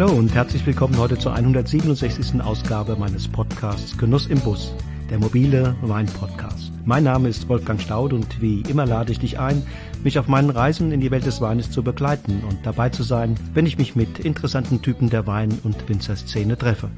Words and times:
Hallo 0.00 0.12
und 0.12 0.32
herzlich 0.32 0.64
willkommen 0.64 0.96
heute 0.96 1.18
zur 1.18 1.34
167. 1.34 2.40
Ausgabe 2.40 2.94
meines 2.94 3.26
Podcasts 3.26 3.98
Genuss 3.98 4.28
im 4.28 4.38
Bus, 4.38 4.72
der 5.10 5.18
mobile 5.18 5.74
Wein-Podcast. 5.82 6.70
Mein 6.84 7.02
Name 7.02 7.28
ist 7.28 7.48
Wolfgang 7.48 7.80
Staud 7.80 8.12
und 8.12 8.40
wie 8.40 8.60
immer 8.68 8.86
lade 8.86 9.10
ich 9.10 9.18
dich 9.18 9.40
ein, 9.40 9.66
mich 10.04 10.20
auf 10.20 10.28
meinen 10.28 10.50
Reisen 10.50 10.92
in 10.92 11.00
die 11.00 11.10
Welt 11.10 11.26
des 11.26 11.40
Weines 11.40 11.72
zu 11.72 11.82
begleiten 11.82 12.44
und 12.48 12.64
dabei 12.64 12.90
zu 12.90 13.02
sein, 13.02 13.34
wenn 13.54 13.66
ich 13.66 13.76
mich 13.76 13.96
mit 13.96 14.20
interessanten 14.20 14.82
Typen 14.82 15.10
der 15.10 15.26
Wein- 15.26 15.58
und 15.64 15.88
Winzerszene 15.88 16.56
treffe. 16.56 16.90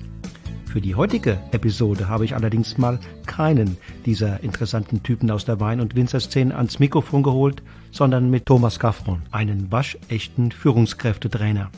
Für 0.66 0.82
die 0.82 0.94
heutige 0.94 1.38
Episode 1.52 2.06
habe 2.06 2.26
ich 2.26 2.34
allerdings 2.34 2.76
mal 2.76 3.00
keinen 3.24 3.78
dieser 4.04 4.42
interessanten 4.42 5.02
Typen 5.02 5.30
aus 5.30 5.46
der 5.46 5.58
Wein- 5.58 5.80
und 5.80 5.96
Winzerszene 5.96 6.54
ans 6.54 6.78
Mikrofon 6.78 7.22
geholt, 7.22 7.62
sondern 7.92 8.28
mit 8.28 8.44
Thomas 8.44 8.78
Gaffron, 8.78 9.22
einen 9.30 9.72
waschechten 9.72 10.52
Führungskräftetrainer. 10.52 11.70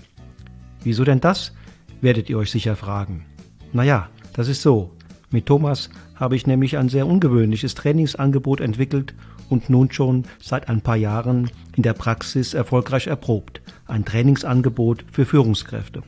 Wieso 0.85 1.05
denn 1.05 1.21
das? 1.21 1.53
werdet 2.01 2.29
ihr 2.29 2.39
euch 2.39 2.51
sicher 2.51 2.77
fragen. 2.77 3.27
Naja, 3.73 4.09
das 4.35 4.49
ist 4.49 4.63
so. 4.63 4.91
Mit 5.31 5.47
Thomas 5.47 5.89
habe 6.17 6.37
ich 6.37 6.47
nämlich 6.47 6.77
ein 6.77 6.89
sehr 6.89 7.07
ungewöhnliches 7.07 7.75
Trainingsangebot 7.75 8.61
entwickelt 8.61 9.15
und 9.49 9.71
nun 9.71 9.91
schon 9.93 10.25
seit 10.41 10.69
ein 10.69 10.81
paar 10.81 10.97
Jahren 10.97 11.51
in 11.77 11.83
der 11.83 11.93
Praxis 11.93 12.55
erfolgreich 12.55 13.07
erprobt. 13.07 13.63
Ein 13.87 14.05
Trainingsangebot 14.05 15.05
für 15.11 15.25
Führungskräfte. 15.25 16.03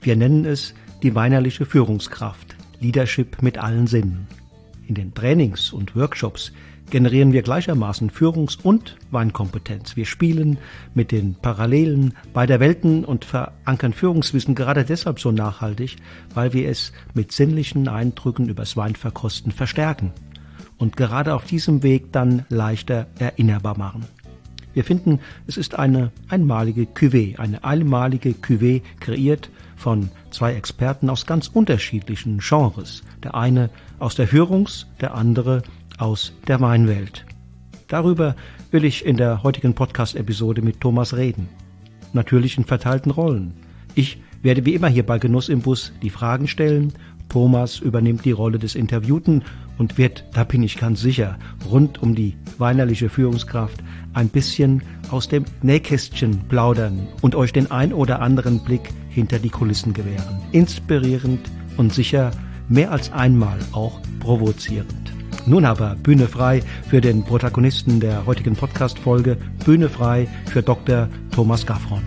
Wir 0.00 0.16
nennen 0.16 0.44
es 0.44 0.74
die 1.02 1.14
weinerliche 1.14 1.66
Führungskraft, 1.66 2.56
Leadership 2.80 3.42
mit 3.42 3.58
allen 3.58 3.86
Sinnen. 3.86 4.26
In 4.86 4.94
den 4.94 5.14
Trainings 5.14 5.72
und 5.72 5.96
Workshops 5.96 6.52
generieren 6.90 7.32
wir 7.32 7.42
gleichermaßen 7.42 8.10
Führungs- 8.10 8.58
und 8.62 8.96
Weinkompetenz. 9.10 9.96
Wir 9.96 10.06
spielen 10.06 10.58
mit 10.94 11.12
den 11.12 11.34
Parallelen 11.34 12.14
beider 12.32 12.60
Welten 12.60 13.04
und 13.04 13.24
verankern 13.24 13.92
Führungswissen 13.92 14.54
gerade 14.54 14.84
deshalb 14.84 15.20
so 15.20 15.32
nachhaltig, 15.32 15.96
weil 16.34 16.52
wir 16.52 16.68
es 16.68 16.92
mit 17.14 17.32
sinnlichen 17.32 17.88
Eindrücken 17.88 18.48
übers 18.48 18.76
Weinverkosten 18.76 19.52
verstärken 19.52 20.12
und 20.78 20.96
gerade 20.96 21.34
auf 21.34 21.44
diesem 21.44 21.82
Weg 21.82 22.12
dann 22.12 22.44
leichter 22.48 23.06
erinnerbar 23.18 23.76
machen. 23.78 24.04
Wir 24.74 24.84
finden, 24.84 25.20
es 25.46 25.56
ist 25.56 25.78
eine 25.78 26.10
einmalige 26.28 26.82
Cuvée, 26.82 27.38
eine 27.38 27.62
einmalige 27.62 28.30
Cuvée 28.30 28.82
kreiert 28.98 29.48
von 29.76 30.10
zwei 30.30 30.54
Experten 30.54 31.10
aus 31.10 31.26
ganz 31.26 31.48
unterschiedlichen 31.48 32.38
Genres. 32.38 33.02
Der 33.22 33.36
eine 33.36 33.70
aus 34.00 34.16
der 34.16 34.28
Führungs-, 34.28 34.86
der 35.00 35.14
andere 35.14 35.62
aus 35.98 36.32
der 36.46 36.60
Weinwelt. 36.60 37.24
Darüber 37.88 38.34
will 38.70 38.84
ich 38.84 39.04
in 39.04 39.16
der 39.16 39.42
heutigen 39.42 39.74
Podcast-Episode 39.74 40.62
mit 40.62 40.80
Thomas 40.80 41.16
reden. 41.16 41.48
Natürlich 42.12 42.58
in 42.58 42.64
verteilten 42.64 43.10
Rollen. 43.10 43.54
Ich 43.94 44.18
werde 44.42 44.64
wie 44.66 44.74
immer 44.74 44.88
hier 44.88 45.04
bei 45.04 45.18
Genuss 45.18 45.48
im 45.48 45.60
Bus 45.60 45.92
die 46.02 46.10
Fragen 46.10 46.48
stellen. 46.48 46.92
Thomas 47.28 47.78
übernimmt 47.78 48.24
die 48.24 48.32
Rolle 48.32 48.58
des 48.58 48.74
Interviewten 48.74 49.42
und 49.78 49.98
wird, 49.98 50.24
da 50.32 50.44
bin 50.44 50.62
ich 50.62 50.78
ganz 50.78 51.00
sicher, 51.00 51.38
rund 51.68 52.02
um 52.02 52.14
die 52.14 52.36
weinerliche 52.58 53.08
Führungskraft 53.08 53.82
ein 54.12 54.28
bisschen 54.28 54.82
aus 55.10 55.28
dem 55.28 55.44
Nähkästchen 55.62 56.40
plaudern 56.48 57.08
und 57.22 57.34
euch 57.34 57.52
den 57.52 57.70
ein 57.70 57.92
oder 57.92 58.20
anderen 58.20 58.62
Blick 58.62 58.90
hinter 59.08 59.38
die 59.38 59.50
Kulissen 59.50 59.92
gewähren. 59.92 60.40
Inspirierend 60.52 61.40
und 61.76 61.92
sicher 61.92 62.30
mehr 62.68 62.92
als 62.92 63.12
einmal 63.12 63.58
auch 63.72 64.00
provozierend. 64.20 65.03
Nun 65.46 65.66
aber 65.66 65.94
Bühne 65.96 66.26
frei 66.26 66.62
für 66.88 67.02
den 67.02 67.22
Protagonisten 67.22 68.00
der 68.00 68.24
heutigen 68.24 68.56
Podcast-Folge, 68.56 69.36
Bühne 69.64 69.90
frei 69.90 70.26
für 70.50 70.62
Dr. 70.62 71.08
Thomas 71.34 71.66
Gaffron. 71.66 72.02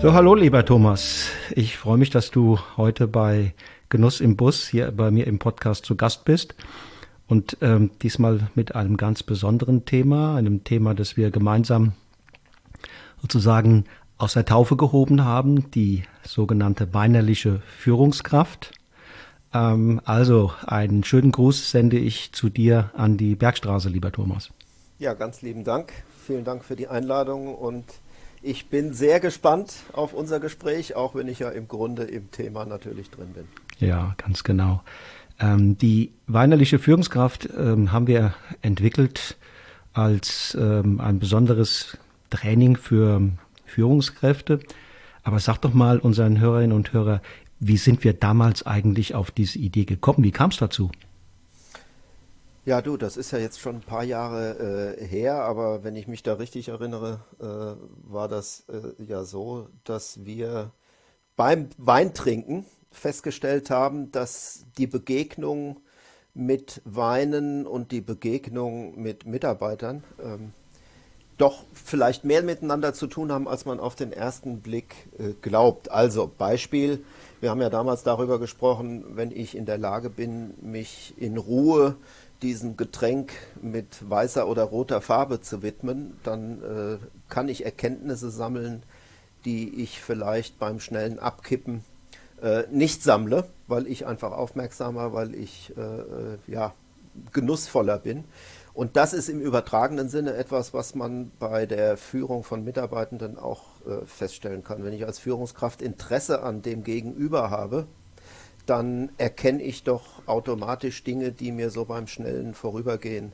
So, 0.00 0.14
hallo 0.14 0.34
lieber 0.36 0.64
Thomas. 0.64 1.28
Ich 1.50 1.76
freue 1.76 1.98
mich, 1.98 2.10
dass 2.10 2.30
du 2.30 2.58
heute 2.76 3.08
bei 3.08 3.52
Genuss 3.88 4.20
im 4.20 4.36
Bus 4.36 4.68
hier 4.68 4.92
bei 4.92 5.10
mir 5.10 5.26
im 5.26 5.40
Podcast 5.40 5.84
zu 5.84 5.96
Gast 5.96 6.24
bist. 6.24 6.54
Und 7.30 7.58
ähm, 7.60 7.92
diesmal 8.02 8.50
mit 8.56 8.74
einem 8.74 8.96
ganz 8.96 9.22
besonderen 9.22 9.84
Thema, 9.84 10.34
einem 10.34 10.64
Thema, 10.64 10.94
das 10.94 11.16
wir 11.16 11.30
gemeinsam 11.30 11.92
sozusagen 13.22 13.84
aus 14.18 14.32
der 14.32 14.44
Taufe 14.44 14.76
gehoben 14.76 15.24
haben, 15.24 15.70
die 15.70 16.02
sogenannte 16.24 16.92
weinerliche 16.92 17.62
Führungskraft. 17.78 18.72
Ähm, 19.54 20.00
also 20.04 20.50
einen 20.66 21.04
schönen 21.04 21.30
Gruß 21.30 21.70
sende 21.70 21.98
ich 21.98 22.32
zu 22.32 22.48
dir 22.48 22.90
an 22.94 23.16
die 23.16 23.36
Bergstraße, 23.36 23.90
lieber 23.90 24.10
Thomas. 24.10 24.50
Ja, 24.98 25.14
ganz 25.14 25.40
lieben 25.40 25.62
Dank. 25.62 25.92
Vielen 26.26 26.44
Dank 26.44 26.64
für 26.64 26.74
die 26.74 26.88
Einladung 26.88 27.54
und 27.54 27.84
ich 28.42 28.70
bin 28.70 28.92
sehr 28.92 29.20
gespannt 29.20 29.72
auf 29.92 30.14
unser 30.14 30.40
Gespräch, 30.40 30.96
auch 30.96 31.14
wenn 31.14 31.28
ich 31.28 31.38
ja 31.38 31.50
im 31.50 31.68
Grunde 31.68 32.02
im 32.02 32.32
Thema 32.32 32.64
natürlich 32.64 33.08
drin 33.08 33.34
bin. 33.34 33.46
Ja, 33.78 34.16
ganz 34.18 34.42
genau. 34.42 34.82
Ähm, 35.40 35.78
die 35.78 36.12
weinerliche 36.26 36.78
Führungskraft 36.78 37.48
ähm, 37.56 37.92
haben 37.92 38.06
wir 38.06 38.34
entwickelt 38.62 39.36
als 39.92 40.56
ähm, 40.60 41.00
ein 41.00 41.18
besonderes 41.18 41.96
Training 42.28 42.76
für 42.76 43.22
Führungskräfte. 43.64 44.60
Aber 45.22 45.38
sag 45.40 45.58
doch 45.58 45.74
mal 45.74 45.98
unseren 45.98 46.38
Hörerinnen 46.40 46.76
und 46.76 46.92
Hörern, 46.92 47.20
wie 47.58 47.76
sind 47.76 48.04
wir 48.04 48.12
damals 48.12 48.66
eigentlich 48.66 49.14
auf 49.14 49.30
diese 49.30 49.58
Idee 49.58 49.84
gekommen? 49.84 50.24
Wie 50.24 50.30
kam 50.30 50.50
es 50.50 50.58
dazu? 50.58 50.90
Ja, 52.66 52.82
du, 52.82 52.96
das 52.96 53.16
ist 53.16 53.30
ja 53.30 53.38
jetzt 53.38 53.58
schon 53.58 53.76
ein 53.76 53.80
paar 53.80 54.04
Jahre 54.04 54.96
äh, 55.00 55.04
her, 55.04 55.42
aber 55.42 55.82
wenn 55.82 55.96
ich 55.96 56.06
mich 56.06 56.22
da 56.22 56.34
richtig 56.34 56.68
erinnere, 56.68 57.20
äh, 57.40 57.44
war 58.10 58.28
das 58.28 58.64
äh, 58.68 59.02
ja 59.02 59.24
so, 59.24 59.68
dass 59.84 60.24
wir 60.24 60.70
beim 61.36 61.70
Weintrinken 61.78 62.66
festgestellt 62.90 63.70
haben, 63.70 64.10
dass 64.12 64.64
die 64.78 64.86
Begegnung 64.86 65.80
mit 66.34 66.80
Weinen 66.84 67.66
und 67.66 67.92
die 67.92 68.00
Begegnung 68.00 69.00
mit 69.00 69.26
Mitarbeitern 69.26 70.04
ähm, 70.22 70.52
doch 71.40 71.64
vielleicht 71.72 72.24
mehr 72.24 72.42
miteinander 72.42 72.92
zu 72.92 73.06
tun 73.06 73.32
haben, 73.32 73.48
als 73.48 73.64
man 73.64 73.80
auf 73.80 73.94
den 73.94 74.12
ersten 74.12 74.60
Blick 74.60 75.08
äh, 75.18 75.32
glaubt. 75.40 75.90
Also 75.90 76.30
Beispiel, 76.36 77.02
wir 77.40 77.50
haben 77.50 77.62
ja 77.62 77.70
damals 77.70 78.02
darüber 78.02 78.38
gesprochen, 78.38 79.04
wenn 79.16 79.30
ich 79.30 79.56
in 79.56 79.64
der 79.64 79.78
Lage 79.78 80.10
bin, 80.10 80.54
mich 80.60 81.14
in 81.16 81.38
Ruhe 81.38 81.96
diesem 82.42 82.76
Getränk 82.76 83.32
mit 83.60 84.08
weißer 84.08 84.48
oder 84.48 84.64
roter 84.64 85.00
Farbe 85.00 85.40
zu 85.40 85.62
widmen, 85.62 86.18
dann 86.22 86.62
äh, 86.62 86.98
kann 87.28 87.48
ich 87.48 87.64
Erkenntnisse 87.64 88.30
sammeln, 88.30 88.82
die 89.44 89.82
ich 89.82 90.00
vielleicht 90.00 90.58
beim 90.58 90.80
schnellen 90.80 91.18
Abkippen 91.18 91.84
äh, 92.42 92.64
nicht 92.70 93.02
sammle, 93.02 93.44
weil 93.66 93.86
ich 93.86 94.06
einfach 94.06 94.32
aufmerksamer, 94.32 95.12
weil 95.12 95.34
ich 95.34 95.72
äh, 95.76 95.80
äh, 95.80 96.38
ja, 96.46 96.74
genussvoller 97.32 97.98
bin. 97.98 98.24
Und 98.72 98.96
das 98.96 99.12
ist 99.12 99.28
im 99.28 99.40
übertragenen 99.40 100.08
Sinne 100.08 100.34
etwas, 100.34 100.72
was 100.72 100.94
man 100.94 101.32
bei 101.38 101.66
der 101.66 101.96
Führung 101.96 102.44
von 102.44 102.64
Mitarbeitenden 102.64 103.38
auch 103.38 103.64
äh, 103.86 104.06
feststellen 104.06 104.62
kann. 104.62 104.84
Wenn 104.84 104.92
ich 104.92 105.04
als 105.04 105.18
Führungskraft 105.18 105.82
Interesse 105.82 106.42
an 106.42 106.62
dem 106.62 106.84
Gegenüber 106.84 107.50
habe, 107.50 107.86
dann 108.66 109.10
erkenne 109.18 109.62
ich 109.62 109.82
doch 109.82 110.26
automatisch 110.26 111.02
Dinge, 111.02 111.32
die 111.32 111.50
mir 111.50 111.70
so 111.70 111.84
beim 111.84 112.06
schnellen 112.06 112.54
Vorübergehen 112.54 113.32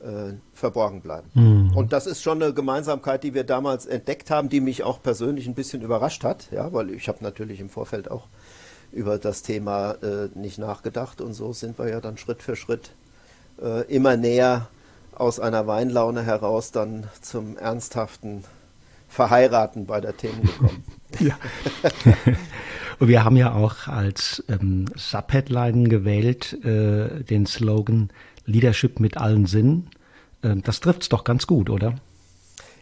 äh, 0.00 0.34
verborgen 0.52 1.00
bleiben. 1.00 1.28
Mhm. 1.34 1.76
Und 1.76 1.92
das 1.92 2.06
ist 2.06 2.22
schon 2.22 2.40
eine 2.42 2.54
Gemeinsamkeit, 2.54 3.24
die 3.24 3.34
wir 3.34 3.44
damals 3.44 3.86
entdeckt 3.86 4.30
haben, 4.30 4.48
die 4.48 4.60
mich 4.60 4.84
auch 4.84 5.02
persönlich 5.02 5.46
ein 5.48 5.54
bisschen 5.54 5.82
überrascht 5.82 6.22
hat, 6.22 6.50
ja, 6.52 6.72
weil 6.72 6.90
ich 6.90 7.08
habe 7.08 7.18
natürlich 7.22 7.60
im 7.60 7.68
Vorfeld 7.68 8.10
auch 8.10 8.28
über 8.92 9.18
das 9.18 9.42
Thema 9.42 9.92
äh, 10.02 10.28
nicht 10.34 10.58
nachgedacht 10.58 11.20
und 11.20 11.34
so 11.34 11.52
sind 11.52 11.78
wir 11.78 11.88
ja 11.88 12.00
dann 12.00 12.18
Schritt 12.18 12.42
für 12.42 12.56
Schritt 12.56 12.90
äh, 13.62 13.84
immer 13.92 14.16
näher 14.16 14.68
aus 15.14 15.40
einer 15.40 15.66
Weinlaune 15.66 16.22
heraus 16.22 16.70
dann 16.70 17.08
zum 17.20 17.56
ernsthaften 17.56 18.44
Verheiraten 19.08 19.86
bei 19.86 20.00
der 20.00 20.16
Themen 20.16 20.42
gekommen. 20.42 20.84
ja. 21.18 21.36
und 22.98 23.08
wir 23.08 23.24
haben 23.24 23.36
ja 23.36 23.54
auch 23.54 23.88
als 23.88 24.44
ähm, 24.48 24.86
Subheadline 24.94 25.88
gewählt 25.88 26.52
äh, 26.64 27.24
den 27.24 27.46
Slogan 27.46 28.10
Leadership 28.44 29.00
mit 29.00 29.16
allen 29.16 29.46
Sinnen. 29.46 29.90
Ähm, 30.42 30.62
das 30.62 30.80
trifft 30.80 31.02
es 31.02 31.08
doch 31.08 31.24
ganz 31.24 31.46
gut, 31.46 31.70
oder? 31.70 31.94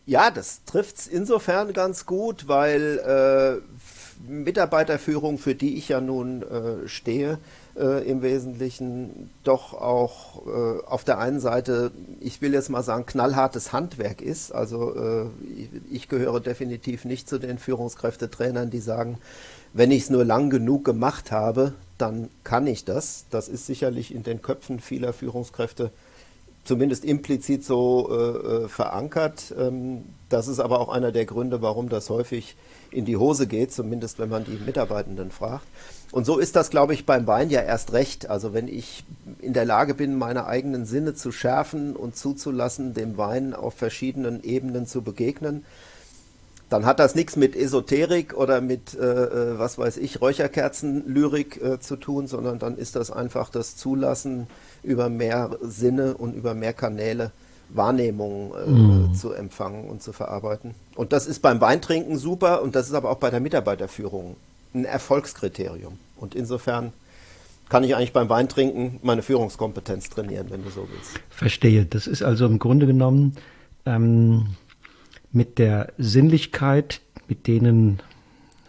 Ja, 0.04 0.30
das 0.30 0.64
trifft 0.64 0.98
es 0.98 1.06
insofern 1.06 1.72
ganz 1.72 2.06
gut, 2.06 2.46
weil 2.46 2.98
äh, 2.98 3.78
Mitarbeiterführung, 4.26 5.38
für 5.38 5.54
die 5.54 5.76
ich 5.76 5.88
ja 5.88 6.00
nun 6.00 6.42
äh, 6.42 6.88
stehe, 6.88 7.38
äh, 7.76 8.08
im 8.08 8.22
Wesentlichen 8.22 9.30
doch 9.44 9.74
auch 9.74 10.46
äh, 10.46 10.84
auf 10.86 11.04
der 11.04 11.18
einen 11.18 11.40
Seite, 11.40 11.90
ich 12.20 12.40
will 12.40 12.54
jetzt 12.54 12.70
mal 12.70 12.82
sagen, 12.82 13.06
knallhartes 13.06 13.72
Handwerk 13.72 14.22
ist. 14.22 14.52
Also 14.52 14.94
äh, 14.94 15.26
ich 15.90 16.08
gehöre 16.08 16.40
definitiv 16.40 17.04
nicht 17.04 17.28
zu 17.28 17.38
den 17.38 17.58
Führungskräftetrainern, 17.58 18.70
die 18.70 18.80
sagen, 18.80 19.18
wenn 19.72 19.90
ich 19.90 20.04
es 20.04 20.10
nur 20.10 20.24
lang 20.24 20.50
genug 20.50 20.84
gemacht 20.84 21.30
habe, 21.32 21.74
dann 21.98 22.28
kann 22.44 22.66
ich 22.66 22.84
das. 22.84 23.26
Das 23.30 23.48
ist 23.48 23.66
sicherlich 23.66 24.14
in 24.14 24.22
den 24.22 24.42
Köpfen 24.42 24.80
vieler 24.80 25.12
Führungskräfte 25.12 25.90
zumindest 26.66 27.04
implizit 27.04 27.64
so 27.64 28.08
äh, 28.10 28.64
äh, 28.64 28.68
verankert. 28.68 29.54
Ähm, 29.58 30.04
das 30.28 30.48
ist 30.48 30.60
aber 30.60 30.80
auch 30.80 30.88
einer 30.88 31.12
der 31.12 31.24
Gründe, 31.24 31.62
warum 31.62 31.88
das 31.88 32.10
häufig 32.10 32.56
in 32.96 33.04
die 33.04 33.18
Hose 33.18 33.46
geht, 33.46 33.72
zumindest 33.72 34.18
wenn 34.18 34.30
man 34.30 34.44
die 34.44 34.58
Mitarbeitenden 34.64 35.30
fragt. 35.30 35.66
Und 36.12 36.24
so 36.24 36.38
ist 36.38 36.56
das, 36.56 36.70
glaube 36.70 36.94
ich, 36.94 37.04
beim 37.04 37.26
Wein 37.26 37.50
ja 37.50 37.60
erst 37.60 37.92
recht. 37.92 38.30
Also 38.30 38.54
wenn 38.54 38.68
ich 38.68 39.04
in 39.40 39.52
der 39.52 39.66
Lage 39.66 39.92
bin, 39.92 40.16
meine 40.16 40.46
eigenen 40.46 40.86
Sinne 40.86 41.14
zu 41.14 41.30
schärfen 41.30 41.94
und 41.94 42.16
zuzulassen, 42.16 42.94
dem 42.94 43.18
Wein 43.18 43.52
auf 43.52 43.74
verschiedenen 43.74 44.42
Ebenen 44.42 44.86
zu 44.86 45.02
begegnen, 45.02 45.64
dann 46.70 46.86
hat 46.86 46.98
das 46.98 47.14
nichts 47.14 47.36
mit 47.36 47.54
Esoterik 47.54 48.34
oder 48.34 48.60
mit, 48.60 48.94
äh, 48.94 49.04
äh 49.04 49.58
was 49.58 49.78
weiß 49.78 49.98
ich, 49.98 50.20
Räucherkerzenlyrik 50.20 51.62
äh, 51.62 51.78
zu 51.78 51.96
tun, 51.96 52.26
sondern 52.26 52.58
dann 52.58 52.78
ist 52.78 52.96
das 52.96 53.10
einfach 53.10 53.50
das 53.50 53.76
Zulassen 53.76 54.46
über 54.82 55.08
mehr 55.08 55.58
Sinne 55.60 56.16
und 56.16 56.34
über 56.34 56.54
mehr 56.54 56.72
Kanäle 56.72 57.30
Wahrnehmungen 57.70 58.52
äh, 58.52 58.70
mm. 58.70 59.14
zu 59.14 59.32
empfangen 59.32 59.88
und 59.88 60.02
zu 60.02 60.12
verarbeiten. 60.12 60.74
Und 60.94 61.12
das 61.12 61.26
ist 61.26 61.40
beim 61.42 61.60
Weintrinken 61.60 62.18
super 62.18 62.62
und 62.62 62.74
das 62.74 62.88
ist 62.88 62.94
aber 62.94 63.10
auch 63.10 63.18
bei 63.18 63.30
der 63.30 63.40
Mitarbeiterführung 63.40 64.36
ein 64.74 64.84
Erfolgskriterium. 64.84 65.98
Und 66.16 66.34
insofern 66.34 66.92
kann 67.68 67.82
ich 67.84 67.96
eigentlich 67.96 68.12
beim 68.12 68.28
Weintrinken 68.28 69.00
meine 69.02 69.22
Führungskompetenz 69.22 70.08
trainieren, 70.10 70.46
wenn 70.50 70.62
du 70.62 70.70
so 70.70 70.88
willst. 70.90 71.20
Verstehe. 71.30 71.84
Das 71.84 72.06
ist 72.06 72.22
also 72.22 72.46
im 72.46 72.58
Grunde 72.58 72.86
genommen 72.86 73.34
ähm, 73.84 74.54
mit 75.32 75.58
der 75.58 75.92
Sinnlichkeit, 75.98 77.00
mit 77.28 77.46
denen 77.46 78.00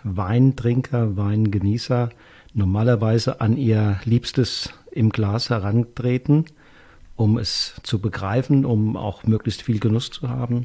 Weintrinker, 0.04 1.16
Weingenießer 1.16 2.10
normalerweise 2.54 3.40
an 3.40 3.56
ihr 3.56 4.00
Liebstes 4.04 4.72
im 4.92 5.12
Glas 5.12 5.50
herantreten, 5.50 6.46
um 7.18 7.38
es 7.38 7.74
zu 7.84 8.00
begreifen, 8.00 8.64
um 8.64 8.96
auch 8.96 9.24
möglichst 9.24 9.64
viel 9.64 9.80
Genuss 9.80 10.10
zu 10.12 10.30
haben. 10.30 10.64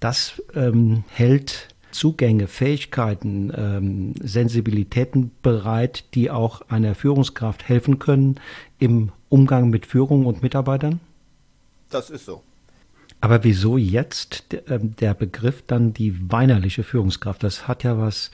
Das 0.00 0.42
ähm, 0.54 1.04
hält 1.08 1.68
Zugänge, 1.92 2.46
Fähigkeiten, 2.46 3.50
ähm, 3.56 4.12
Sensibilitäten 4.20 5.30
bereit, 5.42 6.04
die 6.14 6.30
auch 6.30 6.60
einer 6.68 6.94
Führungskraft 6.94 7.66
helfen 7.68 7.98
können 7.98 8.38
im 8.78 9.12
Umgang 9.30 9.70
mit 9.70 9.86
Führung 9.86 10.26
und 10.26 10.42
Mitarbeitern? 10.42 11.00
Das 11.88 12.10
ist 12.10 12.26
so. 12.26 12.42
Aber 13.20 13.44
wieso 13.44 13.78
jetzt 13.78 14.44
ähm, 14.68 14.94
der 14.96 15.14
Begriff 15.14 15.62
dann 15.66 15.94
die 15.94 16.30
weinerliche 16.30 16.82
Führungskraft? 16.82 17.42
Das 17.42 17.66
hat 17.66 17.82
ja 17.82 17.98
was 17.98 18.30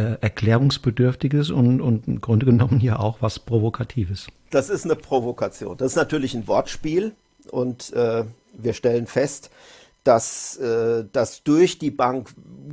äh, 0.00 0.18
Erklärungsbedürftiges 0.20 1.50
und, 1.50 1.80
und 1.80 2.08
im 2.08 2.20
Grunde 2.20 2.46
genommen 2.46 2.80
ja 2.80 2.98
auch 2.98 3.18
was 3.20 3.38
Provokatives. 3.38 4.28
Das 4.50 4.70
ist 4.70 4.84
eine 4.84 4.96
Provokation. 4.96 5.76
Das 5.76 5.92
ist 5.92 5.96
natürlich 5.96 6.34
ein 6.34 6.48
Wortspiel 6.48 7.12
und 7.50 7.92
äh, 7.92 8.24
wir 8.54 8.72
stellen 8.72 9.06
fest, 9.06 9.50
dass 10.04 10.56
äh, 10.56 11.04
das 11.12 11.42
durch 11.42 11.78
die 11.78 11.90
Bank 11.90 12.30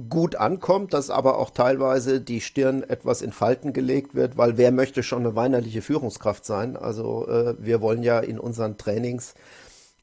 gut 0.10 0.36
ankommt, 0.36 0.94
dass 0.94 1.10
aber 1.10 1.38
auch 1.38 1.50
teilweise 1.50 2.22
die 2.22 2.40
Stirn 2.40 2.84
etwas 2.84 3.22
in 3.22 3.34
Falten 3.34 3.74
gelegt 3.74 4.16
wird, 4.16 4.38
weil 4.38 4.58
wer 4.58 4.72
möchte 4.72 5.04
schon 5.04 5.26
eine 5.26 5.36
weinerliche 5.36 5.82
Führungskraft 5.82 6.46
sein? 6.46 6.78
Also 6.78 7.28
äh, 7.28 7.56
wir 7.60 7.82
wollen 7.82 8.04
ja 8.04 8.20
in 8.20 8.40
unseren 8.40 8.78
Trainings 8.78 9.34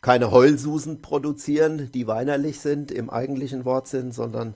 keine 0.02 0.30
Heulsusen 0.30 1.00
produzieren, 1.00 1.90
die 1.94 2.06
weinerlich 2.06 2.60
sind 2.60 2.92
im 2.92 3.08
eigentlichen 3.08 3.64
Wortsinn, 3.64 4.12
sondern 4.12 4.52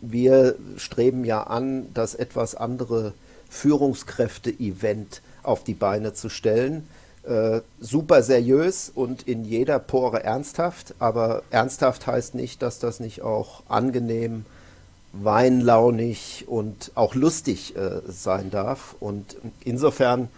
wir 0.00 0.54
streben 0.76 1.24
ja 1.24 1.42
an, 1.42 1.86
das 1.94 2.14
etwas 2.14 2.54
andere 2.54 3.12
Führungskräfte-Event 3.50 5.22
auf 5.42 5.64
die 5.64 5.74
Beine 5.74 6.12
zu 6.12 6.28
stellen 6.28 6.86
äh, 7.28 7.60
super 7.78 8.22
seriös 8.22 8.90
und 8.94 9.28
in 9.28 9.44
jeder 9.44 9.78
Pore 9.78 10.24
ernsthaft, 10.24 10.94
aber 10.98 11.42
ernsthaft 11.50 12.06
heißt 12.06 12.34
nicht, 12.34 12.62
dass 12.62 12.78
das 12.78 13.00
nicht 13.00 13.20
auch 13.20 13.62
angenehm, 13.68 14.46
weinlaunig 15.12 16.44
und 16.48 16.90
auch 16.94 17.14
lustig 17.14 17.76
äh, 17.76 18.00
sein 18.08 18.50
darf. 18.50 18.96
Und 18.98 19.36
insofern 19.62 20.28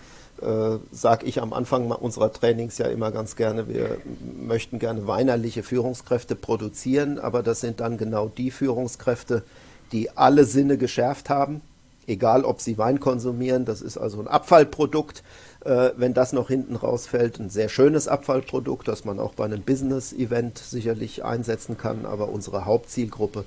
äh, 0.43 0.79
sage 0.93 1.27
ich 1.27 1.41
am 1.43 1.53
Anfang 1.53 1.91
unserer 1.91 2.33
Trainings 2.33 2.79
ja 2.79 2.87
immer 2.87 3.11
ganz 3.11 3.37
gerne, 3.37 3.69
wir 3.69 3.99
möchten 4.41 4.79
gerne 4.79 5.07
weinerliche 5.07 5.63
Führungskräfte 5.63 6.35
produzieren, 6.35 7.19
aber 7.19 7.43
das 7.43 7.61
sind 7.61 7.81
dann 7.81 7.99
genau 7.99 8.29
die 8.29 8.51
Führungskräfte, 8.51 9.43
die 9.93 10.17
alle 10.17 10.45
Sinne 10.45 10.79
geschärft 10.79 11.29
haben, 11.29 11.61
egal 12.07 12.45
ob 12.45 12.61
sie 12.61 12.79
Wein 12.79 13.01
konsumieren, 13.01 13.65
das 13.65 13.83
ist 13.83 13.99
also 13.99 14.21
ein 14.21 14.29
Abfallprodukt, 14.29 15.23
äh, 15.65 15.91
wenn 15.97 16.15
das 16.15 16.33
noch 16.33 16.49
hinten 16.49 16.77
rausfällt. 16.77 17.39
Ein 17.39 17.51
sehr 17.51 17.69
schönes 17.69 18.09
Abfallprodukt, 18.09 18.89
das 18.89 19.05
man 19.05 19.21
auch 19.21 19.35
bei 19.35 19.45
einem 19.45 19.63
Business-Event 19.63 20.59
sicherlich 20.59 21.25
einsetzen 21.25 21.77
kann, 21.77 22.07
aber 22.07 22.29
unsere 22.31 22.65
Hauptzielgruppe 22.65 23.45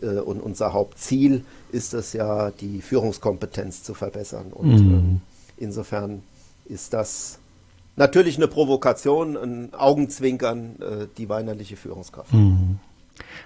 äh, 0.00 0.18
und 0.18 0.40
unser 0.40 0.72
Hauptziel 0.72 1.44
ist 1.70 1.94
es 1.94 2.12
ja, 2.12 2.50
die 2.50 2.82
Führungskompetenz 2.82 3.82
zu 3.82 3.94
verbessern. 3.94 4.46
Und 4.52 4.72
mhm. 4.72 4.94
ähm, 4.94 5.20
insofern 5.56 6.22
ist 6.64 6.92
das 6.92 7.38
natürlich 7.96 8.36
eine 8.36 8.48
Provokation, 8.48 9.36
ein 9.36 9.74
Augenzwinkern, 9.74 10.76
äh, 10.80 11.06
die 11.16 11.28
weinerliche 11.28 11.76
Führungskraft. 11.76 12.32
Mhm. 12.32 12.78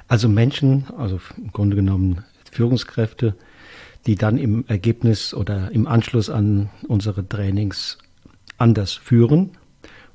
Also 0.09 0.29
Menschen, 0.29 0.87
also 0.97 1.21
im 1.37 1.53
Grunde 1.53 1.77
genommen 1.77 2.25
Führungskräfte, 2.51 3.35
die 4.07 4.15
dann 4.15 4.39
im 4.39 4.65
Ergebnis 4.69 5.35
oder 5.35 5.71
im 5.73 5.87
Anschluss 5.87 6.31
an 6.31 6.71
unsere 6.87 7.29
Trainings 7.29 7.99
anders 8.57 8.93
führen 8.93 9.59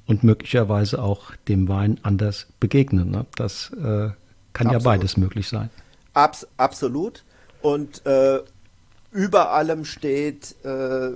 und 0.07 0.23
möglicherweise 0.23 1.01
auch 1.01 1.35
dem 1.47 1.67
Wein 1.67 1.99
anders 2.03 2.47
begegnen. 2.59 3.11
Ne? 3.11 3.25
Das 3.35 3.71
äh, 3.73 4.11
kann 4.53 4.67
absolut. 4.67 4.73
ja 4.73 4.79
beides 4.79 5.17
möglich 5.17 5.47
sein. 5.49 5.69
Abs 6.13 6.47
absolut. 6.57 7.23
Und 7.61 8.05
äh, 8.05 8.39
über 9.11 9.51
allem 9.51 9.85
steht, 9.85 10.55
äh, 10.63 11.11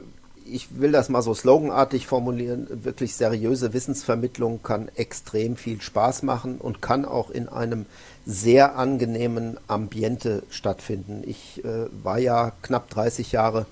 ich 0.46 0.80
will 0.80 0.92
das 0.92 1.10
mal 1.10 1.22
so 1.22 1.34
sloganartig 1.34 2.08
formulieren, 2.08 2.68
wirklich 2.84 3.16
seriöse 3.16 3.74
Wissensvermittlung 3.74 4.62
kann 4.64 4.90
extrem 4.96 5.56
viel 5.56 5.82
Spaß 5.82 6.24
machen 6.24 6.58
und 6.58 6.82
kann 6.82 7.06
auch 7.06 7.30
in 7.30 7.50
einem 7.50 7.86
sehr 8.26 8.78
angenehmen 8.78 9.58
Ambiente 9.68 10.44
stattfinden. 10.50 11.24
Ich 11.26 11.64
äh, 11.64 11.88
war 12.04 12.20
ja 12.20 12.52
knapp 12.62 12.90
30 12.90 13.32
Jahre 13.32 13.66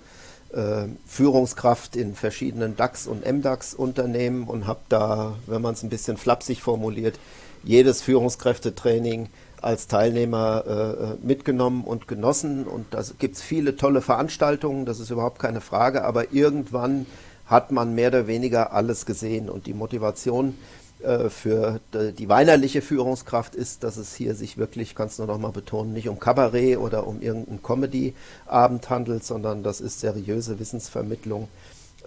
äh, 0.53 0.86
Führungskraft 1.06 1.96
in 1.96 2.15
verschiedenen 2.15 2.75
DAX- 2.75 3.08
und 3.08 3.25
MDAX-Unternehmen 3.25 4.48
und 4.48 4.68
habe 4.68 4.82
da, 4.89 5.36
wenn 5.48 5.62
man 5.62 5.74
es 5.74 5.84
ein 5.84 5.89
bisschen 5.89 6.18
flapsig 6.18 6.62
formuliert, 6.62 7.20
jedes 7.63 8.01
Führungskräftetraining 8.01 9.30
als 9.63 9.88
Teilnehmer 9.88 11.17
äh, 11.22 11.25
mitgenommen 11.25 11.84
und 11.84 12.08
genossen. 12.08 12.65
Und 12.65 12.88
da 12.91 13.01
gibt 13.20 13.36
es 13.36 13.41
viele 13.41 13.75
tolle 13.75 14.01
Veranstaltungen, 14.01 14.86
das 14.86 15.00
ist 15.00 15.10
überhaupt 15.10 15.39
keine 15.39 15.62
Frage, 15.62 16.03
aber 16.03 16.34
irgendwann 16.34 17.05
hat 17.46 17.72
man 17.72 17.93
mehr 17.96 18.10
oder 18.10 18.27
weniger 18.27 18.74
alles 18.74 19.05
gesehen 19.05 19.50
und 19.50 19.67
die 19.67 19.74
Motivation 19.74 20.55
äh, 21.03 21.29
für 21.29 21.82
die 21.93 22.29
weinerliche 22.29 22.82
Führungskraft 22.82 23.55
ist, 23.55 23.84
dass 23.84 23.98
es 23.98 24.15
hier 24.15 24.36
sich 24.36 24.58
wirklich, 24.58 24.96
kannst 24.96 25.20
du 25.20 25.25
noch 25.25 25.38
mal 25.38 25.51
betonen, 25.51 25.93
nicht 25.93 26.08
um 26.08 26.20
Kabarett 26.20 26.77
oder 26.77 27.05
um 27.08 27.22
irgendeinen 27.22 27.62
Comedy-Abend 27.62 28.89
handelt, 28.89 29.25
sondern 29.25 29.63
das 29.63 29.82
ist 29.82 30.00
seriöse 30.00 30.60
Wissensvermittlung, 30.60 31.50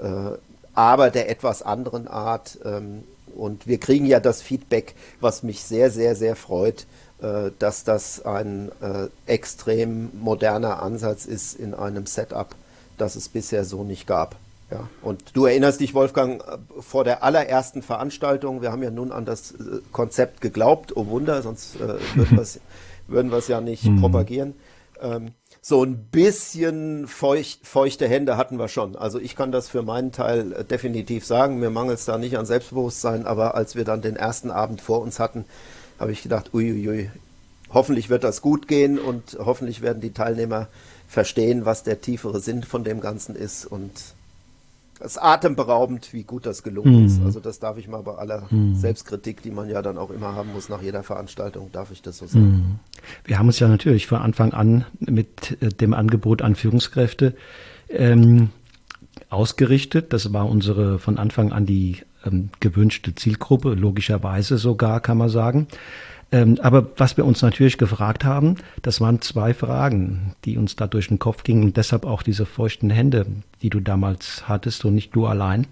äh, 0.03 0.37
aber 0.75 1.11
der 1.11 1.29
etwas 1.29 1.63
anderen 1.63 2.09
Art. 2.09 2.59
Ähm, 2.65 3.05
und 3.37 3.67
wir 3.67 3.79
kriegen 3.79 4.07
ja 4.07 4.19
das 4.19 4.41
Feedback, 4.41 4.95
was 5.21 5.43
mich 5.43 5.63
sehr, 5.63 5.91
sehr, 5.91 6.17
sehr 6.17 6.37
freut, 6.37 6.83
äh, 6.83 6.87
dass 7.19 7.85
das 7.85 8.27
ein 8.27 8.71
extrem 9.25 10.11
moderner 10.21 10.83
Ansatz 10.83 11.25
ist 11.25 11.55
in 11.55 11.73
einem 11.73 12.05
Setup, 12.05 12.55
das 12.99 13.17
es 13.17 13.31
bisher 13.31 13.65
so 13.65 13.85
nicht 13.85 14.07
gab. 14.07 14.37
Ja, 14.71 14.89
und 15.01 15.23
du 15.35 15.47
erinnerst 15.47 15.81
dich, 15.81 15.95
Wolfgang, 15.95 16.43
vor 16.81 17.05
der 17.05 17.23
allerersten 17.23 17.83
Veranstaltung, 17.83 18.63
wir 18.63 18.73
haben 18.73 18.83
ja 18.83 18.91
nun 18.91 19.13
an 19.13 19.25
das 19.25 19.53
äh, 19.53 19.81
Konzept 19.93 20.41
geglaubt, 20.41 20.97
oh 20.97 21.07
Wunder, 21.07 21.41
sonst 21.43 21.77
äh, 21.77 21.95
würden 23.07 23.31
wir 23.31 23.39
es 23.39 23.49
ja 23.49 23.61
nicht 23.61 23.85
mhm. 23.85 24.01
propagieren. 24.01 24.55
Ähm, 25.01 25.33
so 25.61 25.85
ein 25.85 26.07
bisschen 26.11 27.07
feucht, 27.07 27.65
feuchte 27.65 28.09
Hände 28.09 28.37
hatten 28.37 28.59
wir 28.59 28.69
schon. 28.69 28.97
Also 28.97 29.21
ich 29.21 29.37
kann 29.37 29.53
das 29.53 29.69
für 29.69 29.83
meinen 29.83 30.11
Teil 30.11 30.53
äh, 30.53 30.65
definitiv 30.65 31.25
sagen. 31.25 31.61
Mir 31.61 31.71
mangelt 31.71 32.01
es 32.01 32.05
da 32.05 32.19
nicht 32.19 32.37
an 32.37 32.47
Selbstbewusstsein, 32.47 33.25
aber 33.25 33.55
als 33.55 33.77
wir 33.77 33.85
dann 33.85 34.03
den 34.03 34.17
ersten 34.17 34.51
Abend 34.51 34.81
vor 34.81 35.01
uns 35.01 35.21
hatten, 35.21 35.45
habe 35.99 36.13
ich 36.13 36.23
gedacht, 36.23 36.53
uiuiui, 36.55 37.11
hoffentlich 37.71 38.09
wird 38.09 38.25
das 38.25 38.43
gut 38.43 38.69
gehen 38.69 38.99
und 38.99 39.39
hoffentlich 39.39 39.83
werden 39.83 40.01
die 40.01 40.13
Teilnehmer 40.13 40.69
verstehen, 41.09 41.65
was 41.65 41.83
der 41.83 42.01
tiefere 42.01 42.41
Sinn 42.41 42.63
von 42.63 42.85
dem 42.85 43.01
Ganzen 43.01 43.37
ist 43.37 43.65
und 43.65 43.93
es 44.99 45.13
ist 45.13 45.19
atemberaubend, 45.19 46.15
wie 46.15 46.23
gut 46.23 46.47
das 46.47 46.63
gelungen 46.63 47.01
mhm. 47.01 47.07
ist. 47.07 47.21
Also 47.23 47.39
das 47.39 47.59
darf 47.59 47.77
ich 47.77 47.87
mal 47.87 48.03
bei 48.03 48.15
aller 48.15 48.47
mhm. 48.51 48.75
Selbstkritik, 48.75 49.43
die 49.43 49.51
man 49.51 49.69
ja 49.69 49.83
dann 49.83 49.99
auch 49.99 50.11
immer 50.11 50.35
haben 50.35 50.53
muss 50.55 50.71
nach 50.71 50.81
jeder 50.81 51.03
Veranstaltung, 51.03 51.71
darf 51.71 51.91
ich 51.91 52.01
das 52.01 52.19
so 52.19 52.27
sagen. 52.27 52.47
Mhm. 52.47 52.79
Wir 53.25 53.39
haben 53.39 53.47
uns 53.47 53.59
ja 53.59 53.69
natürlich 53.69 54.07
von 54.07 54.19
Anfang 54.19 54.55
an 54.55 54.87
mit 54.99 55.59
äh, 55.61 55.69
dem 55.69 55.93
Angebot 55.93 56.41
an 56.41 56.55
Führungskräfte 56.55 57.35
ähm, 57.91 58.49
ausgerichtet. 59.29 60.15
Das 60.15 60.33
war 60.33 60.49
unsere 60.49 60.99
von 60.99 61.19
Anfang 61.19 61.53
an 61.53 61.67
die 61.67 61.99
ähm, 62.27 62.51
gewünschte 62.61 63.15
Zielgruppe, 63.15 63.75
logischerweise 63.75 64.59
sogar, 64.59 65.01
kann 65.01 65.19
man 65.19 65.29
sagen. 65.29 65.69
Ähm, 66.33 66.59
aber 66.61 66.91
was 66.97 67.17
wir 67.17 67.25
uns 67.25 67.43
natürlich 67.43 67.79
gefragt 67.79 68.25
haben, 68.25 68.57
das 68.83 69.01
waren 69.01 69.23
zwei 69.23 69.55
Fragen, 69.55 70.35
die 70.45 70.59
uns 70.59 70.75
da 70.75 70.87
durch 70.87 71.09
den 71.09 71.21
Kopf 71.21 71.45
gingen 71.45 71.63
und 71.63 71.77
deshalb 71.77 72.05
auch 72.05 72.23
diese 72.23 72.47
feuchten 72.47 72.91
Hände, 72.91 73.27
die 73.63 73.71
du 73.71 73.81
damals 73.81 74.49
hattest 74.49 74.85
und 74.85 74.95
nicht 74.95 75.15
du 75.15 75.27
allein. 75.27 75.67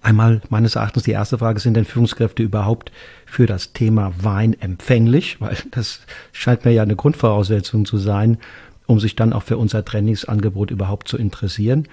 Einmal 0.00 0.40
meines 0.48 0.76
Erachtens 0.76 1.02
die 1.02 1.10
erste 1.10 1.38
Frage, 1.38 1.60
sind 1.60 1.74
denn 1.74 1.84
Führungskräfte 1.84 2.42
überhaupt 2.42 2.90
für 3.26 3.46
das 3.46 3.72
Thema 3.72 4.12
Wein 4.20 4.56
empfänglich? 4.58 5.40
Weil 5.40 5.58
das 5.72 6.00
scheint 6.32 6.64
mir 6.64 6.72
ja 6.72 6.82
eine 6.82 6.96
Grundvoraussetzung 6.96 7.84
zu 7.84 7.98
sein, 7.98 8.38
um 8.86 8.98
sich 9.00 9.14
dann 9.14 9.34
auch 9.34 9.42
für 9.42 9.58
unser 9.58 9.84
Trainingsangebot 9.84 10.70
überhaupt 10.70 11.08
zu 11.08 11.18
interessieren. 11.18 11.86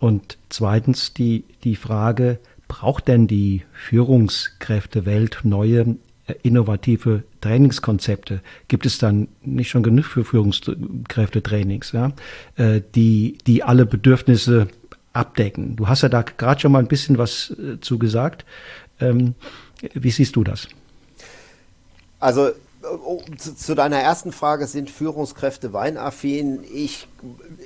Und 0.00 0.36
zweitens 0.48 1.14
die, 1.14 1.44
die 1.62 1.76
Frage, 1.76 2.40
braucht 2.72 3.06
denn 3.06 3.26
die 3.26 3.64
Führungskräftewelt 3.74 5.40
neue 5.42 5.96
äh, 6.26 6.34
innovative 6.42 7.22
Trainingskonzepte? 7.42 8.40
Gibt 8.68 8.86
es 8.86 8.96
dann 8.96 9.28
nicht 9.42 9.68
schon 9.68 9.82
genug 9.82 10.06
für 10.06 10.24
Führungskräftetrainings, 10.24 11.92
ja, 11.92 12.12
äh, 12.56 12.80
die, 12.94 13.36
die 13.46 13.62
alle 13.62 13.84
Bedürfnisse 13.84 14.68
abdecken? 15.12 15.76
Du 15.76 15.86
hast 15.86 16.00
ja 16.00 16.08
da 16.08 16.22
gerade 16.22 16.62
schon 16.62 16.72
mal 16.72 16.78
ein 16.78 16.88
bisschen 16.88 17.18
was 17.18 17.50
äh, 17.50 17.78
zu 17.80 17.98
gesagt. 17.98 18.46
Ähm, 19.00 19.34
wie 19.92 20.10
siehst 20.10 20.34
du 20.34 20.42
das? 20.42 20.66
Also 22.20 22.52
zu, 23.38 23.74
deiner 23.74 23.98
ersten 23.98 24.32
Frage, 24.32 24.66
sind 24.66 24.90
Führungskräfte 24.90 25.72
weinaffin? 25.72 26.64
Ich, 26.72 27.08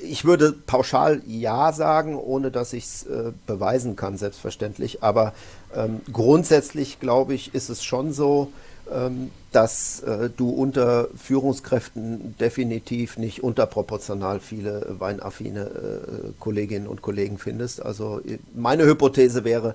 ich 0.03 0.25
würde 0.25 0.53
pauschal 0.53 1.23
ja 1.27 1.73
sagen, 1.73 2.17
ohne 2.17 2.51
dass 2.51 2.73
ich 2.73 2.85
es 2.85 3.07
äh, 3.07 3.33
beweisen 3.47 3.97
kann, 3.97 4.17
selbstverständlich. 4.17 5.03
Aber 5.03 5.33
ähm, 5.75 6.01
grundsätzlich, 6.13 7.01
glaube 7.01 7.35
ich, 7.35 7.55
ist 7.55 7.69
es 7.69 7.83
schon 7.83 8.13
so, 8.13 8.53
ähm, 8.93 9.31
dass 9.51 10.01
äh, 10.01 10.29
du 10.37 10.51
unter 10.51 11.09
Führungskräften 11.17 12.37
definitiv 12.39 13.17
nicht 13.17 13.43
unterproportional 13.43 14.39
viele 14.39 14.97
weinaffine 14.99 15.61
äh, 15.61 16.33
Kolleginnen 16.39 16.87
und 16.87 17.01
Kollegen 17.03 17.39
findest. 17.39 17.83
Also 17.85 18.21
meine 18.55 18.85
Hypothese 18.85 19.45
wäre, 19.45 19.75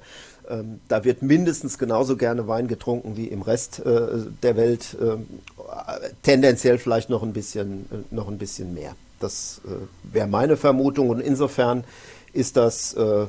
ähm, 0.49 0.79
da 0.87 1.03
wird 1.03 1.21
mindestens 1.21 1.77
genauso 1.77 2.17
gerne 2.17 2.47
Wein 2.47 2.67
getrunken 2.67 3.17
wie 3.17 3.27
im 3.27 3.41
Rest 3.41 3.79
äh, 3.79 4.07
der 4.43 4.55
Welt. 4.55 4.97
Ähm, 5.01 5.27
tendenziell 6.23 6.77
vielleicht 6.77 7.09
noch 7.09 7.23
ein 7.23 7.33
bisschen, 7.33 7.85
äh, 7.91 8.13
noch 8.15 8.27
ein 8.27 8.37
bisschen 8.37 8.73
mehr. 8.73 8.95
Das 9.19 9.61
äh, 9.65 10.13
wäre 10.13 10.27
meine 10.27 10.57
Vermutung. 10.57 11.09
Und 11.09 11.19
insofern 11.19 11.83
ist 12.33 12.57
das, 12.57 12.93
äh, 12.93 13.25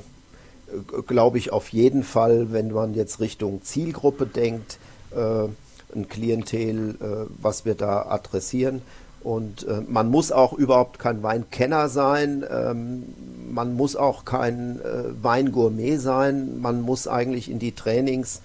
glaube 1.07 1.39
ich, 1.39 1.53
auf 1.53 1.69
jeden 1.69 2.03
Fall, 2.03 2.53
wenn 2.53 2.73
man 2.73 2.95
jetzt 2.95 3.21
Richtung 3.21 3.63
Zielgruppe 3.63 4.27
denkt, 4.27 4.79
äh, 5.11 5.49
ein 5.95 6.09
Klientel, 6.09 6.97
äh, 7.01 7.31
was 7.41 7.65
wir 7.65 7.75
da 7.75 8.07
adressieren. 8.07 8.83
Und 9.23 9.67
äh, 9.67 9.83
man 9.87 10.11
muss 10.11 10.33
auch 10.33 10.53
überhaupt 10.53 10.99
kein 10.99 11.23
Weinkenner 11.23 11.89
sein, 11.89 12.45
ähm, 12.51 13.05
man 13.51 13.75
muss 13.75 13.97
auch 13.97 14.25
kein 14.25 14.81
äh, 14.81 15.23
Weingourmet 15.23 16.01
sein, 16.01 16.61
man 16.61 16.81
muss 16.81 17.07
eigentlich 17.07 17.51
in 17.51 17.59
die 17.59 17.73
Trainings 17.73 18.41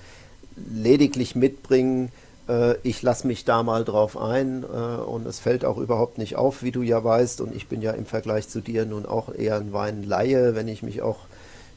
lediglich 0.55 1.35
mitbringen, 1.35 2.11
äh, 2.47 2.75
ich 2.83 3.01
lasse 3.01 3.27
mich 3.27 3.45
da 3.45 3.63
mal 3.63 3.83
drauf 3.83 4.17
ein 4.17 4.63
äh, 4.63 5.01
und 5.01 5.27
es 5.27 5.39
fällt 5.39 5.65
auch 5.65 5.77
überhaupt 5.77 6.17
nicht 6.17 6.35
auf, 6.35 6.63
wie 6.63 6.71
du 6.71 6.81
ja 6.81 7.03
weißt. 7.03 7.41
Und 7.41 7.55
ich 7.55 7.67
bin 7.67 7.81
ja 7.81 7.91
im 7.91 8.05
Vergleich 8.05 8.47
zu 8.49 8.61
dir 8.61 8.85
nun 8.85 9.05
auch 9.05 9.33
eher 9.33 9.57
ein 9.57 9.73
Weinlaie, 9.73 10.55
wenn 10.55 10.67
ich 10.67 10.83
mich 10.83 11.01
auch 11.01 11.19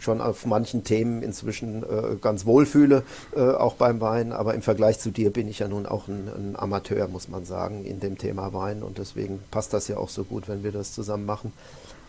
schon 0.00 0.20
auf 0.20 0.46
manchen 0.46 0.82
Themen 0.82 1.22
inzwischen 1.22 1.82
äh, 1.82 2.16
ganz 2.20 2.46
wohl 2.46 2.66
fühle, 2.66 3.04
äh, 3.36 3.40
auch 3.40 3.74
beim 3.74 4.00
Wein. 4.00 4.32
Aber 4.32 4.54
im 4.54 4.62
Vergleich 4.62 4.98
zu 4.98 5.10
dir 5.10 5.30
bin 5.30 5.48
ich 5.48 5.60
ja 5.60 5.68
nun 5.68 5.86
auch 5.86 6.08
ein, 6.08 6.28
ein, 6.28 6.56
Amateur, 6.58 7.06
muss 7.06 7.28
man 7.28 7.44
sagen, 7.44 7.84
in 7.84 8.00
dem 8.00 8.18
Thema 8.18 8.52
Wein. 8.52 8.82
Und 8.82 8.98
deswegen 8.98 9.40
passt 9.50 9.72
das 9.72 9.88
ja 9.88 9.98
auch 9.98 10.08
so 10.08 10.24
gut, 10.24 10.48
wenn 10.48 10.64
wir 10.64 10.72
das 10.72 10.92
zusammen 10.94 11.26
machen. 11.26 11.52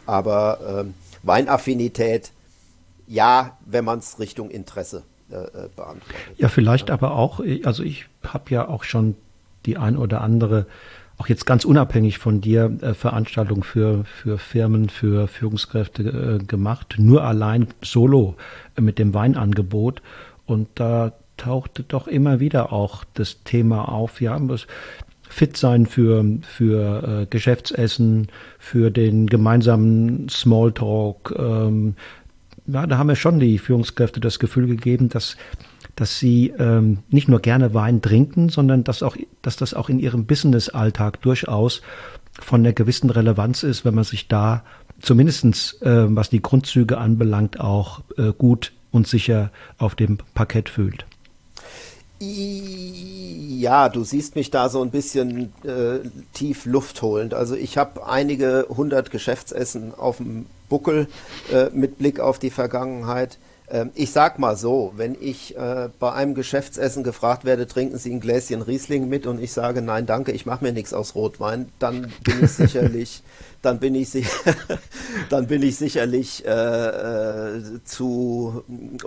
Aber 0.05 0.59
ähm, 0.67 0.93
Weinaffinität, 1.23 2.31
ja, 3.07 3.57
wenn 3.65 3.85
man 3.85 3.99
es 3.99 4.19
Richtung 4.19 4.49
Interesse 4.49 5.03
äh, 5.31 5.35
äh, 5.35 5.69
beantwortet. 5.75 6.37
Ja, 6.37 6.49
vielleicht 6.49 6.89
ja. 6.89 6.95
aber 6.95 7.15
auch, 7.15 7.41
also 7.63 7.83
ich 7.83 8.07
habe 8.23 8.49
ja 8.49 8.67
auch 8.67 8.83
schon 8.83 9.15
die 9.65 9.77
ein 9.77 9.97
oder 9.97 10.21
andere 10.21 10.65
auch 11.17 11.27
jetzt 11.27 11.45
ganz 11.45 11.65
unabhängig 11.65 12.17
von 12.17 12.41
dir 12.41 12.77
äh, 12.81 12.93
Veranstaltungen 12.93 13.63
für, 13.63 14.05
für 14.05 14.37
Firmen, 14.37 14.89
für 14.89 15.27
Führungskräfte 15.27 16.39
äh, 16.41 16.43
gemacht, 16.43 16.95
nur 16.97 17.23
allein 17.23 17.67
solo 17.81 18.35
äh, 18.75 18.81
mit 18.81 18.97
dem 18.97 19.13
Weinangebot. 19.13 20.01
Und 20.45 20.67
da 20.75 21.13
tauchte 21.37 21.83
doch 21.83 22.07
immer 22.07 22.39
wieder 22.39 22.73
auch 22.73 23.03
das 23.13 23.43
Thema 23.43 23.89
auf, 23.89 24.21
ja, 24.21 24.37
muss 24.37 24.67
fit 25.31 25.55
sein 25.55 25.85
für, 25.85 26.25
für 26.41 27.21
äh, 27.21 27.25
Geschäftsessen, 27.25 28.27
für 28.59 28.91
den 28.91 29.27
gemeinsamen 29.27 30.27
Smalltalk. 30.29 31.33
Ähm, 31.37 31.95
ja, 32.67 32.85
da 32.85 32.97
haben 32.97 33.07
wir 33.07 33.15
schon 33.15 33.39
die 33.39 33.57
Führungskräfte 33.57 34.19
das 34.19 34.39
Gefühl 34.39 34.67
gegeben, 34.67 35.09
dass 35.09 35.37
dass 36.01 36.17
sie 36.17 36.51
ähm, 36.57 36.97
nicht 37.09 37.27
nur 37.27 37.41
gerne 37.41 37.75
Wein 37.75 38.01
trinken, 38.01 38.49
sondern 38.49 38.83
dass, 38.83 39.03
auch, 39.03 39.15
dass 39.43 39.55
das 39.55 39.75
auch 39.75 39.87
in 39.87 39.99
ihrem 39.99 40.25
Business-Alltag 40.25 41.21
durchaus 41.21 41.83
von 42.41 42.61
einer 42.61 42.73
gewissen 42.73 43.11
Relevanz 43.11 43.61
ist, 43.61 43.85
wenn 43.85 43.93
man 43.93 44.03
sich 44.03 44.27
da 44.27 44.63
zumindestens 44.99 45.73
äh, 45.83 46.07
was 46.15 46.31
die 46.31 46.41
Grundzüge 46.41 46.97
anbelangt, 46.97 47.59
auch 47.59 48.01
äh, 48.17 48.31
gut 48.35 48.71
und 48.91 49.07
sicher 49.07 49.51
auf 49.77 49.93
dem 49.93 50.17
Parkett 50.33 50.69
fühlt. 50.69 51.05
Ja, 52.19 53.87
du 53.87 54.03
siehst 54.03 54.35
mich 54.35 54.49
da 54.49 54.69
so 54.69 54.81
ein 54.81 54.89
bisschen 54.89 55.53
äh, 55.63 55.99
tief 56.33 56.65
luftholend. 56.65 57.35
Also 57.35 57.53
ich 57.53 57.77
habe 57.77 58.07
einige 58.07 58.65
hundert 58.69 59.11
Geschäftsessen 59.11 59.93
auf 59.93 60.17
dem 60.17 60.47
Buckel 60.67 61.07
äh, 61.53 61.69
mit 61.71 61.99
Blick 61.99 62.19
auf 62.19 62.39
die 62.39 62.49
Vergangenheit. 62.49 63.37
Ähm, 63.71 63.91
ich 63.95 64.11
sag 64.11 64.37
mal 64.37 64.57
so, 64.57 64.93
wenn 64.97 65.15
ich 65.19 65.55
äh, 65.55 65.89
bei 65.99 66.11
einem 66.11 66.35
Geschäftsessen 66.35 67.03
gefragt 67.03 67.45
werde, 67.45 67.67
trinken 67.67 67.97
Sie 67.97 68.11
ein 68.11 68.19
Gläschen 68.19 68.61
Riesling 68.61 69.07
mit 69.07 69.25
und 69.25 69.41
ich 69.41 69.53
sage, 69.53 69.81
nein, 69.81 70.05
danke, 70.05 70.33
ich 70.33 70.45
mache 70.45 70.63
mir 70.63 70.73
nichts 70.73 70.93
aus 70.93 71.15
Rotwein, 71.15 71.69
dann 71.79 72.11
bin 72.23 72.43
ich 72.43 72.51
sicherlich 72.51 73.23
dann 73.61 73.79
bin 73.79 73.95
ich, 73.95 74.11
dann 75.29 75.47
bin 75.47 75.61
ich 75.61 75.77
sicherlich 75.77 76.45
äh, 76.45 76.49
äh, 76.49 77.61
zu 77.83 78.63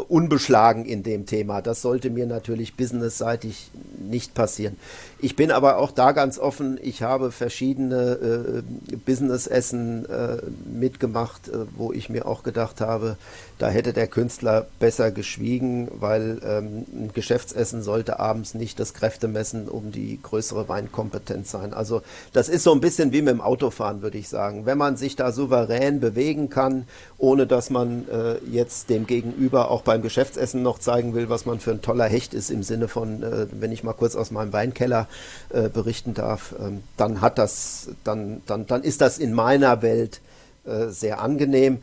unbeschlagen 0.09 0.85
in 0.85 1.03
dem 1.03 1.27
Thema. 1.27 1.61
Das 1.61 1.83
sollte 1.83 2.11
mir 2.11 2.27
natürlich 2.27 2.77
businessseitig 2.77 3.71
nicht 4.09 4.35
passieren. 4.35 4.77
Ich 5.19 5.37
bin 5.37 5.51
aber 5.51 5.79
auch 5.79 5.91
da 5.91 6.13
ganz 6.13 6.39
offen. 6.39 6.79
Ich 6.83 7.03
habe 7.03 7.33
verschiedene 7.33 8.63
äh, 8.91 8.97
Businessessen 8.97 10.05
äh, 10.07 10.37
mitgemacht, 10.71 11.49
äh, 11.49 11.67
wo 11.77 11.93
ich 11.93 12.11
mir 12.11 12.27
auch 12.27 12.43
gedacht 12.43 12.81
habe, 12.81 13.17
da 13.59 13.71
hätte 13.71 13.93
der 13.93 14.09
Künstler 14.09 14.67
besser 14.79 15.11
geschwiegen, 15.11 15.89
weil 15.99 16.41
ähm, 16.45 16.85
ein 16.93 17.11
Geschäftsessen 17.15 17.83
sollte 17.83 18.21
abends 18.21 18.55
nicht 18.55 18.79
das 18.79 18.93
Kräftemessen 18.93 19.69
um 19.69 19.93
die 19.93 20.19
größere 20.23 20.69
Weinkompetenz 20.69 21.51
sein. 21.51 21.73
Also 21.73 22.03
das 22.35 22.51
ist 22.51 22.63
so 22.63 22.73
ein 22.73 22.81
bisschen 22.81 23.13
wie 23.13 23.23
mit 23.23 23.33
dem 23.33 23.41
Autofahren, 23.41 24.03
würde 24.03 24.19
ich 24.19 24.29
sagen. 24.29 24.67
Wenn 24.67 24.77
man 24.77 24.99
sich 24.99 25.17
da 25.17 25.33
souverän 25.33 26.01
bewegen 26.01 26.51
kann, 26.51 26.87
ohne 27.17 27.47
dass 27.47 27.71
man 27.71 28.07
äh, 28.09 28.37
jetzt 28.51 28.91
dem 28.91 29.07
Gegenüber 29.07 29.71
auch 29.71 29.81
beim 29.81 30.03
Geschäftsessen 30.03 30.63
noch 30.63 30.79
zeigen 30.79 31.15
will, 31.15 31.31
was 31.31 31.47
man 31.47 31.61
für 31.61 31.71
ein 31.71 31.81
toller 31.81 32.05
Hecht 32.05 32.35
ist, 32.35 32.51
im 32.51 32.63
Sinne 32.63 32.89
von, 32.89 33.23
äh, 33.23 33.47
wenn 33.53 33.73
ich 33.73 33.83
mal 33.83 33.95
kurz 33.95 34.04
aus 34.17 34.31
meinem 34.31 34.53
Weinkeller 34.53 35.09
äh, 35.51 35.69
berichten 35.69 36.15
darf, 36.15 36.55
ähm, 36.61 36.83
dann 36.97 37.21
hat 37.21 37.39
das, 37.39 37.89
dann, 38.05 38.43
dann, 38.47 38.67
dann 38.67 38.83
ist 38.83 39.01
das 39.01 39.19
in 39.19 39.33
meiner 39.33 39.83
Welt 39.83 40.21
äh, 40.65 40.89
sehr 40.89 41.21
angenehm. 41.21 41.79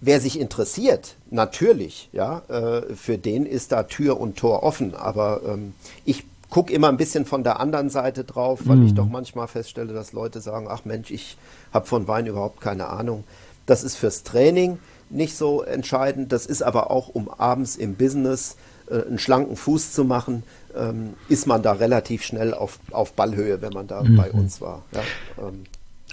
Wer 0.00 0.20
sich 0.20 0.38
interessiert, 0.38 1.16
natürlich, 1.30 2.08
ja, 2.12 2.42
äh, 2.48 2.94
für 2.94 3.18
den 3.18 3.46
ist 3.46 3.72
da 3.72 3.84
Tür 3.84 4.20
und 4.20 4.36
Tor 4.36 4.62
offen. 4.62 4.94
Aber 4.94 5.40
ähm, 5.46 5.74
ich 6.04 6.24
gucke 6.50 6.72
immer 6.72 6.88
ein 6.88 6.96
bisschen 6.96 7.24
von 7.24 7.44
der 7.44 7.60
anderen 7.60 7.90
Seite 7.90 8.24
drauf, 8.24 8.60
weil 8.64 8.76
mhm. 8.76 8.86
ich 8.86 8.94
doch 8.94 9.06
manchmal 9.06 9.48
feststelle, 9.48 9.92
dass 9.92 10.12
Leute 10.12 10.40
sagen, 10.40 10.66
ach 10.68 10.84
Mensch, 10.84 11.10
ich 11.10 11.36
habe 11.72 11.86
von 11.86 12.08
Wein 12.08 12.26
überhaupt 12.26 12.60
keine 12.60 12.88
Ahnung. 12.88 13.24
Das 13.66 13.82
ist 13.82 13.96
fürs 13.96 14.22
Training 14.22 14.78
nicht 15.10 15.36
so 15.36 15.62
entscheidend, 15.62 16.32
das 16.32 16.46
ist 16.46 16.62
aber 16.62 16.90
auch, 16.90 17.08
um 17.08 17.28
abends 17.28 17.76
im 17.76 17.94
Business 17.94 18.56
äh, 18.90 19.02
einen 19.06 19.18
schlanken 19.18 19.56
Fuß 19.56 19.92
zu 19.92 20.04
machen, 20.04 20.42
ähm, 20.78 21.14
ist 21.28 21.46
man 21.46 21.62
da 21.62 21.72
relativ 21.72 22.22
schnell 22.22 22.54
auf, 22.54 22.78
auf 22.90 23.14
Ballhöhe, 23.14 23.62
wenn 23.62 23.72
man 23.72 23.86
da 23.86 24.02
mhm. 24.02 24.16
bei 24.16 24.30
uns 24.30 24.60
war. 24.60 24.84
Ja, 24.92 25.02
ähm. 25.38 25.64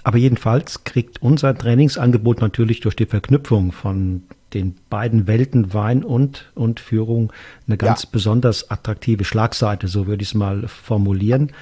Aber 0.02 0.18
jedenfalls 0.18 0.84
kriegt 0.84 1.22
unser 1.22 1.56
Trainingsangebot 1.56 2.40
natürlich 2.40 2.80
durch 2.80 2.94
die 2.94 3.06
Verknüpfung 3.06 3.72
von 3.72 4.24
den 4.52 4.76
beiden 4.90 5.26
Welten 5.26 5.72
Wein 5.72 6.04
und, 6.04 6.52
und 6.54 6.78
Führung 6.78 7.32
eine 7.66 7.76
ganz 7.76 8.02
ja. 8.04 8.08
besonders 8.12 8.70
attraktive 8.70 9.24
Schlagseite, 9.24 9.88
so 9.88 10.06
würde 10.06 10.22
ich 10.22 10.28
es 10.28 10.34
mal 10.34 10.68
formulieren. 10.68 11.52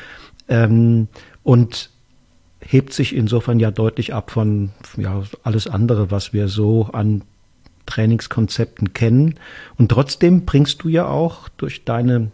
Ähm, 0.48 1.08
und 1.44 1.90
hebt 2.60 2.92
sich 2.92 3.14
insofern 3.14 3.58
ja 3.58 3.70
deutlich 3.70 4.12
ab 4.12 4.30
von 4.30 4.70
ja, 4.96 5.22
alles 5.42 5.66
andere, 5.66 6.10
was 6.10 6.32
wir 6.32 6.48
so 6.48 6.90
an 6.92 7.22
Trainingskonzepten 7.86 8.92
kennen. 8.92 9.34
Und 9.78 9.90
trotzdem 9.90 10.44
bringst 10.44 10.82
du 10.82 10.88
ja 10.88 11.06
auch 11.06 11.48
durch 11.48 11.84
deine 11.84 12.30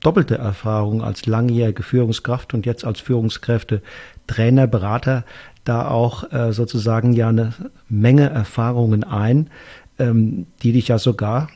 doppelte 0.00 0.38
Erfahrung 0.38 1.02
als 1.02 1.26
langjährige 1.26 1.82
Führungskraft 1.82 2.54
und 2.54 2.66
jetzt 2.66 2.84
als 2.84 3.00
Führungskräfte 3.00 3.82
Trainer, 4.26 4.66
Berater 4.66 5.24
da 5.64 5.88
auch 5.88 6.32
äh, 6.32 6.52
sozusagen 6.52 7.12
ja 7.12 7.28
eine 7.28 7.52
Menge 7.88 8.30
Erfahrungen 8.30 9.04
ein, 9.04 9.50
ähm, 9.98 10.46
die 10.62 10.72
dich 10.72 10.88
ja 10.88 10.98
sogar 10.98 11.48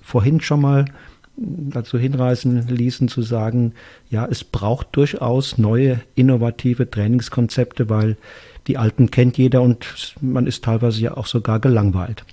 vorhin 0.00 0.40
schon 0.40 0.62
mal 0.62 0.86
dazu 1.36 1.98
hinreißen 1.98 2.68
ließen 2.68 3.08
zu 3.08 3.22
sagen, 3.22 3.72
ja, 4.10 4.26
es 4.26 4.44
braucht 4.44 4.88
durchaus 4.92 5.58
neue 5.58 6.00
innovative 6.14 6.90
Trainingskonzepte, 6.90 7.88
weil 7.88 8.16
die 8.66 8.76
alten 8.76 9.10
kennt 9.10 9.38
jeder 9.38 9.62
und 9.62 10.14
man 10.20 10.46
ist 10.46 10.64
teilweise 10.64 11.00
ja 11.00 11.16
auch 11.16 11.26
sogar 11.26 11.60
gelangweilt. 11.60 12.24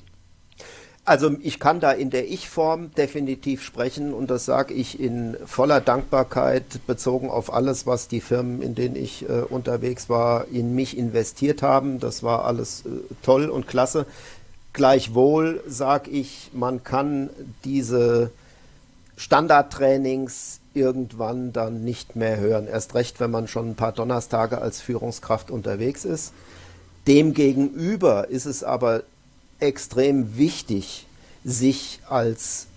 Also 1.07 1.37
ich 1.41 1.61
kann 1.61 1.79
da 1.79 1.93
in 1.93 2.09
der 2.09 2.29
Ich-Form 2.29 2.93
definitiv 2.95 3.63
sprechen 3.63 4.13
und 4.13 4.29
das 4.29 4.43
sage 4.43 4.73
ich 4.73 4.99
in 4.99 5.37
voller 5.45 5.79
Dankbarkeit 5.79 6.85
bezogen 6.85 7.29
auf 7.29 7.53
alles, 7.53 7.87
was 7.87 8.09
die 8.09 8.19
Firmen, 8.19 8.61
in 8.61 8.75
denen 8.75 8.97
ich 8.97 9.23
äh, 9.23 9.43
unterwegs 9.47 10.09
war, 10.09 10.49
in 10.51 10.75
mich 10.75 10.97
investiert 10.97 11.61
haben. 11.61 12.01
Das 12.01 12.23
war 12.23 12.43
alles 12.43 12.81
äh, 12.85 12.89
toll 13.21 13.47
und 13.49 13.69
klasse. 13.69 14.05
Gleichwohl 14.73 15.63
sage 15.65 16.11
ich, 16.11 16.51
man 16.51 16.83
kann 16.83 17.29
diese 17.63 18.29
Standardtrainings 19.15 20.59
irgendwann 20.73 21.53
dann 21.53 21.85
nicht 21.85 22.17
mehr 22.17 22.35
hören. 22.37 22.67
Erst 22.67 22.95
recht, 22.95 23.21
wenn 23.21 23.31
man 23.31 23.47
schon 23.47 23.69
ein 23.69 23.75
paar 23.75 23.93
Donnerstage 23.93 24.61
als 24.61 24.81
Führungskraft 24.81 25.51
unterwegs 25.51 26.03
ist. 26.03 26.33
Demgegenüber 27.07 28.27
ist 28.27 28.45
es 28.45 28.65
aber 28.65 29.03
extrem 29.59 30.37
wichtig, 30.37 31.07
sich 31.43 31.99
als 32.07 32.67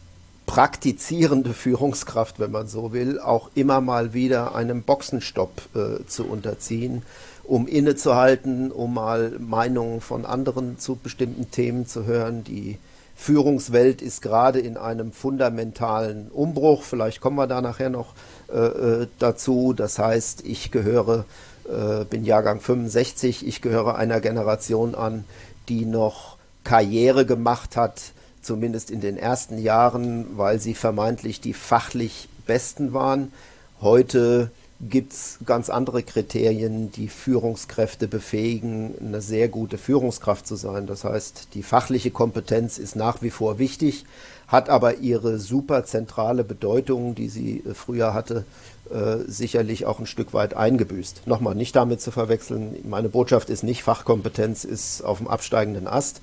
praktizierende 0.47 1.55
Führungskraft, 1.55 2.41
wenn 2.41 2.51
man 2.51 2.67
so 2.67 2.93
will, 2.93 3.21
auch 3.21 3.51
immer 3.55 3.81
mal 3.81 4.15
wieder 4.15 4.55
einem 4.55 4.83
Boxenstopp 4.83 5.63
äh, 5.77 6.05
zu 6.07 6.27
unterziehen, 6.27 7.03
um 7.45 7.69
innezuhalten, 7.69 8.73
um 8.73 8.95
mal 8.95 9.37
Meinungen 9.39 10.01
von 10.01 10.27
anderen 10.27 10.79
zu 10.79 10.97
bestimmten 10.97 11.53
Themen 11.53 11.87
zu 11.87 12.05
hören. 12.05 12.43
Die 12.43 12.79
Führungswelt 13.15 14.03
ist 14.03 14.23
gerade 14.23 14.59
in 14.59 14.77
einem 14.77 15.13
fundamentalen 15.13 16.33
Umbruch. 16.33 16.83
Vielleicht 16.83 17.21
kommen 17.21 17.37
wir 17.37 17.47
da 17.47 17.61
nachher 17.61 17.91
noch 17.91 18.15
äh, 18.53 18.59
äh 18.59 19.07
dazu. 19.21 19.73
Das 19.73 20.01
heißt, 20.01 20.45
ich 20.45 20.73
gehöre, 20.73 21.27
äh, 21.69 22.05
bin 22.07 22.25
Jahrgang 22.25 22.61
65, 22.61 23.47
ich 23.47 23.63
gehöre 23.63 23.97
einer 23.97 24.21
Generation 24.21 24.97
an, 24.97 25.25
die 25.69 25.85
noch 25.85 26.40
Karriere 26.71 27.27
gemacht 27.27 27.77
hat, 27.77 28.01
zumindest 28.43 28.93
in 28.93 29.01
den 29.01 29.17
ersten 29.17 29.59
Jahren, 29.59 30.39
weil 30.39 30.61
sie 30.61 30.75
vermeintlich 30.75 31.41
die 31.41 31.53
fachlich 31.53 32.29
Besten 32.47 32.93
waren. 32.93 33.33
Heute 33.81 34.53
gibt 34.81 35.13
es 35.13 35.41
ganz 35.45 35.69
andere 35.69 36.05
Kriterien, 36.05 36.93
die 36.93 37.09
Führungskräfte 37.09 38.07
befähigen, 38.07 38.95
eine 39.01 39.21
sehr 39.21 39.49
gute 39.49 39.79
Führungskraft 39.79 40.47
zu 40.47 40.55
sein. 40.55 40.87
Das 40.87 41.03
heißt, 41.03 41.49
die 41.55 41.65
fachliche 41.65 42.13
Kompetenz 42.13 42.79
ist 42.79 42.95
nach 42.95 43.21
wie 43.21 43.31
vor 43.31 43.59
wichtig, 43.59 44.05
hat 44.47 44.69
aber 44.69 44.99
ihre 44.99 45.41
super 45.41 45.85
zentrale 45.85 46.45
Bedeutung, 46.45 47.17
die 47.17 47.29
sie 47.29 47.65
äh, 47.67 47.75
früher 47.75 48.15
hatte, 48.15 48.45
äh, 48.91 49.19
sicherlich 49.27 49.87
auch 49.87 49.99
ein 49.99 50.07
Stück 50.07 50.33
weit 50.35 50.55
eingebüßt. 50.55 51.27
Nochmal, 51.27 51.55
nicht 51.55 51.75
damit 51.75 52.01
zu 52.01 52.11
verwechseln, 52.11 52.77
meine 52.89 53.09
Botschaft 53.09 53.51
ist 53.51 53.65
nicht, 53.65 53.83
Fachkompetenz 53.83 54.65
ist 54.65 55.03
auf 55.03 55.19
dem 55.19 55.29
absteigenden 55.29 55.87
Ast. 55.87 56.21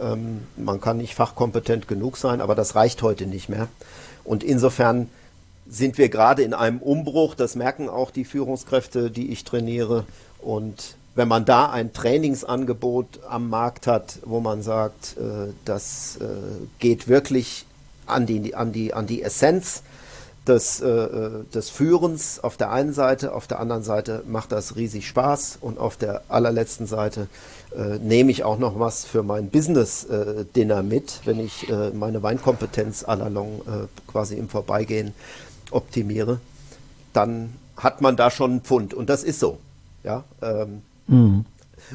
Ähm, 0.00 0.46
man 0.56 0.80
kann 0.80 0.98
nicht 0.98 1.14
fachkompetent 1.14 1.88
genug 1.88 2.16
sein, 2.16 2.40
aber 2.40 2.54
das 2.54 2.74
reicht 2.74 3.02
heute 3.02 3.26
nicht 3.26 3.48
mehr. 3.48 3.68
Und 4.24 4.44
insofern 4.44 5.08
sind 5.68 5.98
wir 5.98 6.08
gerade 6.08 6.42
in 6.42 6.54
einem 6.54 6.78
Umbruch. 6.78 7.34
Das 7.34 7.54
merken 7.54 7.88
auch 7.88 8.10
die 8.10 8.24
Führungskräfte, 8.24 9.10
die 9.10 9.30
ich 9.30 9.44
trainiere. 9.44 10.04
Und 10.40 10.96
wenn 11.14 11.28
man 11.28 11.44
da 11.44 11.70
ein 11.70 11.92
Trainingsangebot 11.92 13.20
am 13.28 13.50
Markt 13.50 13.86
hat, 13.86 14.18
wo 14.24 14.40
man 14.40 14.62
sagt, 14.62 15.16
äh, 15.18 15.52
das 15.64 16.18
äh, 16.20 16.24
geht 16.78 17.08
wirklich 17.08 17.66
an 18.06 18.26
die, 18.26 18.54
an 18.54 18.72
die, 18.72 18.94
an 18.94 19.06
die 19.06 19.22
Essenz 19.22 19.82
des, 20.48 20.80
äh, 20.80 20.88
äh, 20.88 21.44
des 21.52 21.70
Führens 21.70 22.40
auf 22.42 22.56
der 22.56 22.70
einen 22.70 22.92
Seite, 22.92 23.34
auf 23.34 23.46
der 23.46 23.60
anderen 23.60 23.82
Seite 23.82 24.22
macht 24.26 24.52
das 24.52 24.76
riesig 24.76 25.06
Spaß 25.06 25.58
und 25.60 25.78
auf 25.78 25.96
der 25.96 26.22
allerletzten 26.28 26.86
Seite 26.86 27.28
äh, 27.76 27.98
nehme 27.98 28.30
ich 28.30 28.44
auch 28.44 28.58
noch 28.58 28.78
was 28.78 29.04
für 29.04 29.22
mein 29.22 29.50
Business-Dinner 29.50 30.82
mit, 30.82 31.20
wenn 31.24 31.40
ich 31.40 31.68
äh, 31.68 31.90
meine 31.90 32.22
Weinkompetenz 32.22 33.04
à 33.04 33.14
la 33.14 33.28
long 33.28 33.60
äh, 33.66 33.86
quasi 34.10 34.36
im 34.36 34.48
Vorbeigehen 34.48 35.12
optimiere, 35.70 36.40
dann 37.12 37.52
hat 37.76 38.00
man 38.00 38.16
da 38.16 38.30
schon 38.30 38.50
einen 38.52 38.60
Pfund 38.62 38.94
und 38.94 39.10
das 39.10 39.22
ist 39.22 39.40
so. 39.40 39.58
Ja, 40.02 40.24
ähm, 40.42 40.82
mhm. 41.06 41.44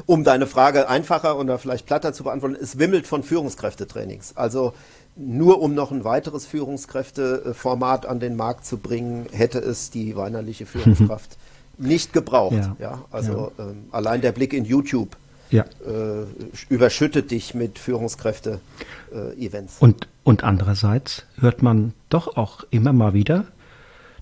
Um 0.06 0.24
deine 0.24 0.46
Frage 0.46 0.88
einfacher 0.88 1.38
oder 1.38 1.58
vielleicht 1.58 1.86
platter 1.86 2.12
zu 2.12 2.24
beantworten, 2.24 2.56
es 2.60 2.78
wimmelt 2.78 3.06
von 3.06 3.22
Führungskräftetrainings. 3.22 4.36
Also 4.36 4.74
nur 5.16 5.60
um 5.60 5.74
noch 5.74 5.90
ein 5.90 6.04
weiteres 6.04 6.46
Führungskräfteformat 6.46 8.06
an 8.06 8.18
den 8.18 8.36
Markt 8.36 8.64
zu 8.66 8.78
bringen, 8.78 9.26
hätte 9.32 9.58
es 9.58 9.90
die 9.90 10.16
weinerliche 10.16 10.66
Führungskraft 10.66 11.36
nicht 11.78 12.12
gebraucht. 12.12 12.54
Ja. 12.54 12.76
ja 12.78 13.04
also 13.10 13.52
ja. 13.58 13.64
Ähm, 13.64 13.84
allein 13.90 14.20
der 14.20 14.32
Blick 14.32 14.52
in 14.52 14.64
YouTube 14.64 15.16
ja. 15.50 15.64
äh, 15.86 16.24
überschüttet 16.68 17.30
dich 17.30 17.54
mit 17.54 17.78
Führungskräfte-Events. 17.78 19.76
Äh, 19.80 19.84
und, 19.84 20.08
und 20.22 20.44
andererseits 20.44 21.26
hört 21.38 21.62
man 21.62 21.94
doch 22.08 22.36
auch 22.36 22.64
immer 22.70 22.92
mal 22.92 23.14
wieder, 23.14 23.46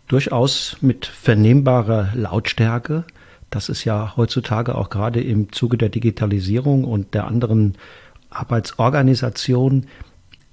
durchaus 0.08 0.76
mit 0.80 1.06
vernehmbarer 1.06 2.10
Lautstärke, 2.14 3.04
dass 3.50 3.68
es 3.68 3.84
ja 3.84 4.16
heutzutage 4.16 4.74
auch 4.74 4.90
gerade 4.90 5.20
im 5.20 5.52
Zuge 5.52 5.78
der 5.78 5.88
Digitalisierung 5.88 6.84
und 6.84 7.14
der 7.14 7.26
anderen 7.26 7.74
Arbeitsorganisation 8.30 9.86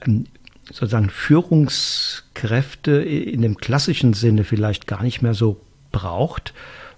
ähm, 0.06 0.26
sozusagen 0.66 1.10
Führungskräfte 1.10 3.02
in 3.02 3.42
dem 3.42 3.58
klassischen 3.58 4.14
Sinne 4.14 4.44
vielleicht 4.44 4.86
gar 4.86 5.02
nicht 5.04 5.22
mehr 5.22 5.34
so 5.34 5.60
braucht, 5.92 6.54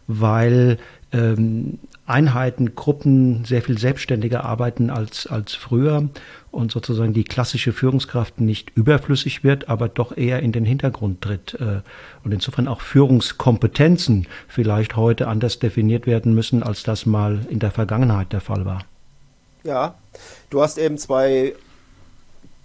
weil 0.07 0.77
ähm, 1.13 1.79
Einheiten, 2.12 2.76
Gruppen 2.76 3.45
sehr 3.45 3.62
viel 3.62 3.78
selbstständiger 3.78 4.43
arbeiten 4.43 4.89
als, 4.89 5.28
als 5.28 5.54
früher 5.54 6.10
und 6.52 6.71
sozusagen 6.71 7.13
die 7.13 7.24
klassische 7.24 7.74
Führungskraft 7.74 8.39
nicht 8.39 8.71
überflüssig 8.76 9.43
wird, 9.43 9.69
aber 9.69 9.89
doch 9.89 10.15
eher 10.15 10.41
in 10.41 10.52
den 10.52 10.65
Hintergrund 10.65 11.21
tritt. 11.21 11.56
Äh, 11.60 11.82
und 12.24 12.32
insofern 12.32 12.67
auch 12.67 12.82
Führungskompetenzen 12.82 14.28
vielleicht 14.47 14.95
heute 14.95 15.28
anders 15.28 15.60
definiert 15.60 16.06
werden 16.06 16.36
müssen, 16.36 16.62
als 16.62 16.84
das 16.84 17.06
mal 17.06 17.45
in 17.50 17.60
der 17.60 17.71
Vergangenheit 17.71 18.34
der 18.34 18.41
Fall 18.41 18.65
war. 18.65 18.84
Ja, 19.63 19.95
du 20.50 20.62
hast 20.62 20.78
eben 20.78 20.97
zwei 20.97 21.54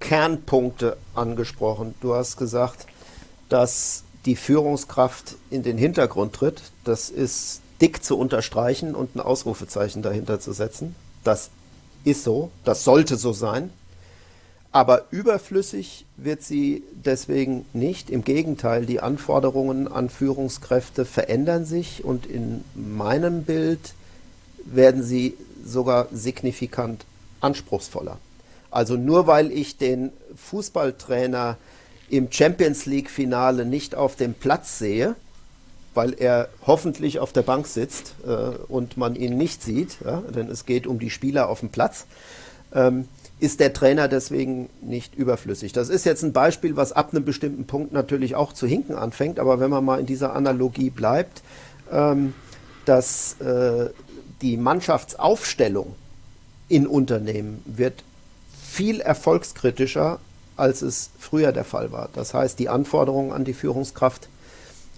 Kernpunkte 0.01 0.97
angesprochen. 1.15 1.95
Du 2.01 2.15
hast 2.15 2.37
gesagt, 2.37 2.87
dass 3.49 4.05
die 4.25 4.37
Führungskraft 4.37 5.37
in 5.51 5.63
den 5.63 5.79
Hintergrund 5.79 6.35
tritt. 6.35 6.63
Das 6.85 7.11
ist 7.11 7.63
dick 7.81 8.03
zu 8.03 8.19
unterstreichen 8.19 8.95
und 8.95 9.17
ein 9.17 9.21
Ausrufezeichen 9.21 10.03
dahinter 10.03 10.41
zu 10.41 10.53
setzen. 10.53 10.95
Das 11.25 11.51
ist 12.05 12.25
so, 12.25 12.51
das 12.65 12.85
sollte 12.85 13.17
so 13.17 13.33
sein. 13.33 13.71
Aber 14.73 15.05
überflüssig 15.11 16.05
wird 16.17 16.43
sie 16.43 16.83
deswegen 16.93 17.65
nicht. 17.73 18.11
Im 18.11 18.25
Gegenteil, 18.25 18.85
die 18.85 19.01
Anforderungen 19.01 19.89
an 19.89 20.11
Führungskräfte 20.11 21.05
verändern 21.05 21.65
sich 21.65 22.05
und 22.05 22.27
in 22.27 22.63
meinem 22.75 23.45
Bild 23.45 23.95
werden 24.65 25.03
sie 25.03 25.35
sogar 25.65 26.09
signifikant 26.13 27.05
anspruchsvoller. 27.41 28.19
Also 28.71 28.97
nur 28.97 29.27
weil 29.27 29.51
ich 29.51 29.79
den 29.79 30.13
Fußballtrainer 30.37 31.57
im 32.11 32.31
Champions 32.31 32.87
League-Finale 32.87 33.65
nicht 33.65 33.95
auf 33.95 34.17
dem 34.17 34.35
Platz 34.35 34.79
sehe, 34.79 35.17
weil 35.97 36.15
er 36.19 36.49
hoffentlich 36.67 37.19
auf 37.19 37.33
der 37.33 37.43
Bank 37.43 37.67
sitzt 37.67 38.15
äh, 38.27 38.31
und 38.69 38.97
man 38.97 39.17
ihn 39.17 39.37
nicht 39.37 39.63
sieht, 39.63 39.97
ja, 40.05 40.23
denn 40.35 40.49
es 40.49 40.67
geht 40.67 40.87
um 40.87 40.99
die 40.99 41.11
Spieler 41.11 41.49
auf 41.49 41.61
dem 41.61 41.71
Platz, 41.71 42.07
ähm, 42.73 43.09
ist 43.39 43.61
der 43.61 43.73
Trainer 43.73 44.09
deswegen 44.09 44.71
nicht 44.81 45.15
überflüssig. 45.15 45.73
Das 45.73 45.89
ist 45.89 46.07
jetzt 46.07 46.23
ein 46.23 46.33
Beispiel, 46.33 46.77
was 46.77 46.93
ab 46.93 47.11
einem 47.13 47.25
bestimmten 47.25 47.67
Punkt 47.67 47.93
natürlich 47.93 48.35
auch 48.35 48.53
zu 48.53 48.67
hinken 48.67 48.95
anfängt, 48.95 49.39
aber 49.39 49.61
wenn 49.61 49.71
man 49.71 49.85
mal 49.85 50.01
in 50.01 50.07
dieser 50.07 50.35
Analogie 50.35 50.91
bleibt, 50.91 51.43
ähm, 51.91 52.35
dass 52.85 53.41
äh, 53.41 53.91
die 54.43 54.57
Mannschaftsaufstellung 54.57 55.95
in 56.69 56.87
Unternehmen 56.87 57.63
wird 57.65 58.05
viel 58.69 59.01
erfolgskritischer, 59.01 60.19
als 60.57 60.83
es 60.83 61.11
früher 61.19 61.53
der 61.53 61.65
Fall 61.65 61.93
war. 61.93 62.09
Das 62.15 62.35
heißt, 62.35 62.59
die 62.59 62.69
Anforderungen 62.69 63.33
an 63.33 63.45
die 63.45 63.55
Führungskraft 63.55 64.29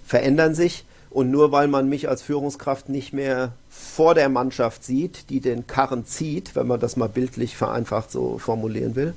verändern 0.06 0.54
sich 0.54 0.84
und 1.18 1.32
nur 1.32 1.50
weil 1.50 1.66
man 1.66 1.88
mich 1.88 2.08
als 2.08 2.22
Führungskraft 2.22 2.88
nicht 2.88 3.12
mehr 3.12 3.50
vor 3.68 4.14
der 4.14 4.28
Mannschaft 4.28 4.84
sieht, 4.84 5.30
die 5.30 5.40
den 5.40 5.66
Karren 5.66 6.06
zieht, 6.06 6.54
wenn 6.54 6.68
man 6.68 6.78
das 6.78 6.94
mal 6.96 7.08
bildlich 7.08 7.56
vereinfacht 7.56 8.12
so 8.12 8.38
formulieren 8.38 8.94
will, 8.94 9.14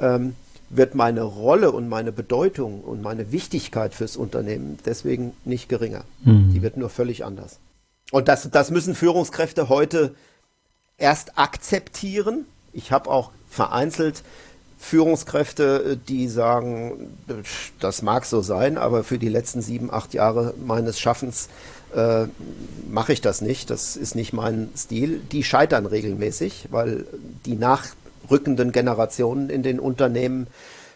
ähm, 0.00 0.34
wird 0.68 0.96
meine 0.96 1.22
Rolle 1.22 1.70
und 1.70 1.88
meine 1.88 2.10
Bedeutung 2.10 2.80
und 2.80 3.02
meine 3.02 3.30
Wichtigkeit 3.30 3.94
fürs 3.94 4.16
Unternehmen 4.16 4.78
deswegen 4.84 5.32
nicht 5.44 5.68
geringer. 5.68 6.02
Mhm. 6.24 6.52
Die 6.52 6.60
wird 6.60 6.76
nur 6.76 6.90
völlig 6.90 7.24
anders. 7.24 7.60
Und 8.10 8.26
das, 8.26 8.50
das 8.50 8.72
müssen 8.72 8.96
Führungskräfte 8.96 9.68
heute 9.68 10.16
erst 10.96 11.38
akzeptieren. 11.38 12.46
Ich 12.72 12.90
habe 12.90 13.08
auch 13.08 13.30
vereinzelt 13.48 14.24
Führungskräfte, 14.78 15.98
die 16.08 16.28
sagen, 16.28 17.16
das 17.80 18.02
mag 18.02 18.24
so 18.24 18.42
sein, 18.42 18.78
aber 18.78 19.04
für 19.04 19.18
die 19.18 19.28
letzten 19.28 19.60
sieben, 19.60 19.92
acht 19.92 20.14
Jahre 20.14 20.54
meines 20.64 21.00
Schaffens 21.00 21.48
äh, 21.94 22.26
mache 22.88 23.12
ich 23.12 23.20
das 23.20 23.40
nicht. 23.40 23.70
Das 23.70 23.96
ist 23.96 24.14
nicht 24.14 24.32
mein 24.32 24.70
Stil. 24.76 25.20
Die 25.32 25.42
scheitern 25.42 25.86
regelmäßig, 25.86 26.68
weil 26.70 27.06
die 27.44 27.56
nachrückenden 27.56 28.72
Generationen 28.72 29.50
in 29.50 29.62
den 29.62 29.80
Unternehmen, 29.80 30.46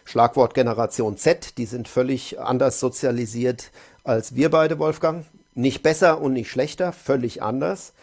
Schlagwort 0.05 0.53
Generation 0.53 1.17
Z, 1.17 1.57
die 1.57 1.65
sind 1.65 1.87
völlig 1.87 2.39
anders 2.39 2.79
sozialisiert 2.79 3.71
als 4.03 4.35
wir 4.35 4.49
beide, 4.49 4.79
Wolfgang. 4.79 5.25
Nicht 5.55 5.83
besser 5.83 6.19
und 6.19 6.33
nicht 6.33 6.49
schlechter, 6.49 6.91
völlig 6.91 7.41
anders. 7.41 7.93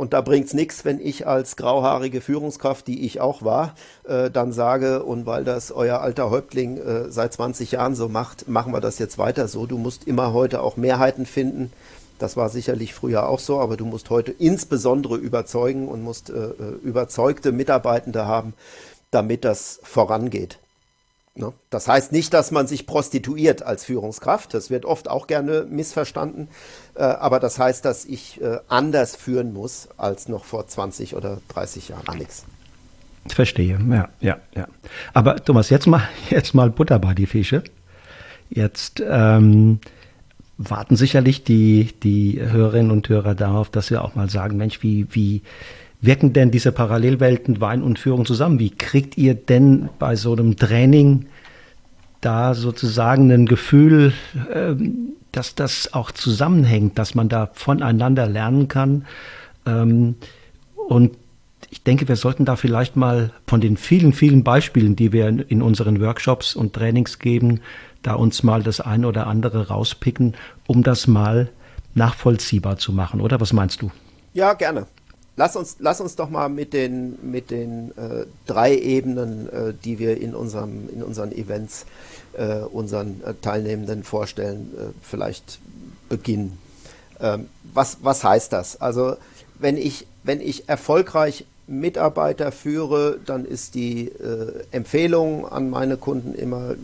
Und 0.00 0.14
da 0.14 0.22
bringt 0.22 0.46
es 0.46 0.54
nichts, 0.54 0.86
wenn 0.86 0.98
ich 0.98 1.26
als 1.26 1.56
grauhaarige 1.56 2.22
Führungskraft, 2.22 2.86
die 2.86 3.04
ich 3.04 3.20
auch 3.20 3.42
war, 3.42 3.74
äh, 4.04 4.30
dann 4.30 4.50
sage, 4.50 5.02
und 5.02 5.26
weil 5.26 5.44
das 5.44 5.72
euer 5.72 6.00
alter 6.00 6.30
Häuptling 6.30 6.78
äh, 6.78 7.10
seit 7.10 7.34
20 7.34 7.72
Jahren 7.72 7.94
so 7.94 8.08
macht, 8.08 8.48
machen 8.48 8.72
wir 8.72 8.80
das 8.80 8.98
jetzt 8.98 9.18
weiter 9.18 9.46
so. 9.46 9.66
Du 9.66 9.76
musst 9.76 10.06
immer 10.06 10.32
heute 10.32 10.62
auch 10.62 10.78
Mehrheiten 10.78 11.26
finden. 11.26 11.70
Das 12.18 12.38
war 12.38 12.48
sicherlich 12.48 12.94
früher 12.94 13.28
auch 13.28 13.40
so, 13.40 13.60
aber 13.60 13.76
du 13.76 13.84
musst 13.84 14.08
heute 14.08 14.32
insbesondere 14.32 15.16
überzeugen 15.18 15.86
und 15.86 16.02
musst 16.02 16.30
äh, 16.30 16.32
äh 16.32 16.78
überzeugte 16.82 17.52
Mitarbeitende 17.52 18.24
haben, 18.24 18.54
damit 19.10 19.44
das 19.44 19.80
vorangeht. 19.82 20.59
Ne? 21.40 21.52
Das 21.70 21.88
heißt 21.88 22.12
nicht, 22.12 22.34
dass 22.34 22.50
man 22.50 22.66
sich 22.66 22.86
prostituiert 22.86 23.62
als 23.62 23.84
Führungskraft. 23.84 24.54
Das 24.54 24.70
wird 24.70 24.84
oft 24.84 25.08
auch 25.08 25.26
gerne 25.26 25.66
missverstanden. 25.68 26.48
Äh, 26.94 27.02
aber 27.02 27.40
das 27.40 27.58
heißt, 27.58 27.84
dass 27.84 28.04
ich 28.04 28.40
äh, 28.40 28.58
anders 28.68 29.16
führen 29.16 29.52
muss 29.52 29.88
als 29.96 30.28
noch 30.28 30.44
vor 30.44 30.68
20 30.68 31.16
oder 31.16 31.40
30 31.48 31.88
Jahren. 31.88 32.06
Alex. 32.06 32.44
Verstehe, 33.26 33.78
ja, 33.90 34.08
ja, 34.20 34.38
ja. 34.54 34.66
Aber 35.12 35.36
Thomas, 35.36 35.70
jetzt 35.70 35.86
mal, 35.86 36.02
jetzt 36.30 36.54
mal 36.54 36.70
Butter 36.70 36.98
bei 36.98 37.14
die 37.14 37.26
Fische. 37.26 37.64
Jetzt 38.50 39.02
ähm, 39.06 39.80
warten 40.58 40.96
sicherlich 40.96 41.44
die, 41.44 41.94
die 42.02 42.40
Hörerinnen 42.40 42.90
und 42.90 43.08
Hörer 43.08 43.34
darauf, 43.34 43.70
dass 43.70 43.90
wir 43.90 44.04
auch 44.04 44.14
mal 44.14 44.28
sagen, 44.28 44.56
Mensch, 44.56 44.82
wie, 44.82 45.06
wie 45.10 45.42
wirken 46.00 46.32
denn 46.32 46.50
diese 46.50 46.72
Parallelwelten 46.72 47.60
Wein 47.60 47.82
und 47.82 47.98
Führung 47.98 48.24
zusammen? 48.24 48.58
Wie 48.58 48.70
kriegt 48.70 49.18
ihr 49.18 49.34
denn 49.34 49.88
bei 49.98 50.16
so 50.16 50.32
einem 50.32 50.56
Training 50.56 51.26
da 52.20 52.54
sozusagen 52.54 53.30
ein 53.30 53.46
Gefühl, 53.46 54.12
ähm, 54.52 55.14
dass 55.32 55.54
das 55.54 55.92
auch 55.92 56.10
zusammenhängt, 56.10 56.98
dass 56.98 57.14
man 57.14 57.28
da 57.28 57.50
voneinander 57.52 58.26
lernen 58.26 58.68
kann? 58.68 59.04
Ähm, 59.66 60.16
und 60.88 61.16
ich 61.70 61.84
denke, 61.84 62.08
wir 62.08 62.16
sollten 62.16 62.44
da 62.44 62.56
vielleicht 62.56 62.96
mal 62.96 63.32
von 63.46 63.60
den 63.60 63.76
vielen, 63.76 64.12
vielen 64.12 64.42
Beispielen, 64.42 64.96
die 64.96 65.12
wir 65.12 65.28
in 65.28 65.62
unseren 65.62 66.00
Workshops 66.00 66.56
und 66.56 66.72
Trainings 66.72 67.18
geben, 67.18 67.60
da 68.02 68.14
uns 68.14 68.42
mal 68.42 68.62
das 68.62 68.80
eine 68.80 69.06
oder 69.06 69.26
andere 69.26 69.68
rauspicken, 69.68 70.34
um 70.66 70.82
das 70.82 71.06
mal 71.06 71.50
nachvollziehbar 71.94 72.78
zu 72.78 72.92
machen, 72.92 73.20
oder? 73.20 73.40
Was 73.40 73.52
meinst 73.52 73.82
du? 73.82 73.90
Ja, 74.32 74.54
gerne. 74.54 74.86
Lass 75.36 75.56
uns, 75.56 75.76
lass 75.78 76.00
uns 76.00 76.16
doch 76.16 76.28
mal 76.28 76.48
mit 76.48 76.72
den, 76.72 77.18
mit 77.22 77.50
den 77.50 77.92
äh, 77.96 78.26
drei 78.46 78.76
Ebenen, 78.76 79.48
äh, 79.48 79.72
die 79.84 79.98
wir 79.98 80.20
in, 80.20 80.34
unserem, 80.34 80.88
in 80.90 81.02
unseren 81.02 81.32
Events 81.32 81.86
äh, 82.32 82.60
unseren 82.60 83.22
äh, 83.24 83.34
Teilnehmenden 83.40 84.04
vorstellen, 84.04 84.72
äh, 84.76 84.82
vielleicht 85.02 85.58
beginnen. 86.08 86.58
Ähm, 87.20 87.48
was, 87.74 87.98
was 88.02 88.24
heißt 88.24 88.52
das? 88.52 88.80
Also 88.80 89.16
wenn 89.58 89.76
ich, 89.76 90.06
wenn 90.22 90.40
ich 90.40 90.68
erfolgreich 90.68 91.44
Mitarbeiter 91.66 92.50
führe, 92.52 93.18
dann 93.26 93.44
ist 93.44 93.74
die 93.74 94.08
äh, 94.08 94.64
Empfehlung 94.70 95.46
an 95.46 95.70
meine 95.70 95.96
Kunden 95.96 96.34
immer, 96.34 96.74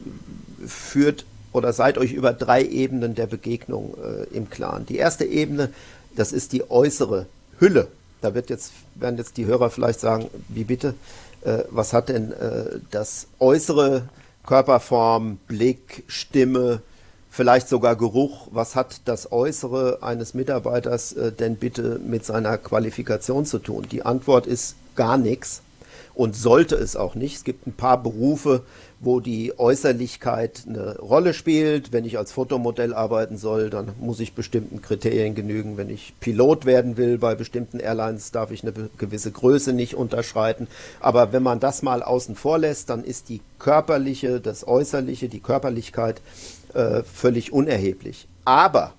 führt 0.67 1.25
oder 1.53 1.73
seid 1.73 1.97
euch 1.97 2.13
über 2.13 2.33
drei 2.33 2.65
Ebenen 2.65 3.15
der 3.15 3.27
Begegnung 3.27 3.97
im 4.31 4.51
Klaren. 4.51 4.85
Die 4.85 4.97
erste 4.97 5.25
Ebene, 5.25 5.71
das 6.15 6.33
ist 6.33 6.53
die 6.53 6.71
äußere 6.71 7.27
Hülle 7.59 7.89
da 8.21 8.35
wird 8.35 8.51
jetzt, 8.51 8.73
werden 8.95 9.17
jetzt 9.17 9.37
die 9.37 9.47
Hörer 9.47 9.71
vielleicht 9.71 10.01
sagen, 10.01 10.29
wie 10.49 10.65
bitte, 10.65 10.95
äh, 11.43 11.65
was 11.71 11.93
hat 11.93 12.09
denn 12.09 12.33
äh, 12.33 12.81
das 12.91 13.29
äußere 13.39 14.09
Körperform, 14.47 15.39
Blick, 15.49 16.05
Stimme, 16.07 16.81
vielleicht 17.31 17.69
sogar 17.69 17.97
Geruch, 17.97 18.49
was 18.51 18.77
hat 18.77 19.03
das 19.05 19.31
Äußere 19.31 19.99
eines 20.01 20.35
Mitarbeiters 20.35 21.13
äh, 21.13 21.33
denn 21.33 21.57
bitte 21.57 22.01
mit 22.05 22.25
seiner 22.25 22.57
Qualifikation 22.57 23.45
zu 23.45 23.59
tun? 23.59 23.87
Die 23.91 24.05
Antwort 24.05 24.47
ist 24.47 24.77
gar 24.95 25.19
nichts 25.19 25.63
und 26.15 26.35
sollte 26.35 26.77
es 26.77 26.97
auch 26.97 27.15
nicht. 27.15 27.37
Es 27.37 27.45
gibt 27.45 27.67
ein 27.67 27.75
paar 27.75 28.03
Berufe, 28.03 28.63
wo 28.99 29.21
die 29.21 29.59
Äußerlichkeit 29.59 30.65
eine 30.67 30.99
Rolle 30.99 31.35
spielt. 31.35 31.93
Wenn 31.93 32.05
ich 32.05 32.17
als 32.17 32.33
Fotomodell 32.33 32.95
arbeiten 32.95 33.37
soll, 33.37 33.69
dann 33.69 33.93
muss 34.01 34.21
ich 34.21 34.33
bestimmten 34.33 34.81
Kriterien 34.81 35.35
genügen. 35.35 35.77
Wenn 35.77 35.91
ich 35.91 36.15
Pilot 36.21 36.65
werden 36.65 36.97
will 36.97 37.19
bei 37.19 37.35
bestimmten 37.35 37.79
Airlines, 37.79 38.31
darf 38.31 38.51
ich 38.51 38.63
eine 38.63 38.73
gewisse 38.97 39.31
Größe 39.31 39.73
nicht 39.73 39.95
unterschreiten. 39.95 40.67
Aber 41.01 41.33
wenn 41.33 41.43
man 41.43 41.61
das 41.61 41.83
mal 41.83 42.03
außen 42.03 42.37
vor 42.37 42.59
lässt, 42.59 42.89
dann 42.89 43.05
ist 43.05 43.29
die 43.29 43.41
körperliche, 43.59 44.41
das 44.41 44.67
Äußerliche, 44.67 45.29
die 45.29 45.41
Körperlichkeit 45.41 46.23
äh, 46.73 47.03
völlig 47.03 47.53
unerheblich. 47.53 48.29
Aber 48.45 48.95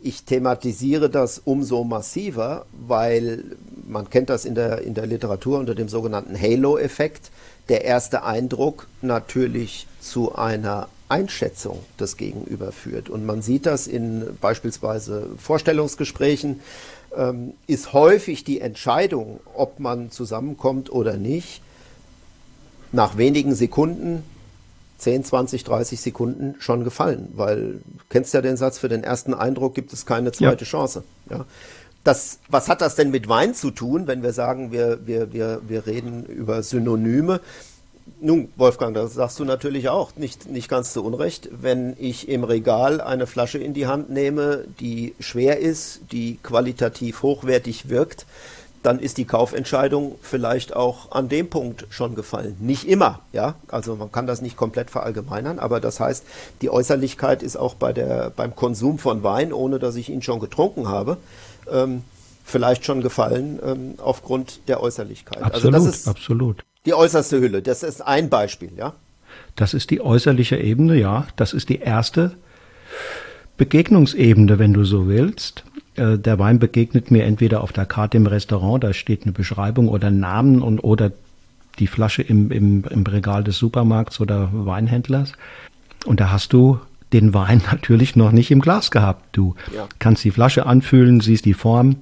ich 0.00 0.24
thematisiere 0.24 1.10
das 1.10 1.40
umso 1.44 1.82
massiver, 1.82 2.66
weil 2.72 3.42
man 3.88 4.10
kennt 4.10 4.30
das 4.30 4.44
in 4.44 4.54
der, 4.54 4.82
in 4.82 4.94
der 4.94 5.06
Literatur 5.06 5.58
unter 5.58 5.74
dem 5.74 5.88
sogenannten 5.88 6.40
Halo-Effekt 6.40 7.30
der 7.68 7.84
erste 7.84 8.22
Eindruck 8.24 8.86
natürlich 9.02 9.86
zu 10.00 10.34
einer 10.34 10.88
Einschätzung 11.08 11.80
des 12.00 12.16
Gegenüber 12.16 12.72
führt. 12.72 13.08
Und 13.08 13.26
man 13.26 13.42
sieht 13.42 13.66
das 13.66 13.86
in 13.86 14.36
beispielsweise 14.40 15.28
Vorstellungsgesprächen, 15.38 16.60
ähm, 17.16 17.54
ist 17.66 17.92
häufig 17.92 18.44
die 18.44 18.60
Entscheidung, 18.60 19.40
ob 19.54 19.78
man 19.80 20.10
zusammenkommt 20.10 20.90
oder 20.90 21.16
nicht, 21.16 21.62
nach 22.92 23.16
wenigen 23.16 23.54
Sekunden, 23.54 24.22
10, 24.98 25.24
20, 25.24 25.64
30 25.64 26.00
Sekunden 26.00 26.54
schon 26.58 26.82
gefallen, 26.82 27.28
weil 27.34 27.60
du 27.60 27.80
kennst 28.08 28.32
ja 28.32 28.40
den 28.40 28.56
Satz, 28.56 28.78
für 28.78 28.88
den 28.88 29.04
ersten 29.04 29.34
Eindruck 29.34 29.74
gibt 29.74 29.92
es 29.92 30.06
keine 30.06 30.32
zweite 30.32 30.64
ja. 30.64 30.70
Chance. 30.70 31.04
Ja 31.28 31.44
das, 32.06 32.38
was 32.48 32.68
hat 32.68 32.80
das 32.80 32.94
denn 32.94 33.10
mit 33.10 33.28
Wein 33.28 33.54
zu 33.54 33.70
tun, 33.70 34.06
wenn 34.06 34.22
wir 34.22 34.32
sagen, 34.32 34.70
wir, 34.70 35.06
wir, 35.06 35.32
wir, 35.32 35.60
wir 35.66 35.86
reden 35.86 36.24
über 36.24 36.62
Synonyme? 36.62 37.40
Nun, 38.20 38.48
Wolfgang, 38.56 38.94
das 38.94 39.14
sagst 39.14 39.38
du 39.40 39.44
natürlich 39.44 39.88
auch, 39.88 40.14
nicht, 40.16 40.48
nicht 40.48 40.68
ganz 40.68 40.92
zu 40.92 41.04
Unrecht. 41.04 41.48
Wenn 41.50 41.96
ich 41.98 42.28
im 42.28 42.44
Regal 42.44 43.00
eine 43.00 43.26
Flasche 43.26 43.58
in 43.58 43.74
die 43.74 43.88
Hand 43.88 44.10
nehme, 44.10 44.64
die 44.78 45.14
schwer 45.18 45.58
ist, 45.58 46.00
die 46.12 46.38
qualitativ 46.42 47.22
hochwertig 47.22 47.88
wirkt, 47.88 48.24
dann 48.84 49.00
ist 49.00 49.18
die 49.18 49.24
Kaufentscheidung 49.24 50.14
vielleicht 50.22 50.76
auch 50.76 51.10
an 51.10 51.28
dem 51.28 51.50
Punkt 51.50 51.86
schon 51.90 52.14
gefallen. 52.14 52.56
Nicht 52.60 52.86
immer, 52.86 53.18
ja. 53.32 53.56
Also 53.66 53.96
man 53.96 54.12
kann 54.12 54.28
das 54.28 54.42
nicht 54.42 54.56
komplett 54.56 54.90
verallgemeinern, 54.90 55.58
aber 55.58 55.80
das 55.80 55.98
heißt, 55.98 56.24
die 56.62 56.70
Äußerlichkeit 56.70 57.42
ist 57.42 57.56
auch 57.56 57.74
bei 57.74 57.92
der, 57.92 58.30
beim 58.30 58.54
Konsum 58.54 59.00
von 59.00 59.24
Wein, 59.24 59.52
ohne 59.52 59.80
dass 59.80 59.96
ich 59.96 60.08
ihn 60.08 60.22
schon 60.22 60.38
getrunken 60.38 60.86
habe, 60.86 61.16
ähm, 61.70 62.02
vielleicht 62.44 62.84
schon 62.84 63.00
gefallen 63.02 63.58
ähm, 63.64 63.94
aufgrund 63.98 64.60
der 64.68 64.80
Äußerlichkeit. 64.80 65.42
Absolut, 65.42 65.74
also 65.74 65.86
das 65.88 65.96
ist 65.96 66.08
absolut. 66.08 66.64
Die 66.84 66.94
äußerste 66.94 67.40
Hülle, 67.40 67.62
das 67.62 67.82
ist 67.82 68.00
ein 68.00 68.28
Beispiel, 68.28 68.70
ja? 68.76 68.92
Das 69.56 69.74
ist 69.74 69.90
die 69.90 70.00
äußerliche 70.00 70.56
Ebene, 70.56 70.96
ja. 70.96 71.26
Das 71.36 71.52
ist 71.52 71.68
die 71.68 71.80
erste 71.80 72.32
Begegnungsebene, 73.56 74.58
wenn 74.58 74.72
du 74.72 74.84
so 74.84 75.08
willst. 75.08 75.64
Äh, 75.96 76.18
der 76.18 76.38
Wein 76.38 76.58
begegnet 76.58 77.10
mir 77.10 77.24
entweder 77.24 77.62
auf 77.62 77.72
der 77.72 77.86
Karte 77.86 78.16
im 78.16 78.26
Restaurant, 78.26 78.84
da 78.84 78.92
steht 78.92 79.22
eine 79.22 79.32
Beschreibung 79.32 79.88
oder 79.88 80.10
Namen 80.10 80.62
und 80.62 80.80
oder 80.80 81.10
die 81.78 81.86
Flasche 81.86 82.22
im, 82.22 82.50
im, 82.50 82.84
im 82.84 83.02
Regal 83.02 83.44
des 83.44 83.58
Supermarkts 83.58 84.20
oder 84.20 84.50
Weinhändlers. 84.52 85.32
Und 86.04 86.20
da 86.20 86.30
hast 86.30 86.52
du 86.52 86.78
den 87.12 87.34
Wein 87.34 87.62
natürlich 87.70 88.16
noch 88.16 88.32
nicht 88.32 88.50
im 88.50 88.60
Glas 88.60 88.90
gehabt. 88.90 89.36
Du 89.36 89.54
ja. 89.74 89.88
kannst 89.98 90.24
die 90.24 90.30
Flasche 90.30 90.66
anfühlen, 90.66 91.20
siehst 91.20 91.44
die 91.44 91.54
Form, 91.54 91.96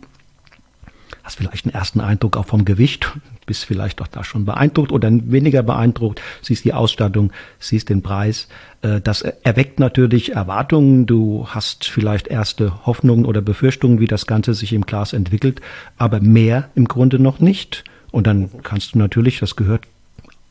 hast 1.23 1.39
vielleicht 1.39 1.67
einen 1.67 1.75
ersten 1.75 2.01
Eindruck 2.01 2.37
auch 2.37 2.47
vom 2.47 2.65
Gewicht, 2.65 3.13
bist 3.47 3.65
vielleicht 3.65 4.01
auch 4.01 4.07
da 4.07 4.25
schon 4.25 4.45
beeindruckt 4.45 4.93
oder 4.93 5.11
weniger 5.11 5.63
beeindruckt, 5.63 6.21
siehst 6.43 6.65
die 6.65 6.73
Ausstattung, 6.73 7.33
siehst 7.59 7.89
den 7.89 8.03
Preis. 8.03 8.49
Äh, 8.83 9.01
das 9.01 9.23
erweckt 9.23 9.81
natürlich 9.81 10.33
Erwartungen. 10.33 11.07
Du 11.07 11.47
hast 11.49 11.85
vielleicht 11.85 12.29
erste 12.29 12.87
Hoffnungen 12.87 13.25
oder 13.25 13.43
Befürchtungen, 13.43 14.01
wie 14.01 14.07
das 14.07 14.27
Ganze 14.27 14.55
sich 14.55 14.73
im 14.73 14.87
Glas 14.87 15.13
entwickelt, 15.13 15.61
aber 15.99 16.21
mehr 16.21 16.71
im 16.75 16.87
Grunde 16.87 17.19
noch 17.19 17.41
nicht. 17.41 17.85
Und 18.11 18.27
dann 18.27 18.51
kannst 18.63 18.95
du 18.95 18.99
natürlich, 18.99 19.41
das 19.41 19.57
gehört 19.57 19.87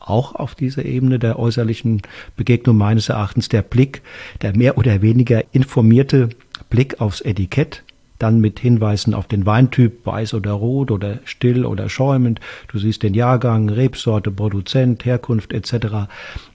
auch 0.08 0.34
auf 0.34 0.54
dieser 0.54 0.84
Ebene 0.84 1.18
der 1.18 1.38
äußerlichen 1.38 2.02
Begegnung 2.36 2.76
meines 2.76 3.08
Erachtens 3.08 3.48
der 3.48 3.62
Blick, 3.62 4.02
der 4.42 4.56
mehr 4.56 4.78
oder 4.78 5.02
weniger 5.02 5.42
informierte 5.52 6.30
Blick 6.70 7.00
aufs 7.00 7.20
Etikett, 7.20 7.82
dann 8.18 8.40
mit 8.40 8.60
Hinweisen 8.60 9.14
auf 9.14 9.26
den 9.26 9.44
Weintyp, 9.46 10.06
weiß 10.06 10.34
oder 10.34 10.52
rot 10.52 10.90
oder 10.90 11.18
still 11.24 11.66
oder 11.66 11.88
schäumend. 11.88 12.40
Du 12.68 12.78
siehst 12.78 13.02
den 13.02 13.14
Jahrgang, 13.14 13.68
Rebsorte, 13.68 14.30
Produzent, 14.30 15.04
Herkunft 15.04 15.52
etc. 15.52 16.08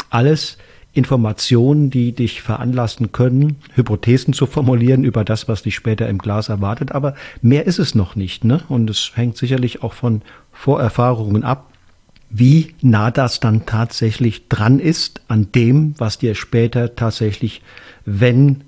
Alles 0.09 0.57
Informationen, 0.93 1.91
die 1.91 2.13
dich 2.13 2.41
veranlassen 2.41 3.11
können, 3.11 3.57
Hypothesen 3.75 4.33
zu 4.33 4.47
formulieren 4.47 5.03
über 5.03 5.23
das, 5.23 5.47
was 5.47 5.61
dich 5.61 5.75
später 5.75 6.09
im 6.09 6.17
Glas 6.17 6.49
erwartet. 6.49 6.93
Aber 6.93 7.13
mehr 7.41 7.67
ist 7.67 7.77
es 7.77 7.93
noch 7.93 8.15
nicht. 8.15 8.43
Ne? 8.43 8.61
Und 8.69 8.89
es 8.89 9.11
hängt 9.15 9.37
sicherlich 9.37 9.83
auch 9.83 9.93
von 9.93 10.23
Vorerfahrungen 10.51 11.43
ab, 11.43 11.71
wie 12.29 12.75
nah 12.81 13.11
das 13.11 13.39
dann 13.39 13.65
tatsächlich 13.65 14.47
dran 14.47 14.79
ist 14.79 15.21
an 15.27 15.51
dem, 15.53 15.95
was 15.97 16.17
dir 16.17 16.35
später 16.35 16.95
tatsächlich, 16.95 17.61
wenn 18.05 18.63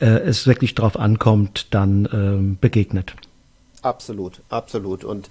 äh, 0.00 0.06
es 0.06 0.46
wirklich 0.46 0.74
darauf 0.74 0.98
ankommt, 0.98 1.68
dann 1.74 2.06
äh, 2.06 2.56
begegnet. 2.60 3.14
Absolut, 3.82 4.40
absolut. 4.48 5.04
Und 5.04 5.28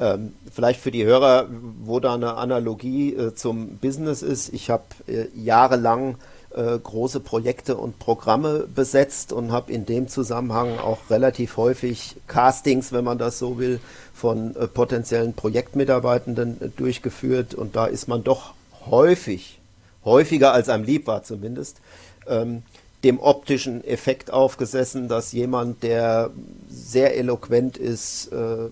ähm, 0.00 0.32
vielleicht 0.52 0.80
für 0.80 0.90
die 0.90 1.04
Hörer, 1.04 1.46
wo 1.82 2.00
da 2.00 2.14
eine 2.14 2.34
Analogie 2.34 3.14
äh, 3.14 3.34
zum 3.34 3.76
Business 3.78 4.22
ist. 4.22 4.52
Ich 4.52 4.70
habe 4.70 4.84
äh, 5.06 5.26
jahrelang 5.36 6.16
äh, 6.54 6.78
große 6.78 7.20
Projekte 7.20 7.76
und 7.76 7.98
Programme 7.98 8.66
besetzt 8.72 9.32
und 9.32 9.52
habe 9.52 9.72
in 9.72 9.86
dem 9.86 10.08
Zusammenhang 10.08 10.78
auch 10.78 11.10
relativ 11.10 11.56
häufig 11.56 12.16
Castings, 12.26 12.92
wenn 12.92 13.04
man 13.04 13.18
das 13.18 13.38
so 13.38 13.58
will, 13.58 13.80
von 14.14 14.54
äh, 14.56 14.66
potenziellen 14.66 15.34
Projektmitarbeitenden 15.34 16.60
äh, 16.60 16.68
durchgeführt. 16.68 17.54
Und 17.54 17.76
da 17.76 17.86
ist 17.86 18.08
man 18.08 18.24
doch 18.24 18.54
häufig, 18.86 19.58
häufiger 20.04 20.52
als 20.52 20.68
einem 20.68 20.84
lieb 20.84 21.06
war 21.06 21.22
zumindest, 21.24 21.78
ähm, 22.26 22.62
dem 23.02 23.20
optischen 23.20 23.84
Effekt 23.84 24.32
aufgesessen, 24.32 25.08
dass 25.08 25.32
jemand, 25.32 25.82
der 25.82 26.30
sehr 26.68 27.16
eloquent 27.16 27.76
ist, 27.76 28.32
äh, 28.32 28.70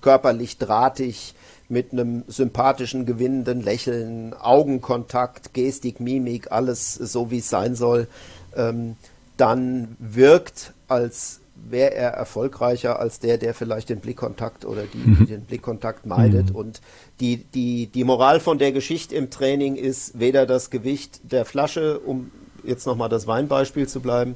körperlich 0.00 0.58
drahtig, 0.58 1.34
mit 1.68 1.92
einem 1.92 2.24
sympathischen, 2.28 3.06
gewinnenden 3.06 3.62
Lächeln, 3.62 4.34
Augenkontakt, 4.34 5.52
Gestik, 5.52 6.00
Mimik, 6.00 6.52
alles 6.52 6.94
so, 6.94 7.30
wie 7.30 7.38
es 7.38 7.48
sein 7.48 7.74
soll, 7.74 8.06
ähm, 8.56 8.96
dann 9.36 9.96
wirkt, 9.98 10.72
als 10.88 11.40
wäre 11.68 11.94
er 11.94 12.10
erfolgreicher 12.10 13.00
als 13.00 13.18
der, 13.18 13.38
der 13.38 13.54
vielleicht 13.54 13.88
den 13.88 14.00
Blickkontakt 14.00 14.64
oder 14.64 14.82
die, 14.82 14.98
die 14.98 15.22
mhm. 15.22 15.26
den 15.26 15.40
Blickkontakt 15.42 16.06
meidet. 16.06 16.50
Mhm. 16.50 16.56
Und 16.56 16.80
die, 17.20 17.38
die, 17.38 17.86
die 17.86 18.04
Moral 18.04 18.40
von 18.40 18.58
der 18.58 18.72
Geschichte 18.72 19.14
im 19.14 19.30
Training 19.30 19.76
ist 19.76 20.18
weder 20.18 20.46
das 20.46 20.70
Gewicht 20.70 21.20
der 21.32 21.44
Flasche, 21.44 21.98
um 21.98 22.30
jetzt 22.62 22.86
nochmal 22.86 23.08
das 23.08 23.26
Weinbeispiel 23.26 23.88
zu 23.88 24.00
bleiben, 24.00 24.34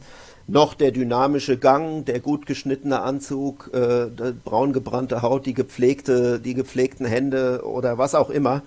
noch 0.50 0.74
der 0.74 0.90
dynamische 0.90 1.56
Gang, 1.56 2.04
der 2.04 2.20
gut 2.20 2.46
geschnittene 2.46 3.00
Anzug, 3.00 3.70
äh, 3.72 4.06
braun 4.44 4.72
gebrannte 4.72 5.22
Haut, 5.22 5.46
die 5.46 5.54
gepflegte, 5.54 6.40
die 6.40 6.54
gepflegten 6.54 7.06
Hände 7.06 7.62
oder 7.64 7.98
was 7.98 8.14
auch 8.14 8.30
immer, 8.30 8.62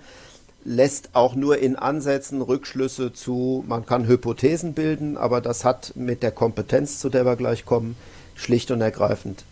lässt 0.64 1.10
auch 1.12 1.34
nur 1.34 1.58
in 1.58 1.76
Ansätzen 1.76 2.40
Rückschlüsse 2.40 3.12
zu, 3.12 3.64
man 3.68 3.84
kann 3.84 4.08
Hypothesen 4.08 4.72
bilden, 4.72 5.18
aber 5.18 5.40
das 5.40 5.64
hat 5.64 5.92
mit 5.94 6.22
der 6.22 6.32
Kompetenz, 6.32 6.98
zu 6.98 7.10
der 7.10 7.26
wir 7.26 7.36
gleich 7.36 7.66
kommen, 7.66 7.96
schlicht 8.34 8.70
und 8.70 8.80
ergreifend 8.80 9.44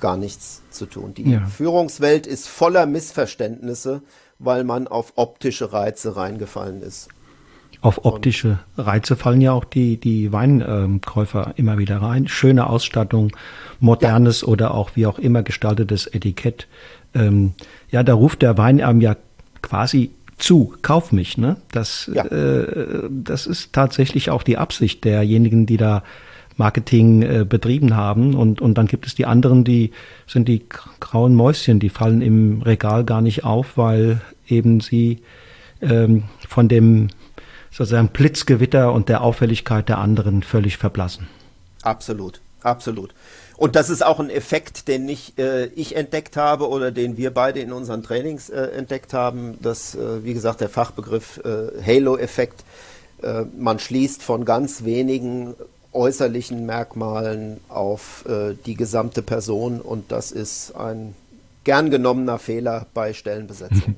gar 0.00 0.16
nichts 0.16 0.62
zu 0.70 0.86
tun. 0.86 1.14
Die 1.14 1.30
ja. 1.30 1.46
Führungswelt 1.46 2.26
ist 2.26 2.48
voller 2.48 2.86
Missverständnisse, 2.86 4.02
weil 4.38 4.62
man 4.62 4.86
auf 4.86 5.14
optische 5.16 5.72
Reize 5.72 6.16
reingefallen 6.16 6.82
ist. 6.82 7.08
Auf 7.80 8.04
optische 8.04 8.58
Reize 8.76 9.14
fallen 9.14 9.40
ja 9.40 9.52
auch 9.52 9.64
die, 9.64 9.98
die 9.98 10.32
Weinkäufer 10.32 11.52
immer 11.56 11.78
wieder 11.78 12.02
rein. 12.02 12.26
Schöne 12.26 12.68
Ausstattung, 12.68 13.30
modernes 13.78 14.40
ja. 14.40 14.48
oder 14.48 14.74
auch 14.74 14.90
wie 14.94 15.06
auch 15.06 15.18
immer 15.18 15.42
gestaltetes 15.42 16.06
Etikett. 16.06 16.66
Ähm, 17.14 17.52
ja, 17.90 18.02
da 18.02 18.14
ruft 18.14 18.42
der 18.42 18.58
Wein 18.58 18.82
einem 18.82 19.00
ja 19.00 19.16
quasi 19.62 20.10
zu, 20.38 20.74
kauf 20.82 21.12
mich. 21.12 21.38
Ne? 21.38 21.56
Das, 21.70 22.10
ja. 22.12 22.24
äh, 22.24 23.08
das 23.10 23.46
ist 23.46 23.72
tatsächlich 23.72 24.30
auch 24.30 24.42
die 24.42 24.58
Absicht 24.58 25.04
derjenigen, 25.04 25.66
die 25.66 25.76
da 25.76 26.02
Marketing 26.56 27.22
äh, 27.22 27.46
betrieben 27.48 27.94
haben. 27.96 28.34
Und, 28.34 28.60
und 28.60 28.76
dann 28.76 28.86
gibt 28.86 29.06
es 29.06 29.14
die 29.14 29.26
anderen, 29.26 29.64
die 29.64 29.92
sind 30.26 30.48
die 30.48 30.64
grauen 31.00 31.34
Mäuschen, 31.34 31.78
die 31.78 31.88
fallen 31.88 32.22
im 32.22 32.62
Regal 32.62 33.04
gar 33.04 33.20
nicht 33.20 33.44
auf, 33.44 33.76
weil 33.76 34.20
eben 34.48 34.80
sie 34.80 35.20
ähm, 35.80 36.24
von 36.48 36.68
dem 36.68 37.08
sozusagen 37.70 38.08
Blitzgewitter 38.08 38.92
und 38.92 39.08
der 39.08 39.22
Auffälligkeit 39.22 39.88
der 39.88 39.98
anderen 39.98 40.42
völlig 40.42 40.76
verblassen. 40.76 41.28
Absolut, 41.82 42.40
absolut. 42.62 43.14
Und 43.56 43.74
das 43.74 43.90
ist 43.90 44.06
auch 44.06 44.20
ein 44.20 44.30
Effekt, 44.30 44.86
den 44.86 45.04
nicht 45.04 45.38
äh, 45.38 45.66
ich 45.74 45.96
entdeckt 45.96 46.36
habe 46.36 46.68
oder 46.68 46.92
den 46.92 47.16
wir 47.16 47.32
beide 47.32 47.58
in 47.60 47.72
unseren 47.72 48.04
Trainings 48.04 48.50
äh, 48.50 48.60
entdeckt 48.66 49.12
haben. 49.12 49.58
Das, 49.60 49.96
äh, 49.96 50.24
wie 50.24 50.32
gesagt, 50.32 50.60
der 50.60 50.68
Fachbegriff 50.68 51.40
äh, 51.44 51.82
Halo-Effekt. 51.84 52.64
Äh, 53.20 53.46
man 53.58 53.80
schließt 53.80 54.22
von 54.22 54.44
ganz 54.44 54.84
wenigen 54.84 55.54
äußerlichen 55.92 56.66
Merkmalen 56.66 57.58
auf 57.68 58.24
äh, 58.28 58.54
die 58.64 58.74
gesamte 58.74 59.22
Person 59.22 59.80
und 59.80 60.12
das 60.12 60.30
ist 60.30 60.76
ein 60.76 61.14
gern 61.68 61.90
genommener 61.90 62.38
Fehler 62.38 62.86
bei 62.94 63.12
Stellenbesetzung. 63.12 63.96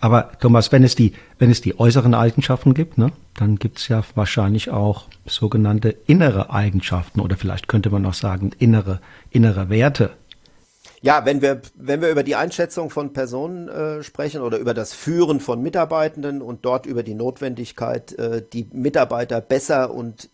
Aber 0.00 0.32
Thomas, 0.40 0.72
wenn 0.72 0.82
es 0.82 0.96
die, 0.96 1.12
wenn 1.38 1.52
es 1.52 1.60
die 1.60 1.78
äußeren 1.78 2.14
Eigenschaften 2.14 2.74
gibt, 2.74 2.98
ne, 2.98 3.12
dann 3.34 3.60
gibt 3.60 3.78
es 3.78 3.86
ja 3.86 4.02
wahrscheinlich 4.16 4.70
auch 4.70 5.04
sogenannte 5.24 5.90
innere 5.90 6.50
Eigenschaften 6.50 7.20
oder 7.20 7.36
vielleicht 7.36 7.68
könnte 7.68 7.90
man 7.90 8.04
auch 8.06 8.14
sagen 8.14 8.50
innere, 8.58 9.00
innere 9.30 9.70
Werte. 9.70 10.10
Ja, 11.00 11.24
wenn 11.24 11.42
wir, 11.42 11.60
wenn 11.76 12.00
wir 12.00 12.10
über 12.10 12.24
die 12.24 12.34
Einschätzung 12.34 12.90
von 12.90 13.12
Personen 13.12 13.68
äh, 13.68 14.02
sprechen 14.02 14.40
oder 14.40 14.58
über 14.58 14.74
das 14.74 14.92
Führen 14.92 15.38
von 15.38 15.62
Mitarbeitenden 15.62 16.42
und 16.42 16.64
dort 16.64 16.86
über 16.86 17.04
die 17.04 17.14
Notwendigkeit, 17.14 18.18
äh, 18.18 18.42
die 18.52 18.68
Mitarbeiter 18.72 19.40
besser 19.40 19.94
und 19.94 20.28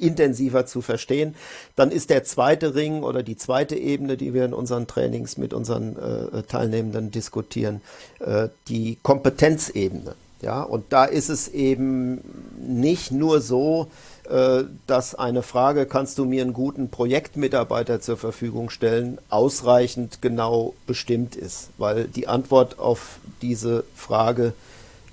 intensiver 0.00 0.66
zu 0.66 0.80
verstehen. 0.80 1.34
Dann 1.76 1.90
ist 1.90 2.10
der 2.10 2.24
zweite 2.24 2.74
Ring 2.74 3.02
oder 3.02 3.22
die 3.22 3.36
zweite 3.36 3.76
Ebene, 3.76 4.16
die 4.16 4.34
wir 4.34 4.44
in 4.44 4.54
unseren 4.54 4.86
Trainings 4.86 5.36
mit 5.36 5.52
unseren 5.52 5.96
äh, 5.96 6.42
Teilnehmenden 6.42 7.10
diskutieren, 7.10 7.80
äh, 8.20 8.48
die 8.68 8.98
Kompetenzebene. 9.02 10.14
Ja, 10.40 10.62
und 10.62 10.84
da 10.90 11.04
ist 11.04 11.30
es 11.30 11.48
eben 11.48 12.20
nicht 12.60 13.10
nur 13.10 13.40
so, 13.40 13.88
äh, 14.28 14.64
dass 14.86 15.16
eine 15.16 15.42
Frage, 15.42 15.86
kannst 15.86 16.18
du 16.18 16.24
mir 16.24 16.42
einen 16.42 16.52
guten 16.52 16.90
Projektmitarbeiter 16.90 18.00
zur 18.00 18.16
Verfügung 18.16 18.70
stellen, 18.70 19.18
ausreichend 19.30 20.22
genau 20.22 20.74
bestimmt 20.86 21.34
ist, 21.34 21.70
weil 21.76 22.04
die 22.04 22.28
Antwort 22.28 22.78
auf 22.78 23.18
diese 23.42 23.84
Frage 23.96 24.52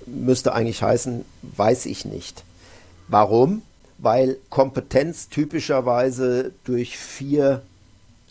müsste 0.06 0.52
eigentlich 0.52 0.82
heißen, 0.82 1.24
weiß 1.42 1.86
ich 1.86 2.04
nicht. 2.04 2.44
Warum? 3.08 3.62
Weil 3.98 4.38
Kompetenz 4.50 5.28
typischerweise 5.28 6.52
durch 6.64 6.98
vier 6.98 7.62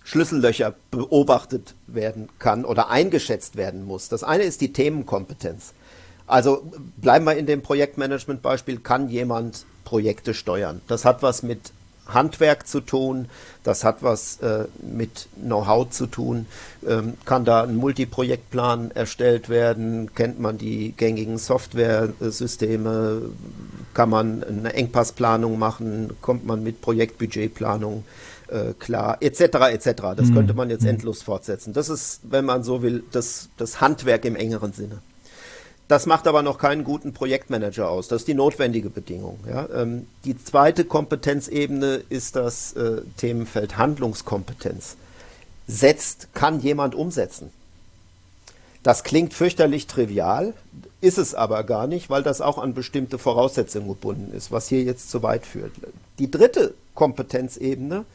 Schlüssellöcher 0.04 0.76
beobachtet 0.92 1.74
werden 1.88 2.30
kann 2.38 2.64
oder 2.64 2.90
eingeschätzt 2.90 3.56
werden 3.56 3.86
muss. 3.86 4.08
Das 4.08 4.24
eine 4.24 4.44
ist 4.44 4.62
die 4.62 4.72
Themenkompetenz. 4.72 5.74
Also 6.28 6.64
bleiben 6.98 7.26
wir 7.26 7.36
in 7.38 7.46
dem 7.46 7.62
Projektmanagement-Beispiel, 7.62 8.80
kann 8.80 9.10
jemand 9.10 9.66
Projekte 9.84 10.34
steuern. 10.34 10.82
Das 10.88 11.06
hat 11.06 11.22
was 11.24 11.44
mit 11.44 11.72
Handwerk 12.08 12.68
zu 12.68 12.82
tun, 12.82 13.28
das 13.64 13.84
hat 13.84 14.04
was 14.04 14.38
äh, 14.42 14.66
mit 14.82 15.28
Know-how 15.42 15.90
zu 15.90 16.06
tun. 16.06 16.46
Ähm, 16.88 17.16
kann 17.26 17.46
da 17.46 17.64
ein 17.64 17.76
Multiprojektplan 17.76 18.92
erstellt 18.92 19.50
werden? 19.50 20.14
Kennt 20.14 20.40
man 20.40 20.58
die 20.58 20.94
gängigen 20.96 21.38
Software-Systeme? 21.38 23.24
Kann 23.94 24.10
man 24.10 24.44
eine 24.44 24.74
Engpassplanung 24.74 25.58
machen? 25.58 26.12
Kommt 26.22 26.46
man 26.46 26.64
mit 26.64 26.82
Projektbudgetplanung 26.82 28.04
äh, 28.50 28.74
klar? 28.78 29.18
Etc. 29.22 29.42
etc. 29.42 30.02
Das 30.16 30.28
mhm. 30.28 30.36
könnte 30.36 30.54
man 30.54 30.70
jetzt 30.70 30.84
mhm. 30.84 30.90
endlos 30.90 31.24
fortsetzen. 31.24 31.74
Das 31.74 31.90
ist, 31.90 32.22
wenn 32.24 32.46
man 32.46 32.64
so 32.64 32.84
will, 32.84 33.04
das, 33.12 33.50
das 33.58 33.82
Handwerk 33.82 34.26
im 34.26 34.36
engeren 34.36 34.74
Sinne. 34.74 35.00
Das 35.88 36.08
macht 36.08 36.28
aber 36.28 36.42
noch 36.42 36.58
keinen 36.58 36.84
guten 36.84 37.14
Projektmanager 37.14 37.90
aus. 37.90 38.08
Das 38.08 38.24
ist 38.24 38.28
die 38.28 38.34
notwendige 38.34 38.90
Bedingung. 38.90 39.40
Ja? 39.48 39.68
Ähm, 39.74 40.08
die 40.24 40.42
zweite 40.42 40.84
Kompetenzebene 40.84 42.02
ist 42.10 42.36
das 42.36 42.74
äh, 42.74 43.02
Themenfeld 43.18 43.78
Handlungskompetenz. 43.78 44.98
Setzt, 45.68 46.34
kann 46.34 46.60
jemand 46.60 46.96
umsetzen? 46.96 47.52
Das 48.82 49.04
klingt 49.04 49.34
fürchterlich 49.34 49.88
trivial, 49.88 50.54
ist 51.02 51.18
es 51.18 51.34
aber 51.34 51.64
gar 51.64 51.88
nicht, 51.88 52.10
weil 52.12 52.22
das 52.22 52.40
auch 52.42 52.60
an 52.60 52.76
bestimmte 52.76 53.18
Voraussetzungen 53.18 53.88
gebunden 53.88 54.32
ist, 54.36 54.52
was 54.52 54.68
hier 54.68 54.84
jetzt 54.84 55.10
zu 55.10 55.24
weit 55.24 55.46
führt. 55.46 55.72
Die 56.20 56.30
dritte 56.30 56.76
Kompetenzebene 56.94 58.06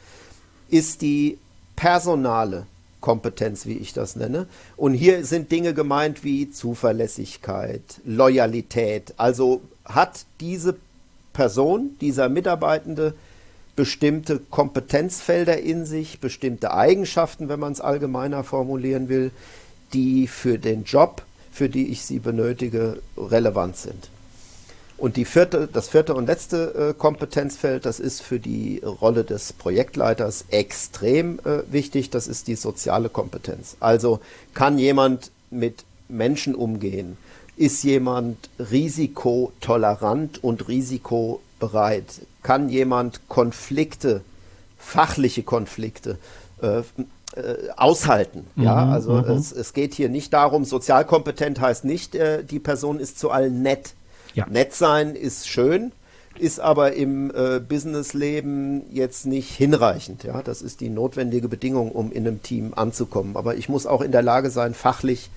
ist 0.68 1.02
die 1.02 1.38
personale 1.74 2.66
Kompetenz, 3.00 3.66
wie 3.66 3.78
ich 3.78 3.92
das 3.92 4.16
nenne. 4.16 4.46
Und 4.76 4.94
hier 4.94 5.24
sind 5.24 5.50
Dinge 5.50 5.74
gemeint 5.74 6.24
wie 6.24 6.50
Zuverlässigkeit, 6.50 7.82
Loyalität. 8.04 9.14
Also 9.16 9.62
hat 9.84 10.24
diese 10.40 10.76
Person, 11.32 11.96
dieser 12.00 12.28
Mitarbeitende 12.28 13.14
bestimmte 13.76 14.38
Kompetenzfelder 14.38 15.58
in 15.58 15.86
sich, 15.86 16.20
bestimmte 16.20 16.74
Eigenschaften, 16.74 17.48
wenn 17.48 17.60
man 17.60 17.72
es 17.72 17.80
allgemeiner 17.80 18.44
formulieren 18.44 19.08
will, 19.08 19.30
die 19.92 20.26
für 20.26 20.58
den 20.58 20.84
Job, 20.84 21.22
für 21.50 21.68
die 21.68 21.88
ich 21.88 22.02
sie 22.02 22.18
benötige, 22.18 23.00
relevant 23.16 23.76
sind. 23.76 24.10
Und 25.00 25.16
die 25.16 25.24
vierte, 25.24 25.66
das 25.66 25.88
vierte 25.88 26.14
und 26.14 26.26
letzte 26.26 26.90
äh, 26.90 26.94
Kompetenzfeld, 26.94 27.86
das 27.86 28.00
ist 28.00 28.20
für 28.20 28.38
die 28.38 28.82
Rolle 28.84 29.24
des 29.24 29.54
Projektleiters 29.54 30.44
extrem 30.50 31.38
äh, 31.38 31.62
wichtig, 31.72 32.10
das 32.10 32.28
ist 32.28 32.48
die 32.48 32.54
soziale 32.54 33.08
Kompetenz. 33.08 33.78
Also 33.80 34.20
kann 34.52 34.78
jemand 34.78 35.30
mit 35.50 35.84
Menschen 36.10 36.54
umgehen? 36.54 37.16
Ist 37.56 37.82
jemand 37.82 38.50
risikotolerant 38.58 40.44
und 40.44 40.68
risikobereit? 40.68 42.04
Kann 42.42 42.68
jemand 42.68 43.26
Konflikte, 43.28 44.20
fachliche 44.78 45.44
Konflikte, 45.44 46.18
äh, 46.60 46.82
äh, 47.36 47.70
aushalten. 47.76 48.46
Mhm, 48.54 48.64
ja, 48.64 48.86
also 48.90 49.12
mhm. 49.12 49.30
es, 49.30 49.50
es, 49.52 49.72
geht 49.72 49.94
hier 49.94 50.10
nicht 50.10 50.34
darum, 50.34 50.66
sozialkompetent 50.66 51.58
heißt 51.58 51.86
nicht, 51.86 52.14
äh, 52.16 52.44
die 52.44 52.58
Person 52.58 53.00
ist 53.00 53.18
zu 53.18 53.30
allen 53.30 53.62
nett. 53.62 53.94
Ja. 54.34 54.46
Nett 54.48 54.74
sein 54.74 55.14
ist 55.14 55.48
schön, 55.48 55.92
ist 56.38 56.60
aber 56.60 56.94
im 56.94 57.30
äh, 57.34 57.60
Businessleben 57.60 58.82
jetzt 58.92 59.26
nicht 59.26 59.50
hinreichend. 59.50 60.24
Ja, 60.24 60.42
das 60.42 60.62
ist 60.62 60.80
die 60.80 60.88
notwendige 60.88 61.48
Bedingung, 61.48 61.92
um 61.92 62.12
in 62.12 62.26
einem 62.26 62.42
Team 62.42 62.72
anzukommen. 62.74 63.36
Aber 63.36 63.56
ich 63.56 63.68
muss 63.68 63.86
auch 63.86 64.00
in 64.00 64.12
der 64.12 64.22
Lage 64.22 64.50
sein, 64.50 64.74
fachlich 64.74 65.30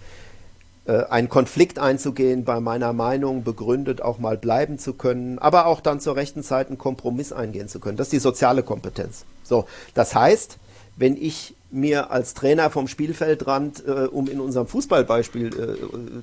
äh, 0.86 1.04
einen 1.06 1.30
Konflikt 1.30 1.80
einzugehen, 1.80 2.44
bei 2.44 2.60
meiner 2.60 2.94
Meinung 2.94 3.44
begründet 3.44 4.02
auch 4.02 4.20
mal 4.20 4.38
bleiben 4.38 4.78
zu 4.78 4.94
können, 4.94 5.40
aber 5.40 5.66
auch 5.66 5.80
dann 5.80 6.00
zur 6.00 6.16
rechten 6.16 6.44
Zeit 6.44 6.68
einen 6.68 6.78
Kompromiss 6.78 7.32
eingehen 7.32 7.68
zu 7.68 7.80
können. 7.80 7.98
Das 7.98 8.08
ist 8.08 8.14
die 8.14 8.20
soziale 8.20 8.64
Kompetenz. 8.64 9.26
So, 9.44 9.66
das 9.94 10.14
heißt, 10.14 10.58
wenn 10.96 11.18
ich 11.18 11.56
mir 11.72 12.12
als 12.12 12.34
Trainer 12.34 12.70
vom 12.70 12.88
Spielfeldrand, 12.88 13.84
äh, 13.86 14.08
um 14.08 14.28
in 14.28 14.40
unserem 14.40 14.68
Fußballbeispiel 14.68 15.48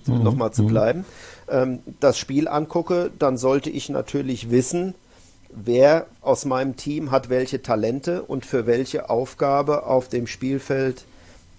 äh, 0.07 0.11
mhm. 0.11 0.23
nochmal 0.23 0.53
zu 0.53 0.63
mhm. 0.63 0.69
bleiben, 0.69 1.05
ähm, 1.51 1.81
das 2.01 2.19
Spiel 2.19 2.49
angucke, 2.49 3.11
dann 3.19 3.37
sollte 3.37 3.71
ich 3.71 3.89
natürlich 3.89 4.51
wissen, 4.51 4.95
wer 5.51 6.07
aus 6.21 6.45
meinem 6.45 6.77
Team 6.77 7.11
hat 7.11 7.29
welche 7.29 7.63
Talente 7.63 8.23
und 8.23 8.47
für 8.47 8.67
welche 8.67 9.11
Aufgabe 9.11 9.85
auf 9.85 10.09
dem 10.09 10.27
Spielfeld 10.27 11.05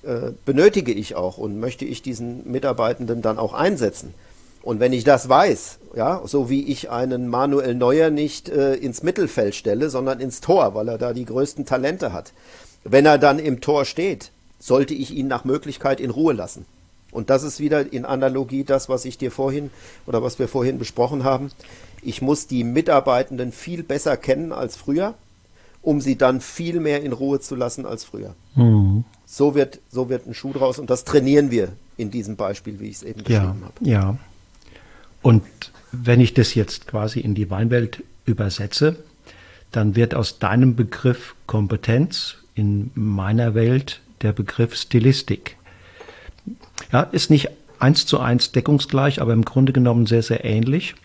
äh, 0.04 0.32
benötige 0.46 0.94
ich 0.94 1.16
auch 1.16 1.38
und 1.38 1.60
möchte 1.60 1.86
ich 1.86 2.02
diesen 2.02 2.50
Mitarbeitenden 2.50 3.22
dann 3.22 3.38
auch 3.38 3.54
einsetzen. 3.54 4.14
Und 4.64 4.80
wenn 4.80 4.94
ich 4.94 5.04
das 5.04 5.28
weiß, 5.28 5.80
ja, 5.96 6.22
so 6.26 6.50
wie 6.50 6.68
ich 6.72 6.90
einen 6.90 7.28
Manuel 7.28 7.76
Neuer 7.76 8.10
nicht 8.12 8.48
äh, 8.50 8.76
ins 8.76 9.04
Mittelfeld 9.04 9.56
stelle, 9.56 9.90
sondern 9.90 10.20
ins 10.20 10.40
Tor, 10.40 10.76
weil 10.76 10.88
er 10.88 10.98
da 10.98 11.14
die 11.14 11.26
größten 11.26 11.66
Talente 11.66 12.14
hat, 12.14 12.32
wenn 12.84 13.06
er 13.06 13.18
dann 13.18 13.40
im 13.40 13.62
Tor 13.62 13.86
steht, 13.86 14.32
sollte 14.60 14.94
ich 14.94 15.12
ihn 15.12 15.28
nach 15.28 15.46
Möglichkeit 15.46 16.00
in 16.00 16.12
Ruhe 16.12 16.34
lassen. 16.34 16.66
Und 17.12 17.30
das 17.30 17.44
ist 17.44 17.60
wieder 17.60 17.92
in 17.92 18.06
Analogie 18.06 18.64
das, 18.64 18.90
was 18.90 19.06
ich 19.06 19.18
dir 19.18 19.32
vorhin 19.32 19.70
oder 20.06 20.24
was 20.24 20.40
wir 20.40 20.48
vorhin 20.48 20.80
besprochen 20.80 21.24
haben. 21.24 21.52
Ich 22.02 22.22
muss 22.22 22.48
die 22.48 22.64
Mitarbeitenden 22.64 23.52
viel 23.52 23.84
besser 23.84 24.18
kennen 24.18 24.52
als 24.52 24.78
früher, 24.78 25.16
um 25.82 26.02
sie 26.02 26.18
dann 26.18 26.42
viel 26.42 26.80
mehr 26.80 27.04
in 27.04 27.12
Ruhe 27.12 27.40
zu 27.40 27.56
lassen 27.56 27.86
als 27.86 28.04
früher. 28.04 28.36
Mhm. 28.56 29.04
So, 29.26 29.56
wird, 29.56 29.80
so 29.90 30.10
wird 30.10 30.28
ein 30.28 30.34
Schuh 30.34 30.54
draus 30.54 30.80
und 30.80 30.90
das 30.90 31.04
trainieren 31.04 31.52
wir 31.52 31.70
in 31.98 32.12
diesem 32.12 32.36
Beispiel, 32.36 32.80
wie 32.80 32.88
ich 32.88 32.98
es 32.98 33.04
eben 33.04 33.24
beschrieben 33.24 33.62
ja, 33.62 33.66
habe. 33.66 33.90
Ja. 33.90 34.18
Und 35.22 35.44
wenn 35.92 36.20
ich 36.20 36.34
das 36.34 36.56
jetzt 36.56 36.88
quasi 36.88 37.20
in 37.20 37.36
die 37.36 37.50
Weinwelt 37.50 38.04
übersetze, 38.26 38.98
dann 39.72 39.96
wird 39.96 40.16
aus 40.16 40.40
deinem 40.40 40.76
Begriff 40.76 41.36
Kompetenz 41.48 42.38
in 42.56 42.92
meiner 42.96 43.54
Welt 43.54 44.02
der 44.22 44.34
Begriff 44.34 44.76
Stilistik. 44.76 45.58
Ja, 46.92 47.02
ist 47.02 47.30
nicht 47.30 47.50
eins 47.80 48.06
zu 48.06 48.20
eins 48.20 48.52
deckungsgleich, 48.52 49.22
aber 49.22 49.34
im 49.34 49.46
Grunde 49.46 49.74
genommen 49.74 50.06
sehr, 50.06 50.24
sehr 50.24 50.46
ähnlich. 50.46 50.96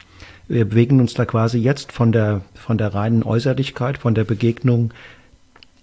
Wir 0.49 0.65
bewegen 0.65 1.01
uns 1.01 1.15
da 1.15 1.25
quasi 1.25 1.59
jetzt 1.59 1.93
von 1.93 2.13
der, 2.13 2.43
von 2.55 2.79
der 2.79 2.95
reinen 2.95 3.23
Äußerlichkeit, 3.23 3.99
von 3.99 4.15
der 4.15 4.25
Begegnung 4.25 4.93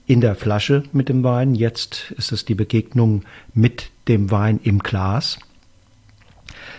in 0.05 0.21
der 0.21 0.35
Flasche 0.35 0.83
mit 0.93 1.09
dem 1.09 1.23
Wein. 1.23 1.55
Jetzt 1.55 2.13
ist 2.17 2.31
es 2.31 2.45
die 2.45 2.55
Begegnung 2.55 3.23
mit 3.53 3.89
dem 4.07 4.31
Wein 4.31 4.59
im 4.63 4.79
Glas. 4.79 5.39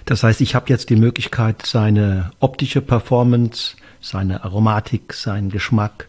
Das 0.05 0.23
heißt, 0.23 0.41
ich 0.41 0.55
habe 0.55 0.67
jetzt 0.69 0.91
die 0.91 0.97
Möglichkeit, 0.97 1.65
seine 1.65 2.31
optische 2.41 2.81
Performance, 2.81 3.77
seine 4.01 4.45
Aromatik, 4.45 5.15
seinen 5.15 5.51
Geschmack, 5.51 6.09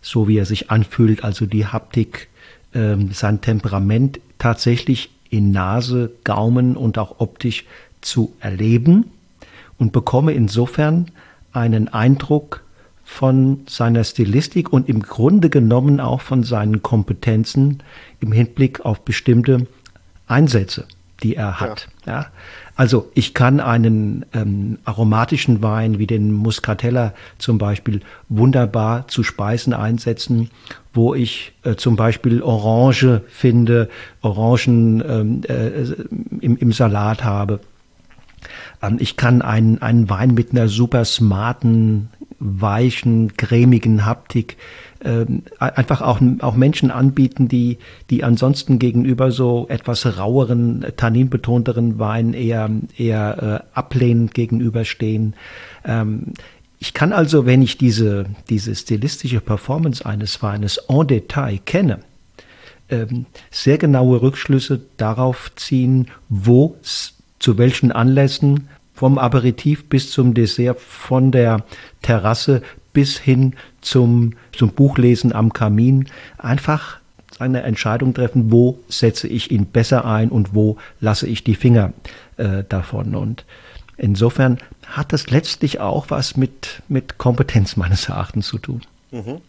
so 0.00 0.28
wie 0.28 0.38
er 0.38 0.46
sich 0.46 0.70
anfühlt, 0.70 1.24
also 1.24 1.46
die 1.46 1.66
Haptik, 1.66 2.28
ähm, 2.74 3.12
sein 3.12 3.40
Temperament 3.40 4.20
tatsächlich 4.38 5.10
in 5.30 5.50
Nase, 5.50 6.12
Gaumen 6.24 6.76
und 6.76 6.98
auch 6.98 7.20
optisch 7.20 7.64
zu 8.00 8.32
erleben 8.40 9.10
und 9.78 9.92
bekomme 9.92 10.32
insofern 10.32 11.10
einen 11.52 11.88
Eindruck 11.88 12.62
von 13.04 13.60
seiner 13.68 14.04
Stilistik 14.04 14.72
und 14.72 14.88
im 14.88 15.00
Grunde 15.00 15.48
genommen 15.48 16.00
auch 16.00 16.20
von 16.20 16.42
seinen 16.42 16.82
Kompetenzen 16.82 17.82
im 18.20 18.32
Hinblick 18.32 18.84
auf 18.84 19.04
bestimmte 19.04 19.66
Einsätze, 20.26 20.86
die 21.22 21.36
er 21.36 21.60
hat. 21.60 21.88
Ja. 22.04 22.12
ja. 22.12 22.26
Also 22.76 23.10
ich 23.14 23.32
kann 23.32 23.58
einen 23.60 24.26
ähm, 24.34 24.78
aromatischen 24.84 25.62
Wein 25.62 25.98
wie 25.98 26.06
den 26.06 26.30
Muscatella 26.30 27.14
zum 27.38 27.56
Beispiel 27.56 28.00
wunderbar 28.28 29.08
zu 29.08 29.22
Speisen 29.22 29.72
einsetzen, 29.72 30.50
wo 30.92 31.14
ich 31.14 31.52
äh, 31.62 31.76
zum 31.76 31.96
Beispiel 31.96 32.42
Orange 32.42 33.22
finde, 33.28 33.88
Orangen 34.20 35.02
ähm, 35.08 35.40
äh, 35.48 35.84
im, 36.40 36.58
im 36.58 36.72
Salat 36.72 37.24
habe. 37.24 37.60
Ähm, 38.82 38.98
ich 39.00 39.16
kann 39.16 39.40
einen, 39.40 39.80
einen 39.80 40.10
Wein 40.10 40.34
mit 40.34 40.50
einer 40.52 40.68
super 40.68 41.06
smarten, 41.06 42.10
weichen, 42.38 43.38
cremigen 43.38 44.04
Haptik 44.04 44.58
einfach 45.58 46.00
auch, 46.02 46.20
auch 46.40 46.56
Menschen 46.56 46.90
anbieten, 46.90 47.48
die, 47.48 47.78
die 48.10 48.24
ansonsten 48.24 48.78
gegenüber 48.78 49.30
so 49.30 49.66
etwas 49.68 50.18
raueren, 50.18 50.84
tanninbetonteren 50.96 51.98
Wein 51.98 52.32
eher, 52.32 52.70
eher 52.96 53.62
äh, 53.74 53.78
ablehnend 53.78 54.34
gegenüberstehen. 54.34 55.34
Ähm, 55.84 56.32
ich 56.78 56.92
kann 56.92 57.12
also, 57.12 57.46
wenn 57.46 57.62
ich 57.62 57.78
diese, 57.78 58.26
diese 58.50 58.74
stilistische 58.74 59.40
Performance 59.40 60.04
eines 60.04 60.42
Weines 60.42 60.78
en 60.88 61.06
Detail 61.06 61.58
kenne, 61.64 62.00
ähm, 62.90 63.26
sehr 63.50 63.78
genaue 63.78 64.22
Rückschlüsse 64.22 64.80
darauf 64.96 65.52
ziehen, 65.56 66.08
wo, 66.28 66.76
zu 67.38 67.58
welchen 67.58 67.92
Anlässen, 67.92 68.68
vom 68.94 69.18
Aperitif 69.18 69.84
bis 69.84 70.10
zum 70.10 70.34
Dessert, 70.34 70.80
von 70.80 71.30
der 71.30 71.64
Terrasse 72.02 72.62
bis 72.92 73.18
hin 73.18 73.54
zum, 73.86 74.34
zum 74.52 74.70
Buchlesen 74.70 75.32
am 75.32 75.52
Kamin 75.52 76.08
einfach 76.38 76.98
eine 77.38 77.62
Entscheidung 77.62 78.14
treffen, 78.14 78.50
wo 78.50 78.78
setze 78.88 79.28
ich 79.28 79.50
ihn 79.50 79.66
besser 79.66 80.04
ein 80.04 80.30
und 80.30 80.54
wo 80.54 80.78
lasse 81.00 81.26
ich 81.26 81.44
die 81.44 81.54
Finger 81.54 81.92
äh, 82.36 82.64
davon. 82.68 83.14
Und 83.14 83.44
insofern 83.96 84.58
hat 84.86 85.12
das 85.12 85.30
letztlich 85.30 85.80
auch 85.80 86.06
was 86.10 86.36
mit, 86.36 86.82
mit 86.88 87.18
Kompetenz 87.18 87.76
meines 87.76 88.08
Erachtens 88.08 88.48
zu 88.48 88.58
tun. 88.58 88.82
Mhm. 89.10 89.40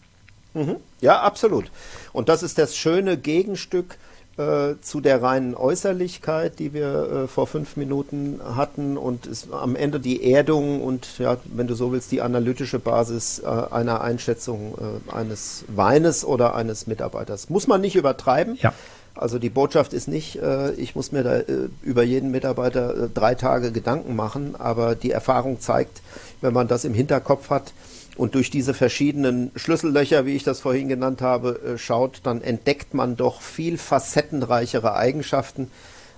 Mhm. 0.54 0.76
Ja, 1.00 1.20
absolut. 1.20 1.70
Und 2.12 2.28
das 2.28 2.42
ist 2.42 2.58
das 2.58 2.76
schöne 2.76 3.16
Gegenstück 3.16 3.96
äh, 4.38 4.80
zu 4.80 5.00
der 5.00 5.20
reinen 5.22 5.54
Äußerlichkeit, 5.54 6.58
die 6.58 6.72
wir 6.72 7.24
äh, 7.24 7.26
vor 7.26 7.46
fünf 7.46 7.76
Minuten 7.76 8.40
hatten 8.54 8.96
und 8.96 9.26
ist 9.26 9.52
am 9.52 9.76
Ende 9.76 10.00
die 10.00 10.32
Erdung 10.32 10.80
und 10.82 11.18
ja, 11.18 11.36
wenn 11.44 11.66
du 11.66 11.74
so 11.74 11.92
willst, 11.92 12.12
die 12.12 12.22
analytische 12.22 12.78
Basis 12.78 13.40
äh, 13.40 13.46
einer 13.46 14.00
Einschätzung 14.00 14.74
äh, 14.78 15.12
eines 15.12 15.64
Weines 15.68 16.24
oder 16.24 16.54
eines 16.54 16.86
Mitarbeiters. 16.86 17.50
Muss 17.50 17.66
man 17.66 17.80
nicht 17.80 17.96
übertreiben. 17.96 18.56
Ja. 18.60 18.72
Also 19.14 19.40
die 19.40 19.50
Botschaft 19.50 19.92
ist 19.92 20.06
nicht, 20.06 20.36
äh, 20.36 20.72
ich 20.74 20.94
muss 20.94 21.10
mir 21.10 21.24
da 21.24 21.38
äh, 21.38 21.68
über 21.82 22.04
jeden 22.04 22.30
Mitarbeiter 22.30 23.08
drei 23.12 23.34
Tage 23.34 23.72
Gedanken 23.72 24.14
machen, 24.14 24.54
aber 24.56 24.94
die 24.94 25.10
Erfahrung 25.10 25.58
zeigt, 25.60 26.00
wenn 26.40 26.54
man 26.54 26.68
das 26.68 26.84
im 26.84 26.94
Hinterkopf 26.94 27.50
hat 27.50 27.72
und 28.18 28.34
durch 28.34 28.50
diese 28.50 28.74
verschiedenen 28.74 29.52
Schlüssellöcher, 29.54 30.26
wie 30.26 30.34
ich 30.34 30.42
das 30.42 30.60
vorhin 30.60 30.88
genannt 30.88 31.22
habe, 31.22 31.60
äh, 31.64 31.78
schaut, 31.78 32.20
dann 32.24 32.42
entdeckt 32.42 32.92
man 32.92 33.16
doch 33.16 33.40
viel 33.40 33.78
facettenreichere 33.78 34.94
Eigenschaften, 34.94 35.70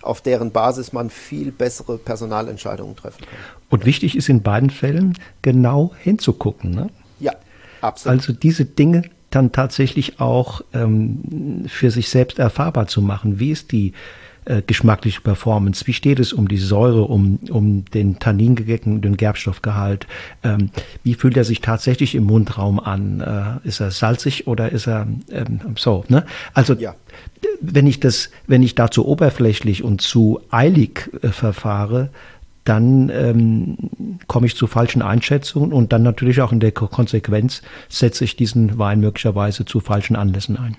auf 0.02 0.22
deren 0.22 0.50
Basis 0.50 0.94
man 0.94 1.10
viel 1.10 1.52
bessere 1.52 1.98
Personalentscheidungen 1.98 2.96
treffen 2.96 3.26
kann. 3.26 3.38
Und 3.68 3.84
wichtig 3.84 4.16
ist 4.16 4.30
in 4.30 4.42
beiden 4.42 4.70
Fällen 4.70 5.16
genau 5.42 5.92
hinzugucken. 6.00 6.70
Ne? 6.70 6.88
Ja, 7.20 7.34
absolut. 7.82 8.18
Also 8.18 8.32
diese 8.32 8.64
Dinge 8.64 9.02
dann 9.28 9.52
tatsächlich 9.52 10.20
auch 10.20 10.62
ähm, 10.72 11.66
für 11.68 11.90
sich 11.90 12.08
selbst 12.08 12.38
erfahrbar 12.38 12.86
zu 12.86 13.02
machen. 13.02 13.38
Wie 13.38 13.50
ist 13.50 13.72
die 13.72 13.92
äh, 14.44 14.62
geschmackliche 14.62 15.20
Performance? 15.20 15.86
Wie 15.86 15.92
steht 15.92 16.18
es 16.18 16.32
um 16.32 16.48
die 16.48 16.58
Säure, 16.58 17.02
um, 17.02 17.38
um 17.50 17.84
den 17.86 18.18
Tanningegecken, 18.18 19.00
den 19.00 19.16
Gerbstoffgehalt? 19.16 20.06
Ähm, 20.42 20.70
wie 21.04 21.14
fühlt 21.14 21.36
er 21.36 21.44
sich 21.44 21.60
tatsächlich 21.60 22.14
im 22.14 22.24
Mundraum 22.24 22.80
an? 22.80 23.20
Äh, 23.64 23.68
ist 23.68 23.80
er 23.80 23.90
salzig 23.90 24.46
oder 24.46 24.70
ist 24.70 24.86
er 24.86 25.06
ähm, 25.30 25.60
so? 25.76 26.04
Ne? 26.08 26.24
Also 26.54 26.74
ja. 26.74 26.94
wenn 27.60 27.86
ich 27.86 28.00
das, 28.00 28.30
wenn 28.46 28.62
ich 28.62 28.74
da 28.74 28.90
zu 28.90 29.06
oberflächlich 29.06 29.84
und 29.84 30.00
zu 30.00 30.40
eilig 30.50 31.10
äh, 31.22 31.28
verfahre, 31.28 32.10
dann 32.64 33.08
ähm, 33.08 33.76
komme 34.26 34.46
ich 34.46 34.56
zu 34.56 34.66
falschen 34.66 35.02
Einschätzungen 35.02 35.72
und 35.72 35.92
dann 35.92 36.02
natürlich 36.02 36.40
auch 36.40 36.52
in 36.52 36.60
der 36.60 36.72
Konsequenz 36.72 37.62
setze 37.88 38.24
ich 38.24 38.36
diesen 38.36 38.78
Wein 38.78 39.00
möglicherweise 39.00 39.64
zu 39.64 39.80
falschen 39.80 40.14
Anlässen 40.14 40.56
ein. 40.56 40.76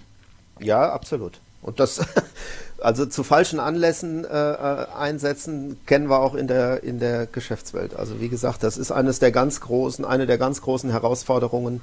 Ja, 0.60 0.92
absolut. 0.92 1.40
Und 1.62 1.80
das, 1.80 2.02
also 2.82 3.06
zu 3.06 3.24
falschen 3.24 3.60
Anlässen 3.60 4.26
äh, 4.26 4.28
äh, 4.28 4.86
einsetzen, 4.98 5.80
kennen 5.86 6.10
wir 6.10 6.20
auch 6.20 6.36
in 6.36 6.48
der, 6.48 6.84
in 6.84 7.00
der 7.00 7.26
Geschäftswelt. 7.26 7.96
Also 7.96 8.20
wie 8.20 8.30
gesagt, 8.30 8.64
das 8.64 8.78
ist 8.78 8.92
eines 8.92 9.20
der 9.20 9.32
ganz 9.32 9.62
großen, 9.62 10.06
eine 10.06 10.26
der 10.26 10.38
ganz 10.38 10.62
großen 10.62 10.90
Herausforderungen 10.90 11.82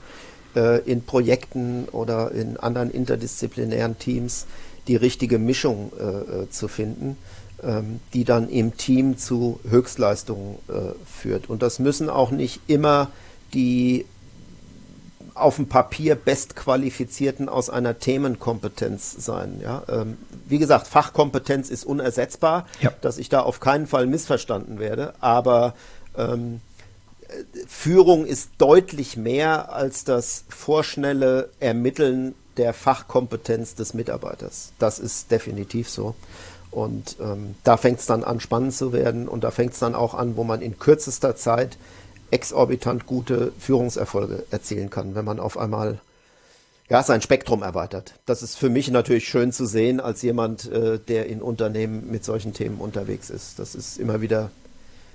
äh, 0.57 0.81
in 0.81 1.05
Projekten 1.05 1.89
oder 1.93 2.33
in 2.33 2.57
anderen 2.57 2.91
interdisziplinären 2.91 3.99
Teams, 3.99 4.47
die 4.87 4.97
richtige 4.97 5.39
Mischung 5.39 5.93
äh, 5.99 6.43
äh 6.43 6.51
zu 6.51 6.69
finden 6.69 7.17
ähm, 7.63 7.99
die 8.15 8.25
dann 8.25 8.49
im 8.49 8.77
Team 8.77 9.19
zu 9.19 9.59
Höchstleistungen 9.69 10.59
äh, 10.69 10.95
führt. 11.05 11.51
Und 11.51 11.63
das 11.63 11.81
müssen 11.81 12.09
auch 12.09 12.31
nicht 12.31 12.61
immer 12.69 13.11
die 13.53 14.05
auf 15.41 15.57
dem 15.57 15.69
Papier 15.69 16.15
bestqualifizierten 16.15 17.49
aus 17.49 17.71
einer 17.71 17.99
Themenkompetenz 17.99 19.17
sein. 19.19 19.61
Ja? 19.63 19.83
Ähm, 19.89 20.19
wie 20.47 20.59
gesagt, 20.59 20.87
Fachkompetenz 20.87 21.71
ist 21.71 21.85
unersetzbar, 21.85 22.67
ja. 22.81 22.93
dass 23.01 23.19
ich 23.19 23.29
da 23.29 23.41
auf 23.41 23.61
keinen 23.61 23.87
Fall 23.87 24.07
missverstanden 24.07 24.79
werde, 24.79 25.15
aber 25.21 25.75
ähm, 26.17 26.61
Führung 27.67 28.25
ist 28.27 28.51
deutlich 28.59 29.17
mehr 29.17 29.73
als 29.73 30.05
das 30.05 30.45
vorschnelle 30.49 31.51
Ermitteln 31.61 32.35
der 32.57 32.73
Fachkompetenz 32.73 33.75
des 33.75 33.95
Mitarbeiters. 33.95 34.73
Das 34.79 34.99
ist 34.99 35.31
definitiv 35.31 35.89
so. 35.89 36.15
Und 36.71 37.17
ähm, 37.21 37.55
da 37.65 37.77
fängt 37.77 38.01
es 38.01 38.07
dann 38.07 38.25
an, 38.25 38.41
spannend 38.41 38.75
zu 38.75 38.93
werden 38.93 39.29
und 39.29 39.45
da 39.45 39.51
fängt 39.51 39.73
es 39.73 39.79
dann 39.79 39.95
auch 39.95 40.15
an, 40.15 40.37
wo 40.37 40.45
man 40.45 40.61
in 40.61 40.79
kürzester 40.79 41.35
Zeit 41.35 41.79
exorbitant 42.31 43.07
gute 43.07 43.53
Führungserfolge 43.59 44.45
erzielen 44.51 44.91
kann, 44.91 45.15
wenn 45.15 45.25
man 45.25 45.41
auf 45.41 45.57
einmal 45.59 46.01
ja, 46.89 47.03
sein 47.03 47.21
Spektrum 47.21 47.63
erweitert. 47.63 48.15
Das 48.25 48.43
ist 48.43 48.57
für 48.57 48.71
mich 48.71 48.91
natürlich 48.91 49.29
schön 49.29 49.53
zu 49.53 49.67
sehen, 49.67 50.01
als 50.01 50.23
jemand, 50.23 50.71
äh, 50.71 50.99
der 50.99 51.27
in 51.27 51.43
Unternehmen 51.43 52.11
mit 52.11 52.25
solchen 52.25 52.55
Themen 52.55 52.79
unterwegs 52.79 53.29
ist. 53.31 53.59
Das 53.59 53.75
ist 53.75 53.99
immer 53.99 54.21
wieder 54.21 54.51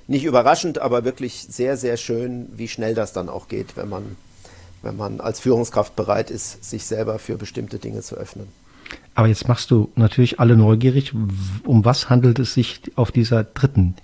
nicht 0.08 0.26
überraschend, 0.26 0.80
aber 0.80 1.04
wirklich 1.04 1.48
sehr, 1.50 1.78
sehr 1.78 1.98
schön, 1.98 2.48
wie 2.56 2.68
schnell 2.68 2.94
das 2.94 3.14
dann 3.14 3.30
auch 3.30 3.48
geht, 3.48 3.76
wenn 3.78 3.90
man, 3.90 4.16
wenn 4.82 4.98
man 4.98 5.20
als 5.20 5.40
Führungskraft 5.40 5.96
bereit 5.96 6.30
ist, 6.30 6.64
sich 6.64 6.86
selber 6.86 7.20
für 7.20 7.38
bestimmte 7.38 7.80
Dinge 7.80 8.02
zu 8.02 8.16
öffnen. 8.16 8.48
Aber 9.16 9.28
jetzt 9.28 9.48
machst 9.48 9.72
du 9.72 9.90
natürlich 9.96 10.40
alle 10.40 10.56
neugierig. 10.58 11.14
Um 11.66 11.86
was 11.86 12.10
handelt 12.10 12.40
es 12.40 12.54
sich 12.54 12.82
auf 12.96 13.12
dieser 13.12 13.44
dritten, 13.44 13.96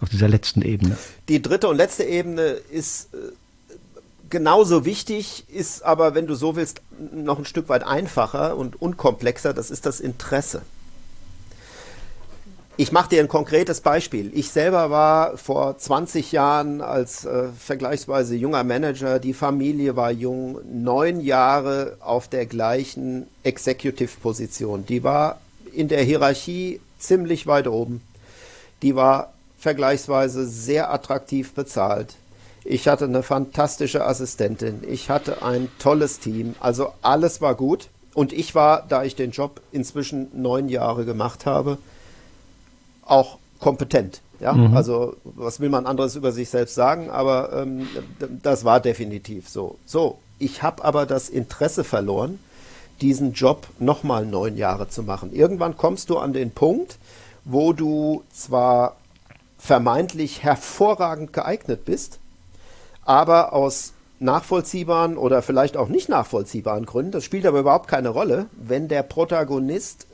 auf 0.00 0.08
dieser 0.08 0.28
letzten 0.28 0.62
Ebene? 0.62 0.96
Die 1.28 1.42
dritte 1.42 1.68
und 1.68 1.76
letzte 1.76 2.04
Ebene 2.04 2.42
ist 2.42 3.14
äh, 3.14 3.18
genauso 4.30 4.84
wichtig, 4.84 5.44
ist 5.48 5.82
aber, 5.82 6.14
wenn 6.14 6.26
du 6.26 6.34
so 6.34 6.56
willst, 6.56 6.80
noch 7.12 7.38
ein 7.38 7.44
Stück 7.44 7.68
weit 7.68 7.84
einfacher 7.84 8.56
und 8.56 8.80
unkomplexer. 8.80 9.54
Das 9.54 9.70
ist 9.70 9.86
das 9.86 10.00
Interesse. 10.00 10.62
Ich 12.80 12.92
mache 12.92 13.08
dir 13.08 13.20
ein 13.20 13.26
konkretes 13.26 13.80
Beispiel. 13.80 14.30
Ich 14.34 14.50
selber 14.50 14.88
war 14.88 15.36
vor 15.36 15.76
20 15.76 16.30
Jahren 16.30 16.80
als 16.80 17.24
äh, 17.24 17.48
vergleichsweise 17.58 18.36
junger 18.36 18.62
Manager, 18.62 19.18
die 19.18 19.34
Familie 19.34 19.96
war 19.96 20.12
jung, 20.12 20.60
neun 20.64 21.20
Jahre 21.20 21.96
auf 21.98 22.28
der 22.28 22.46
gleichen 22.46 23.26
Executive-Position. 23.42 24.86
Die 24.86 25.02
war 25.02 25.40
in 25.72 25.88
der 25.88 26.04
Hierarchie 26.04 26.80
ziemlich 27.00 27.48
weit 27.48 27.66
oben. 27.66 28.00
Die 28.82 28.94
war 28.94 29.32
vergleichsweise 29.58 30.46
sehr 30.46 30.92
attraktiv 30.92 31.52
bezahlt. 31.52 32.14
Ich 32.64 32.86
hatte 32.86 33.04
eine 33.06 33.22
fantastische 33.22 34.04
Assistentin. 34.04 34.82
Ich 34.86 35.10
hatte 35.10 35.42
ein 35.42 35.68
tolles 35.78 36.20
Team. 36.20 36.54
Also 36.60 36.92
alles 37.02 37.40
war 37.40 37.54
gut. 37.54 37.88
Und 38.14 38.32
ich 38.32 38.54
war, 38.54 38.84
da 38.88 39.04
ich 39.04 39.16
den 39.16 39.30
Job 39.30 39.60
inzwischen 39.72 40.28
neun 40.34 40.68
Jahre 40.68 41.04
gemacht 41.04 41.46
habe, 41.46 41.78
auch 43.04 43.38
kompetent. 43.58 44.20
Ja, 44.40 44.52
mhm. 44.52 44.76
also 44.76 45.16
was 45.24 45.60
will 45.60 45.68
man 45.68 45.86
anderes 45.86 46.14
über 46.14 46.30
sich 46.30 46.48
selbst 46.48 46.74
sagen, 46.74 47.10
aber 47.10 47.52
ähm, 47.52 47.88
das 48.42 48.64
war 48.64 48.80
definitiv 48.80 49.48
so. 49.48 49.78
So, 49.84 50.18
ich 50.38 50.62
habe 50.62 50.84
aber 50.84 51.06
das 51.06 51.28
Interesse 51.28 51.82
verloren, 51.82 52.38
diesen 53.00 53.32
Job 53.32 53.66
nochmal 53.78 54.26
neun 54.26 54.56
Jahre 54.56 54.88
zu 54.88 55.02
machen. 55.02 55.32
Irgendwann 55.32 55.76
kommst 55.76 56.10
du 56.10 56.18
an 56.18 56.32
den 56.32 56.50
Punkt, 56.52 56.98
wo 57.44 57.72
du 57.72 58.22
zwar 58.32 58.96
vermeintlich 59.58 60.42
hervorragend 60.42 61.32
geeignet 61.32 61.84
bist, 61.84 62.18
aber 63.04 63.52
aus 63.52 63.92
nachvollziehbaren 64.20 65.16
oder 65.16 65.42
vielleicht 65.42 65.76
auch 65.76 65.88
nicht 65.88 66.08
nachvollziehbaren 66.08 66.86
Gründen, 66.86 67.12
das 67.12 67.24
spielt 67.24 67.46
aber 67.46 67.60
überhaupt 67.60 67.88
keine 67.88 68.08
Rolle, 68.08 68.46
wenn 68.52 68.88
der 68.88 69.02
Protagonist 69.02 70.06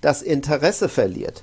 das 0.00 0.22
Interesse 0.22 0.88
verliert. 0.88 1.42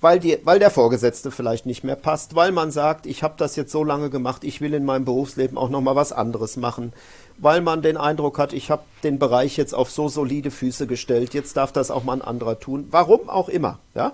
Weil, 0.00 0.20
die, 0.20 0.38
weil 0.44 0.58
der 0.58 0.70
Vorgesetzte 0.70 1.30
vielleicht 1.30 1.64
nicht 1.64 1.82
mehr 1.82 1.96
passt, 1.96 2.34
weil 2.34 2.52
man 2.52 2.70
sagt, 2.70 3.06
ich 3.06 3.22
habe 3.22 3.34
das 3.38 3.56
jetzt 3.56 3.72
so 3.72 3.82
lange 3.82 4.10
gemacht, 4.10 4.44
ich 4.44 4.60
will 4.60 4.74
in 4.74 4.84
meinem 4.84 5.06
Berufsleben 5.06 5.56
auch 5.56 5.70
noch 5.70 5.80
mal 5.80 5.96
was 5.96 6.12
anderes 6.12 6.56
machen, 6.56 6.92
weil 7.38 7.60
man 7.60 7.82
den 7.82 7.96
Eindruck 7.96 8.38
hat, 8.38 8.52
ich 8.52 8.70
habe 8.70 8.82
den 9.02 9.18
Bereich 9.18 9.56
jetzt 9.56 9.74
auf 9.74 9.90
so 9.90 10.08
solide 10.08 10.50
Füße 10.50 10.86
gestellt, 10.86 11.34
jetzt 11.34 11.56
darf 11.56 11.72
das 11.72 11.90
auch 11.90 12.04
mal 12.04 12.14
ein 12.14 12.22
anderer 12.22 12.60
tun, 12.60 12.88
warum 12.90 13.28
auch 13.28 13.48
immer, 13.48 13.78
ja, 13.94 14.12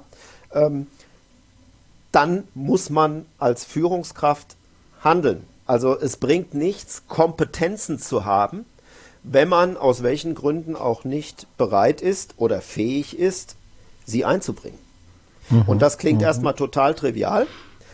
ähm, 0.52 0.86
dann 2.12 2.44
muss 2.54 2.90
man 2.90 3.26
als 3.38 3.64
Führungskraft 3.64 4.56
handeln. 5.02 5.44
Also 5.66 5.98
es 5.98 6.18
bringt 6.18 6.54
nichts, 6.54 7.02
Kompetenzen 7.08 7.98
zu 7.98 8.24
haben, 8.24 8.64
wenn 9.22 9.48
man 9.48 9.76
aus 9.76 10.02
welchen 10.02 10.34
Gründen 10.34 10.74
auch 10.76 11.04
nicht 11.04 11.46
bereit 11.56 12.00
ist 12.00 12.34
oder 12.36 12.60
fähig 12.60 13.16
ist, 13.18 13.56
sie 14.04 14.24
einzubringen. 14.24 14.78
Mhm. 15.50 15.62
Und 15.62 15.82
das 15.82 15.98
klingt 15.98 16.20
mhm. 16.20 16.26
erstmal 16.26 16.54
total 16.54 16.94
trivial. 16.94 17.48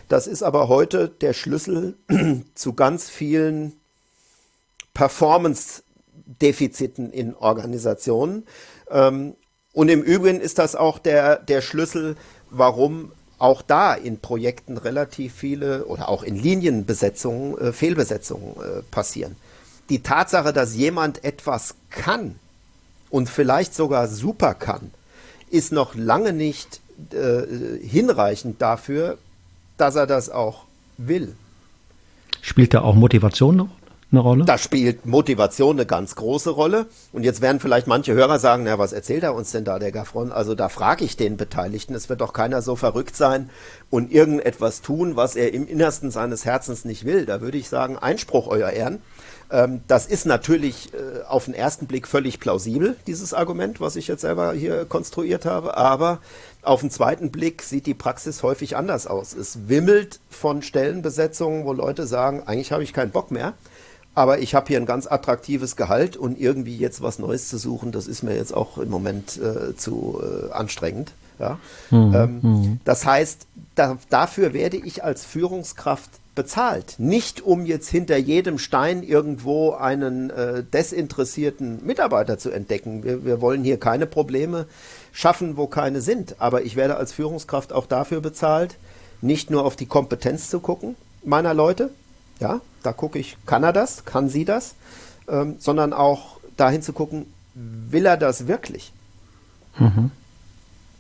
Das 0.08 0.26
ist 0.26 0.42
aber 0.42 0.68
heute 0.68 1.08
der 1.08 1.32
Schlüssel 1.34 1.96
zu 2.54 2.72
ganz 2.72 3.10
vielen 3.10 3.74
Performance-Defiziten 4.94 7.12
in 7.12 7.34
Organisationen. 7.34 8.46
Ähm, 8.90 9.34
und 9.74 9.90
im 9.90 10.02
Übrigen 10.02 10.40
ist 10.40 10.58
das 10.58 10.74
auch 10.74 10.98
der, 10.98 11.36
der 11.36 11.60
Schlüssel, 11.60 12.16
warum 12.50 13.12
auch 13.38 13.62
da 13.62 13.94
in 13.94 14.18
Projekten 14.18 14.76
relativ 14.76 15.34
viele 15.34 15.84
oder 15.84 16.08
auch 16.08 16.22
in 16.22 16.36
Linienbesetzungen 16.36 17.58
äh, 17.58 17.72
Fehlbesetzungen 17.72 18.56
äh, 18.56 18.82
passieren. 18.90 19.36
Die 19.88 20.02
Tatsache, 20.02 20.52
dass 20.52 20.74
jemand 20.74 21.24
etwas 21.24 21.74
kann 21.90 22.34
und 23.10 23.28
vielleicht 23.28 23.74
sogar 23.74 24.08
super 24.08 24.54
kann, 24.54 24.90
ist 25.50 25.72
noch 25.72 25.94
lange 25.94 26.32
nicht 26.32 26.80
äh, 27.12 27.86
hinreichend 27.86 28.60
dafür, 28.60 29.18
dass 29.76 29.94
er 29.94 30.06
das 30.06 30.28
auch 30.28 30.64
will. 30.96 31.34
Spielt 32.42 32.74
da 32.74 32.82
auch 32.82 32.94
Motivation 32.94 33.60
eine 33.60 33.70
Rolle? 34.16 34.44
Da 34.46 34.56
spielt 34.56 35.04
Motivation 35.04 35.76
eine 35.76 35.86
ganz 35.86 36.14
große 36.14 36.50
Rolle. 36.50 36.86
Und 37.12 37.24
jetzt 37.24 37.42
werden 37.42 37.60
vielleicht 37.60 37.86
manche 37.86 38.14
Hörer 38.14 38.38
sagen, 38.38 38.64
na, 38.64 38.78
was 38.78 38.92
erzählt 38.92 39.22
er 39.22 39.34
uns 39.34 39.52
denn 39.52 39.64
da, 39.64 39.78
der 39.78 39.92
Gaffron? 39.92 40.32
Also 40.32 40.54
da 40.54 40.70
frage 40.70 41.04
ich 41.04 41.16
den 41.16 41.36
Beteiligten. 41.36 41.94
Es 41.94 42.08
wird 42.08 42.22
doch 42.22 42.32
keiner 42.32 42.62
so 42.62 42.74
verrückt 42.74 43.16
sein 43.16 43.50
und 43.90 44.10
irgendetwas 44.10 44.80
tun, 44.80 45.16
was 45.16 45.36
er 45.36 45.52
im 45.52 45.66
Innersten 45.66 46.10
seines 46.10 46.44
Herzens 46.46 46.86
nicht 46.86 47.04
will. 47.04 47.26
Da 47.26 47.42
würde 47.42 47.58
ich 47.58 47.68
sagen, 47.68 47.98
Einspruch, 47.98 48.46
euer 48.46 48.70
Ehren. 48.70 49.02
Ähm, 49.50 49.80
das 49.88 50.06
ist 50.06 50.26
natürlich 50.26 50.92
äh, 50.94 51.22
auf 51.26 51.46
den 51.46 51.54
ersten 51.54 51.86
Blick 51.86 52.06
völlig 52.06 52.40
plausibel, 52.40 52.96
dieses 53.06 53.34
Argument, 53.34 53.80
was 53.80 53.96
ich 53.96 54.08
jetzt 54.08 54.20
selber 54.20 54.52
hier 54.52 54.84
konstruiert 54.84 55.44
habe. 55.44 55.76
Aber 55.76 56.20
auf 56.62 56.80
den 56.80 56.90
zweiten 56.90 57.30
Blick 57.30 57.62
sieht 57.62 57.86
die 57.86 57.94
Praxis 57.94 58.42
häufig 58.42 58.76
anders 58.76 59.06
aus. 59.06 59.34
Es 59.34 59.68
wimmelt 59.68 60.20
von 60.28 60.62
Stellenbesetzungen, 60.62 61.64
wo 61.64 61.72
Leute 61.72 62.06
sagen, 62.06 62.42
eigentlich 62.46 62.72
habe 62.72 62.82
ich 62.82 62.92
keinen 62.92 63.10
Bock 63.10 63.30
mehr. 63.30 63.54
Aber 64.18 64.40
ich 64.40 64.56
habe 64.56 64.66
hier 64.66 64.78
ein 64.78 64.84
ganz 64.84 65.06
attraktives 65.06 65.76
Gehalt 65.76 66.16
und 66.16 66.40
irgendwie 66.40 66.76
jetzt 66.76 67.00
was 67.00 67.20
Neues 67.20 67.48
zu 67.48 67.56
suchen, 67.56 67.92
das 67.92 68.08
ist 68.08 68.24
mir 68.24 68.34
jetzt 68.34 68.52
auch 68.52 68.76
im 68.76 68.90
Moment 68.90 69.38
äh, 69.40 69.76
zu 69.76 70.20
äh, 70.20 70.50
anstrengend. 70.50 71.12
Ja? 71.38 71.60
Mhm. 71.92 72.14
Ähm, 72.16 72.40
mhm. 72.42 72.80
Das 72.84 73.06
heißt, 73.06 73.46
da, 73.76 73.96
dafür 74.10 74.52
werde 74.52 74.76
ich 74.76 75.04
als 75.04 75.24
Führungskraft 75.24 76.10
bezahlt. 76.34 76.96
Nicht 76.98 77.42
um 77.42 77.64
jetzt 77.64 77.90
hinter 77.90 78.16
jedem 78.16 78.58
Stein 78.58 79.04
irgendwo 79.04 79.74
einen 79.74 80.30
äh, 80.30 80.64
desinteressierten 80.64 81.86
Mitarbeiter 81.86 82.38
zu 82.38 82.50
entdecken. 82.50 83.04
Wir, 83.04 83.24
wir 83.24 83.40
wollen 83.40 83.62
hier 83.62 83.78
keine 83.78 84.06
Probleme 84.06 84.66
schaffen, 85.12 85.56
wo 85.56 85.68
keine 85.68 86.00
sind. 86.00 86.40
Aber 86.40 86.62
ich 86.62 86.74
werde 86.74 86.96
als 86.96 87.12
Führungskraft 87.12 87.72
auch 87.72 87.86
dafür 87.86 88.20
bezahlt, 88.20 88.78
nicht 89.20 89.48
nur 89.48 89.64
auf 89.64 89.76
die 89.76 89.86
Kompetenz 89.86 90.50
zu 90.50 90.58
gucken 90.58 90.96
meiner 91.22 91.54
Leute. 91.54 91.90
Ja, 92.40 92.60
da 92.82 92.92
gucke 92.92 93.18
ich, 93.18 93.36
kann 93.46 93.64
er 93.64 93.72
das, 93.72 94.04
kann 94.04 94.28
sie 94.28 94.44
das, 94.44 94.74
ähm, 95.28 95.56
sondern 95.58 95.92
auch 95.92 96.38
dahin 96.56 96.82
zu 96.82 96.92
gucken, 96.92 97.32
will 97.54 98.06
er 98.06 98.16
das 98.16 98.46
wirklich? 98.46 98.92
Mhm. 99.78 100.10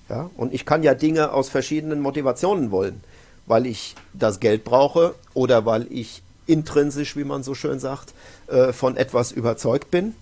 Ja, 0.08 0.30
und 0.36 0.54
ich 0.54 0.64
kann 0.64 0.82
ja 0.82 0.94
Dinge 0.94 1.32
aus 1.32 1.48
verschiedenen 1.48 2.00
Motivationen 2.00 2.70
wollen 2.70 3.02
weil 3.48 3.66
ich 3.66 3.96
das 4.12 4.40
Geld 4.40 4.64
brauche 4.64 5.14
oder 5.34 5.66
weil 5.66 5.86
ich 5.90 6.22
intrinsisch, 6.46 7.16
wie 7.16 7.24
man 7.24 7.42
so 7.42 7.54
schön 7.54 7.78
sagt, 7.78 8.14
äh, 8.46 8.72
von 8.72 8.96
etwas 8.96 9.32
überzeugt 9.32 9.90
bin. 9.90 10.14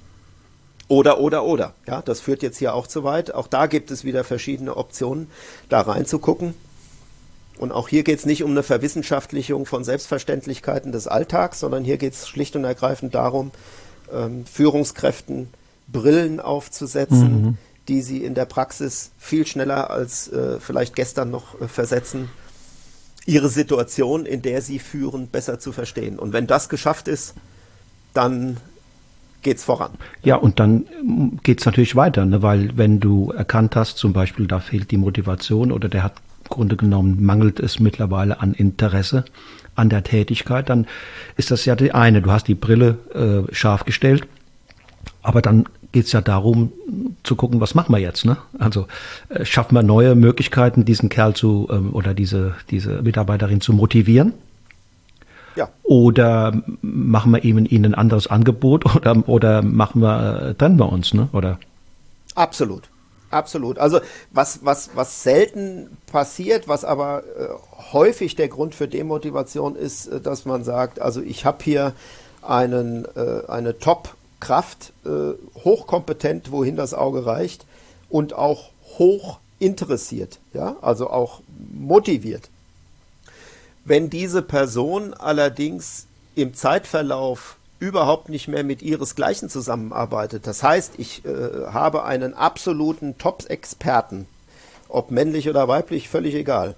Oder, 0.88 1.18
oder, 1.18 1.44
oder. 1.44 1.74
Ja, 1.86 2.00
das 2.00 2.20
führt 2.20 2.42
jetzt 2.42 2.58
hier 2.58 2.74
auch 2.74 2.86
zu 2.86 3.02
weit. 3.02 3.34
Auch 3.34 3.48
da 3.48 3.66
gibt 3.66 3.90
es 3.90 4.04
wieder 4.04 4.22
verschiedene 4.22 4.76
Optionen, 4.76 5.28
da 5.68 5.80
reinzugucken. 5.80 6.54
Und 7.58 7.72
auch 7.72 7.88
hier 7.88 8.02
geht 8.02 8.18
es 8.18 8.26
nicht 8.26 8.42
um 8.42 8.50
eine 8.50 8.62
Verwissenschaftlichung 8.62 9.66
von 9.66 9.84
Selbstverständlichkeiten 9.84 10.92
des 10.92 11.06
Alltags, 11.06 11.60
sondern 11.60 11.84
hier 11.84 11.96
geht 11.96 12.12
es 12.12 12.28
schlicht 12.28 12.56
und 12.56 12.64
ergreifend 12.64 13.14
darum, 13.14 13.50
ähm, 14.12 14.44
Führungskräften 14.46 15.48
Brillen 15.88 16.40
aufzusetzen, 16.40 17.42
mhm. 17.42 17.58
die 17.88 18.02
sie 18.02 18.24
in 18.24 18.34
der 18.34 18.44
Praxis 18.44 19.12
viel 19.18 19.46
schneller 19.46 19.90
als 19.90 20.28
äh, 20.28 20.58
vielleicht 20.60 20.96
gestern 20.96 21.30
noch 21.30 21.60
äh, 21.60 21.68
versetzen 21.68 22.28
ihre 23.26 23.48
Situation, 23.48 24.24
in 24.24 24.42
der 24.42 24.62
sie 24.62 24.78
führen, 24.78 25.28
besser 25.28 25.58
zu 25.58 25.72
verstehen. 25.72 26.18
Und 26.18 26.32
wenn 26.32 26.46
das 26.46 26.68
geschafft 26.68 27.08
ist, 27.08 27.34
dann 28.14 28.56
geht 29.42 29.58
es 29.58 29.64
voran. 29.64 29.92
Ja, 30.22 30.36
und 30.36 30.58
dann 30.60 30.86
ähm, 31.00 31.38
geht 31.42 31.60
es 31.60 31.66
natürlich 31.66 31.96
weiter, 31.96 32.24
ne? 32.24 32.42
weil 32.42 32.76
wenn 32.76 33.00
du 33.00 33.32
erkannt 33.32 33.76
hast, 33.76 33.98
zum 33.98 34.12
Beispiel, 34.12 34.46
da 34.46 34.60
fehlt 34.60 34.90
die 34.90 34.96
Motivation 34.96 35.72
oder 35.72 35.88
der 35.88 36.02
hat 36.02 36.14
Grunde 36.48 36.76
genommen 36.76 37.24
mangelt 37.24 37.60
es 37.60 37.80
mittlerweile 37.80 38.40
an 38.40 38.52
Interesse 38.52 39.24
an 39.74 39.88
der 39.88 40.02
Tätigkeit, 40.02 40.68
dann 40.68 40.86
ist 41.36 41.50
das 41.50 41.64
ja 41.64 41.76
die 41.76 41.92
eine. 41.92 42.22
Du 42.22 42.30
hast 42.30 42.48
die 42.48 42.54
Brille 42.54 42.98
äh, 43.14 43.54
scharf 43.54 43.84
gestellt, 43.84 44.26
aber 45.22 45.42
dann 45.42 45.66
geht 45.92 46.06
es 46.06 46.12
ja 46.12 46.20
darum 46.20 46.72
zu 47.22 47.36
gucken, 47.36 47.60
was 47.60 47.74
machen 47.74 47.92
wir 47.92 47.98
jetzt. 47.98 48.24
Ne? 48.24 48.36
Also 48.58 48.86
äh, 49.28 49.44
schaffen 49.44 49.74
wir 49.74 49.82
neue 49.82 50.14
Möglichkeiten, 50.14 50.84
diesen 50.84 51.08
Kerl 51.08 51.34
zu 51.34 51.68
ähm, 51.70 51.94
oder 51.94 52.14
diese, 52.14 52.54
diese 52.70 53.02
Mitarbeiterin 53.02 53.60
zu 53.60 53.72
motivieren. 53.72 54.32
Ja. 55.56 55.68
Oder 55.82 56.62
machen 56.82 57.32
wir 57.32 57.44
ihm 57.44 57.64
ihnen 57.64 57.86
ein 57.86 57.94
anderes 57.94 58.26
Angebot 58.26 58.84
oder, 58.96 59.28
oder 59.28 59.62
machen 59.62 60.02
wir, 60.02 60.42
äh, 60.42 60.54
trennen 60.54 60.78
wir 60.78 60.90
uns, 60.90 61.14
ne? 61.14 61.28
Oder? 61.32 61.58
Absolut. 62.34 62.88
Absolut. 63.36 63.78
Also 63.78 64.00
was, 64.30 64.60
was, 64.64 64.90
was 64.94 65.22
selten 65.22 65.96
passiert, 66.10 66.68
was 66.68 66.84
aber 66.84 67.22
äh, 67.24 67.48
häufig 67.92 68.34
der 68.34 68.48
Grund 68.48 68.74
für 68.74 68.88
Demotivation 68.88 69.76
ist, 69.76 70.06
äh, 70.06 70.20
dass 70.20 70.44
man 70.46 70.64
sagt, 70.64 71.00
also 71.00 71.20
ich 71.20 71.44
habe 71.44 71.62
hier 71.62 71.92
einen, 72.42 73.04
äh, 73.16 73.42
eine 73.48 73.78
Top- 73.78 74.14
Kraft, 74.38 74.92
äh, 75.06 75.32
hochkompetent, 75.64 76.52
wohin 76.52 76.76
das 76.76 76.92
Auge 76.92 77.24
reicht 77.24 77.64
und 78.10 78.34
auch 78.34 78.68
hoch 78.98 79.38
interessiert, 79.58 80.38
ja, 80.52 80.76
also 80.82 81.08
auch 81.08 81.40
motiviert. 81.72 82.50
Wenn 83.86 84.10
diese 84.10 84.42
Person 84.42 85.14
allerdings 85.14 86.06
im 86.34 86.52
Zeitverlauf 86.52 87.55
überhaupt 87.78 88.28
nicht 88.28 88.48
mehr 88.48 88.64
mit 88.64 88.82
ihresgleichen 88.82 89.48
zusammenarbeitet, 89.48 90.46
das 90.46 90.62
heißt, 90.62 90.94
ich 90.98 91.24
äh, 91.24 91.66
habe 91.66 92.04
einen 92.04 92.34
absoluten 92.34 93.18
Top-Experten, 93.18 94.26
ob 94.88 95.10
männlich 95.10 95.48
oder 95.48 95.68
weiblich, 95.68 96.08
völlig 96.08 96.34
egal, 96.34 96.74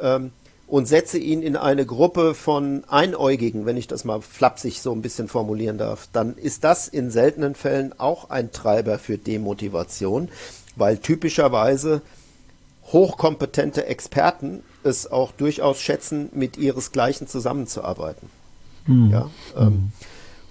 ähm, 0.00 0.32
und 0.66 0.86
setze 0.86 1.18
ihn 1.18 1.42
in 1.42 1.56
eine 1.56 1.84
Gruppe 1.84 2.34
von 2.34 2.84
Einäugigen, 2.88 3.66
wenn 3.66 3.76
ich 3.76 3.88
das 3.88 4.04
mal 4.04 4.22
flapsig 4.22 4.80
so 4.80 4.92
ein 4.92 5.02
bisschen 5.02 5.28
formulieren 5.28 5.76
darf, 5.76 6.08
dann 6.14 6.34
ist 6.36 6.64
das 6.64 6.88
in 6.88 7.10
seltenen 7.10 7.54
Fällen 7.54 7.92
auch 7.98 8.30
ein 8.30 8.52
Treiber 8.52 8.98
für 8.98 9.18
Demotivation, 9.18 10.30
weil 10.74 10.96
typischerweise 10.96 12.00
hochkompetente 12.86 13.86
Experten 13.86 14.62
es 14.82 15.10
auch 15.10 15.32
durchaus 15.32 15.80
schätzen, 15.80 16.30
mit 16.32 16.56
ihresgleichen 16.56 17.28
zusammenzuarbeiten. 17.28 18.30
Mhm. 18.86 19.10
Ja, 19.10 19.30
ähm, 19.56 19.92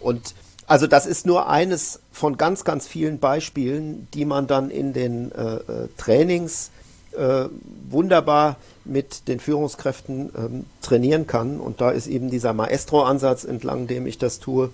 und 0.01 0.35
also 0.67 0.87
das 0.87 1.05
ist 1.05 1.25
nur 1.25 1.49
eines 1.49 1.99
von 2.13 2.37
ganz, 2.37 2.63
ganz 2.63 2.87
vielen 2.87 3.19
Beispielen, 3.19 4.07
die 4.13 4.23
man 4.23 4.47
dann 4.47 4.69
in 4.69 4.93
den 4.93 5.31
äh, 5.33 5.55
äh 5.55 5.87
Trainings 5.97 6.71
äh, 7.11 7.49
wunderbar 7.89 8.55
mit 8.85 9.27
den 9.27 9.41
Führungskräften 9.41 10.31
ähm, 10.33 10.65
trainieren 10.81 11.27
kann. 11.27 11.59
Und 11.59 11.81
da 11.81 11.91
ist 11.91 12.07
eben 12.07 12.29
dieser 12.29 12.53
Maestro-Ansatz, 12.53 13.43
entlang 13.43 13.87
dem 13.87 14.07
ich 14.07 14.17
das 14.17 14.39
tue 14.39 14.69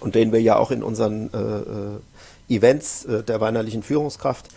und 0.00 0.14
den 0.14 0.30
wir 0.30 0.42
ja 0.42 0.56
auch 0.56 0.70
in 0.70 0.82
unseren 0.82 1.32
äh, 1.32 1.38
äh 1.38 2.54
Events 2.56 3.04
äh, 3.04 3.22
der 3.22 3.40
weinerlichen 3.40 3.82
Führungskraft 3.82 4.48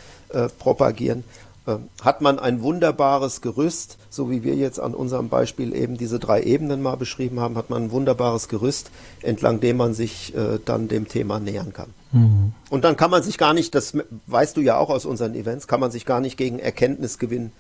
propagieren. 0.60 1.26
Ähm, 1.68 1.90
hat 2.02 2.22
man 2.22 2.40
ein 2.40 2.64
wunderbares 2.64 3.42
Gerüst, 3.42 4.00
so 4.10 4.32
wie 4.32 4.44
wir 4.44 4.56
jetzt 4.56 4.80
an 4.80 4.96
unserem 4.96 5.30
Beispiel 5.30 5.76
eben 5.76 5.96
diese 5.96 6.18
drei 6.18 6.42
Ebenen 6.42 6.82
mal 6.82 6.96
beschrieben 6.96 7.40
haben, 7.40 7.56
hat 7.56 7.70
man 7.70 7.84
ein 7.84 7.92
wunderbares 7.92 8.48
Gerüst, 8.48 8.90
entlang 9.22 9.60
dem 9.60 9.78
man 9.78 9.94
sich 9.94 10.36
äh, 10.36 10.58
dann 10.66 10.88
dem 10.88 11.08
Thema 11.08 11.40
nähern 11.40 11.72
kann. 11.72 11.94
Mhm. 12.14 12.54
Und 12.72 12.84
dann 12.84 12.98
kann 12.98 13.12
man 13.12 13.22
sich 13.22 13.38
gar 13.38 13.54
nicht, 13.54 13.76
das 13.76 13.96
weißt 14.26 14.58
du 14.58 14.62
ja 14.62 14.78
auch 14.78 14.90
aus 14.90 15.06
unseren 15.06 15.36
Events, 15.36 15.68
kann 15.68 15.80
man 15.80 15.92
sich 15.92 16.08
gar 16.08 16.20
nicht 16.20 16.36
gegen 16.36 16.58
Erkenntnisgewinn 16.58 17.52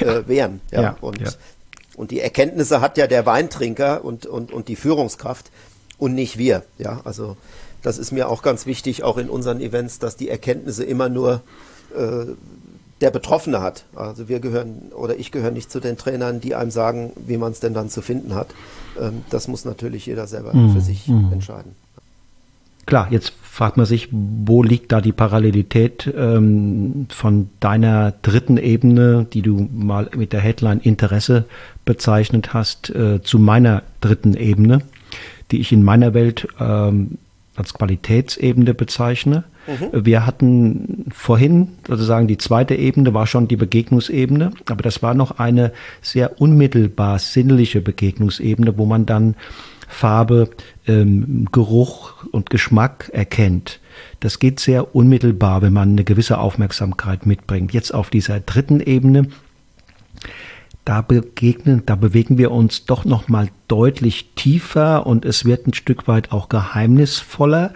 äh, 0.00 0.22
wehren. 0.26 0.60
Ja? 0.70 0.82
ja 0.82 0.96
und, 1.00 1.18
ja. 1.18 1.30
und 1.96 2.10
die 2.10 2.20
Erkenntnisse 2.20 2.82
hat 2.82 2.98
ja 2.98 3.06
der 3.06 3.24
Weintrinker 3.24 4.04
und, 4.04 4.26
und, 4.26 4.52
und 4.52 4.68
die 4.68 4.76
Führungskraft 4.76 5.50
und 5.96 6.14
nicht 6.14 6.36
wir. 6.36 6.62
Ja, 6.76 7.00
also 7.04 7.38
das 7.82 7.96
ist 7.96 8.12
mir 8.12 8.28
auch 8.28 8.42
ganz 8.42 8.66
wichtig, 8.66 9.02
auch 9.02 9.16
in 9.16 9.30
unseren 9.30 9.60
Events, 9.62 9.98
dass 9.98 10.16
die 10.16 10.28
Erkenntnisse 10.28 10.84
immer 10.84 11.08
nur 11.08 11.40
äh, 11.96 12.26
der 13.00 13.10
Betroffene 13.10 13.60
hat. 13.60 13.84
Also 13.94 14.28
wir 14.28 14.40
gehören 14.40 14.90
oder 14.94 15.18
ich 15.18 15.30
gehöre 15.30 15.50
nicht 15.50 15.70
zu 15.70 15.80
den 15.80 15.96
Trainern, 15.96 16.40
die 16.40 16.54
einem 16.54 16.70
sagen, 16.70 17.12
wie 17.16 17.36
man 17.36 17.52
es 17.52 17.60
denn 17.60 17.74
dann 17.74 17.90
zu 17.90 18.00
finden 18.00 18.34
hat. 18.34 18.48
Ähm, 19.00 19.24
das 19.30 19.48
muss 19.48 19.64
natürlich 19.64 20.06
jeder 20.06 20.26
selber 20.26 20.54
mhm. 20.54 20.72
für 20.72 20.80
sich 20.80 21.06
mhm. 21.08 21.32
entscheiden. 21.32 21.72
Klar, 22.86 23.08
jetzt 23.10 23.32
fragt 23.42 23.76
man 23.76 23.84
sich, 23.84 24.08
wo 24.12 24.62
liegt 24.62 24.92
da 24.92 25.00
die 25.00 25.12
Parallelität 25.12 26.12
ähm, 26.16 27.06
von 27.08 27.50
deiner 27.58 28.12
dritten 28.22 28.58
Ebene, 28.58 29.26
die 29.32 29.42
du 29.42 29.68
mal 29.74 30.08
mit 30.16 30.32
der 30.32 30.40
Headline 30.40 30.80
Interesse 30.80 31.46
bezeichnet 31.84 32.54
hast, 32.54 32.90
äh, 32.90 33.20
zu 33.22 33.40
meiner 33.40 33.82
dritten 34.00 34.34
Ebene, 34.34 34.82
die 35.50 35.58
ich 35.60 35.72
in 35.72 35.82
meiner 35.82 36.14
Welt 36.14 36.46
ähm, 36.60 37.18
als 37.56 37.74
Qualitätsebene 37.74 38.74
bezeichne. 38.74 39.44
Mhm. 39.66 40.04
Wir 40.04 40.26
hatten 40.26 41.06
vorhin 41.12 41.68
sozusagen 41.86 42.26
die 42.26 42.38
zweite 42.38 42.74
Ebene 42.74 43.14
war 43.14 43.26
schon 43.26 43.48
die 43.48 43.56
Begegnungsebene, 43.56 44.52
aber 44.68 44.82
das 44.82 45.02
war 45.02 45.14
noch 45.14 45.38
eine 45.38 45.72
sehr 46.02 46.40
unmittelbar 46.40 47.18
sinnliche 47.18 47.80
Begegnungsebene, 47.80 48.78
wo 48.78 48.86
man 48.86 49.06
dann 49.06 49.34
Farbe, 49.88 50.50
ähm, 50.86 51.46
Geruch 51.52 52.24
und 52.32 52.50
Geschmack 52.50 53.10
erkennt. 53.12 53.80
Das 54.20 54.38
geht 54.38 54.60
sehr 54.60 54.94
unmittelbar, 54.94 55.62
wenn 55.62 55.72
man 55.72 55.90
eine 55.90 56.04
gewisse 56.04 56.38
Aufmerksamkeit 56.38 57.26
mitbringt. 57.26 57.72
Jetzt 57.72 57.94
auf 57.94 58.10
dieser 58.10 58.40
dritten 58.40 58.80
Ebene, 58.80 59.28
da 60.86 61.02
begegnen, 61.02 61.82
da 61.84 61.96
bewegen 61.96 62.38
wir 62.38 62.52
uns 62.52 62.86
doch 62.86 63.04
noch 63.04 63.28
mal 63.28 63.48
deutlich 63.68 64.30
tiefer 64.36 65.04
und 65.04 65.24
es 65.24 65.44
wird 65.44 65.66
ein 65.66 65.74
Stück 65.74 66.08
weit 66.08 66.32
auch 66.32 66.48
geheimnisvoller 66.48 67.74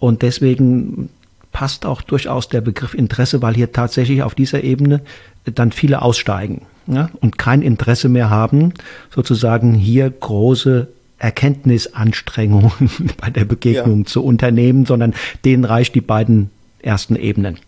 und 0.00 0.22
deswegen 0.22 1.08
passt 1.52 1.86
auch 1.86 2.02
durchaus 2.02 2.48
der 2.48 2.60
Begriff 2.60 2.92
Interesse, 2.92 3.40
weil 3.40 3.54
hier 3.54 3.72
tatsächlich 3.72 4.24
auf 4.24 4.34
dieser 4.34 4.64
Ebene 4.64 5.00
dann 5.44 5.70
viele 5.70 6.02
aussteigen 6.02 6.62
ja, 6.88 7.08
und 7.20 7.38
kein 7.38 7.62
Interesse 7.62 8.08
mehr 8.08 8.30
haben, 8.30 8.74
sozusagen 9.14 9.72
hier 9.74 10.10
große 10.10 10.88
Erkenntnisanstrengungen 11.18 12.72
bei 13.20 13.30
der 13.30 13.44
Begegnung 13.44 14.00
ja. 14.00 14.06
zu 14.06 14.24
unternehmen, 14.24 14.86
sondern 14.86 15.14
denen 15.44 15.64
reicht 15.64 15.94
die 15.94 16.00
beiden 16.00 16.50
ersten 16.82 17.14
Ebenen. 17.14 17.58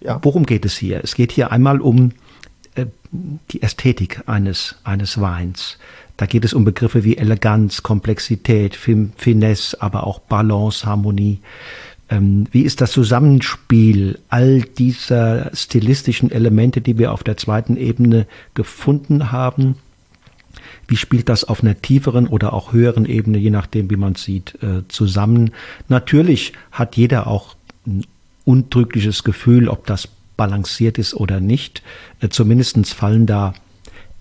Ja. 0.00 0.18
Worum 0.22 0.44
geht 0.44 0.64
es 0.64 0.76
hier? 0.76 1.00
Es 1.04 1.14
geht 1.14 1.30
hier 1.30 1.52
einmal 1.52 1.80
um 1.80 2.12
die 2.76 3.62
Ästhetik 3.62 4.22
eines, 4.26 4.76
eines 4.84 5.20
Weins. 5.20 5.78
Da 6.16 6.26
geht 6.26 6.44
es 6.44 6.54
um 6.54 6.64
Begriffe 6.64 7.04
wie 7.04 7.16
Eleganz, 7.16 7.82
Komplexität, 7.82 8.76
Finesse, 8.76 9.80
aber 9.82 10.06
auch 10.06 10.20
Balance, 10.20 10.86
Harmonie. 10.86 11.40
Ähm, 12.08 12.46
wie 12.52 12.62
ist 12.62 12.80
das 12.80 12.92
Zusammenspiel 12.92 14.18
all 14.28 14.60
dieser 14.60 15.50
stilistischen 15.54 16.30
Elemente, 16.30 16.80
die 16.80 16.98
wir 16.98 17.12
auf 17.12 17.24
der 17.24 17.36
zweiten 17.36 17.76
Ebene 17.76 18.26
gefunden 18.54 19.32
haben? 19.32 19.76
Wie 20.86 20.96
spielt 20.96 21.28
das 21.28 21.44
auf 21.44 21.62
einer 21.62 21.80
tieferen 21.80 22.26
oder 22.26 22.52
auch 22.52 22.72
höheren 22.72 23.06
Ebene, 23.06 23.38
je 23.38 23.50
nachdem, 23.50 23.90
wie 23.90 23.96
man 23.96 24.12
es 24.12 24.22
sieht, 24.22 24.56
äh, 24.62 24.86
zusammen? 24.88 25.52
Natürlich 25.88 26.52
hat 26.70 26.96
jeder 26.96 27.26
auch 27.26 27.56
ein 27.86 28.04
undrückliches 28.44 29.24
Gefühl, 29.24 29.68
ob 29.68 29.86
das 29.86 30.08
balanciert 30.36 30.98
ist 30.98 31.14
oder 31.14 31.40
nicht. 31.40 31.82
Äh, 32.20 32.28
Zumindest 32.28 32.94
fallen 32.94 33.26
da 33.26 33.54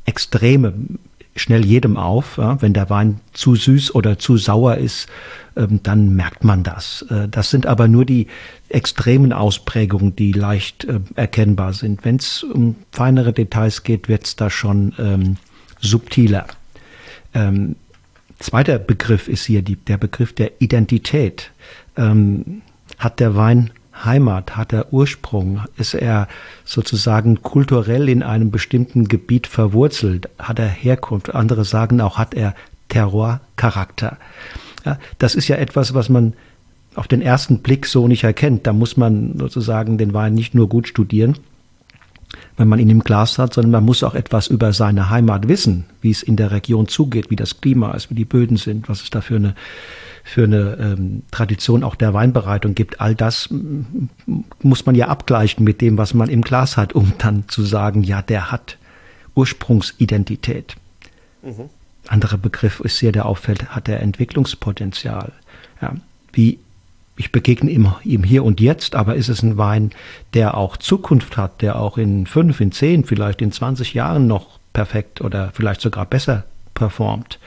Extreme 0.06 0.74
schnell 1.36 1.66
jedem 1.66 1.98
auf. 1.98 2.38
Wenn 2.38 2.74
der 2.74 2.90
Wein 2.90 3.20
zu 3.32 3.56
süß 3.56 3.96
oder 3.96 4.20
zu 4.20 4.38
sauer 4.38 4.78
ist, 4.78 5.08
ähm, 5.56 5.82
dann 5.84 6.16
merkt 6.16 6.44
man 6.44 6.64
das. 6.64 7.06
Äh, 7.10 7.28
das 7.28 7.50
sind 7.50 7.66
aber 7.66 7.88
nur 7.88 8.06
die 8.06 8.28
extremen 8.70 9.34
Ausprägungen, 9.34 10.16
die 10.16 10.32
leicht 10.32 10.86
äh, 10.86 11.00
erkennbar 11.16 11.74
sind. 11.74 12.04
Wenn 12.06 12.16
es 12.18 12.44
um 12.44 12.76
feinere 12.92 13.34
Details 13.34 13.84
geht, 13.84 14.08
wird 14.08 14.26
es 14.26 14.36
da 14.36 14.50
schon 14.50 14.94
ähm, 14.98 15.38
subtiler. 15.80 16.48
Ähm, 17.34 17.76
zweiter 18.40 18.80
Begriff 18.80 19.28
ist 19.28 19.46
hier 19.46 19.62
die, 19.62 19.76
der 19.76 19.98
Begriff 19.98 20.34
der 20.34 20.52
Identität. 20.60 21.52
Hat 22.98 23.20
der 23.20 23.36
Wein 23.36 23.70
Heimat, 23.94 24.56
hat 24.56 24.74
er 24.74 24.92
Ursprung, 24.92 25.62
ist 25.78 25.94
er 25.94 26.28
sozusagen 26.66 27.42
kulturell 27.42 28.10
in 28.10 28.24
einem 28.24 28.52
bestimmten 28.52 29.08
Gebiet 29.08 29.48
verwurzelt, 29.48 30.30
hat 30.40 30.60
er 30.60 30.68
Herkunft, 30.68 31.34
andere 31.34 31.64
sagen 31.64 32.02
auch, 32.02 32.18
hat 32.18 32.34
er 32.34 32.56
Terroir-Charakter. 32.90 34.18
Ja, 34.86 34.98
das 35.20 35.36
ist 35.36 35.48
ja 35.48 35.56
etwas, 35.58 35.94
was 35.94 36.10
man 36.10 36.34
auf 36.96 37.08
den 37.08 37.22
ersten 37.22 37.60
Blick 37.60 37.86
so 37.86 38.08
nicht 38.08 38.24
erkennt. 38.24 38.68
Da 38.68 38.74
muss 38.74 38.98
man 38.98 39.38
sozusagen 39.38 39.98
den 39.98 40.14
Wein 40.14 40.34
nicht 40.34 40.54
nur 40.54 40.70
gut 40.70 40.88
studieren, 40.88 41.38
wenn 42.58 42.68
man 42.68 42.80
ihn 42.80 42.90
im 42.90 43.04
Glas 43.04 43.38
hat, 43.38 43.54
sondern 43.54 43.72
man 43.72 43.86
muss 43.86 44.04
auch 44.04 44.16
etwas 44.16 44.48
über 44.48 44.74
seine 44.74 45.10
Heimat 45.10 45.48
wissen, 45.48 45.86
wie 46.02 46.12
es 46.12 46.24
in 46.24 46.36
der 46.36 46.52
Region 46.52 46.88
zugeht, 46.88 47.30
wie 47.30 47.36
das 47.36 47.62
Klima 47.62 47.94
ist, 47.94 48.10
wie 48.10 48.16
die 48.16 48.26
Böden 48.26 48.58
sind, 48.58 48.90
was 48.90 49.02
es 49.02 49.10
da 49.10 49.22
für 49.22 49.38
eine 49.38 49.56
für 50.24 50.46
eine 50.46 50.78
ähm, 50.80 51.24
Tradition 51.32 51.84
auch 51.84 51.96
der 51.96 52.14
Weinbereitung 52.14 52.76
gibt. 52.76 53.02
All 53.02 53.14
das 53.14 53.50
muss 54.62 54.86
man 54.86 54.96
ja 54.96 55.10
abgleichen 55.10 55.64
mit 55.64 55.82
dem, 55.82 55.98
was 55.98 56.14
man 56.14 56.30
im 56.30 56.42
Glas 56.42 56.78
hat, 56.78 56.94
um 56.94 57.14
dann 57.18 57.48
zu 57.50 57.64
sagen, 57.64 58.04
ja, 58.04 58.22
der 58.22 58.52
hat 58.52 58.78
Ursprungsidentität. 59.36 60.76
Mhm. 61.42 61.70
Anderer 62.08 62.38
Begriff 62.38 62.80
ist 62.80 63.00
hier, 63.00 63.12
der 63.12 63.26
auffällt, 63.26 63.70
hat 63.70 63.90
er 63.90 64.02
Entwicklungspotenzial. 64.02 65.34
Ja, 65.82 65.96
wie 66.32 66.60
ich 67.16 67.32
begegne 67.32 67.70
ihm, 67.70 67.94
ihm 68.04 68.24
hier 68.24 68.44
und 68.44 68.60
jetzt, 68.60 68.96
aber 68.96 69.16
ist 69.16 69.30
es 69.30 69.44
ein 69.44 69.58
Wein, 69.58 69.92
der 70.34 70.58
auch 70.58 70.78
Zukunft 70.78 71.38
hat, 71.38 71.62
der 71.62 71.80
auch 71.80 71.98
in 71.98 72.26
fünf, 72.26 72.60
in 72.60 72.72
zehn, 72.72 73.04
vielleicht 73.04 73.42
in 73.42 73.52
20 73.52 73.94
Jahren 73.94 74.26
noch 74.26 74.60
perfekt 74.74 75.22
oder 75.22 75.52
vielleicht 75.54 75.82
sogar 75.82 76.06
besser 76.06 76.46
performt? 76.74 77.40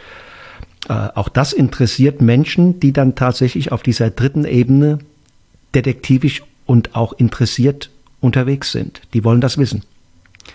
Äh, 0.88 1.08
auch 1.14 1.28
das 1.28 1.52
interessiert 1.52 2.20
Menschen, 2.20 2.80
die 2.80 2.92
dann 2.92 3.14
tatsächlich 3.14 3.72
auf 3.72 3.82
dieser 3.82 4.10
dritten 4.10 4.44
Ebene 4.44 4.98
detektivisch 5.74 6.42
und 6.64 6.94
auch 6.94 7.12
interessiert 7.12 7.90
unterwegs 8.20 8.72
sind. 8.72 9.02
Die 9.12 9.24
wollen 9.24 9.40
das 9.40 9.58
wissen. 9.58 9.84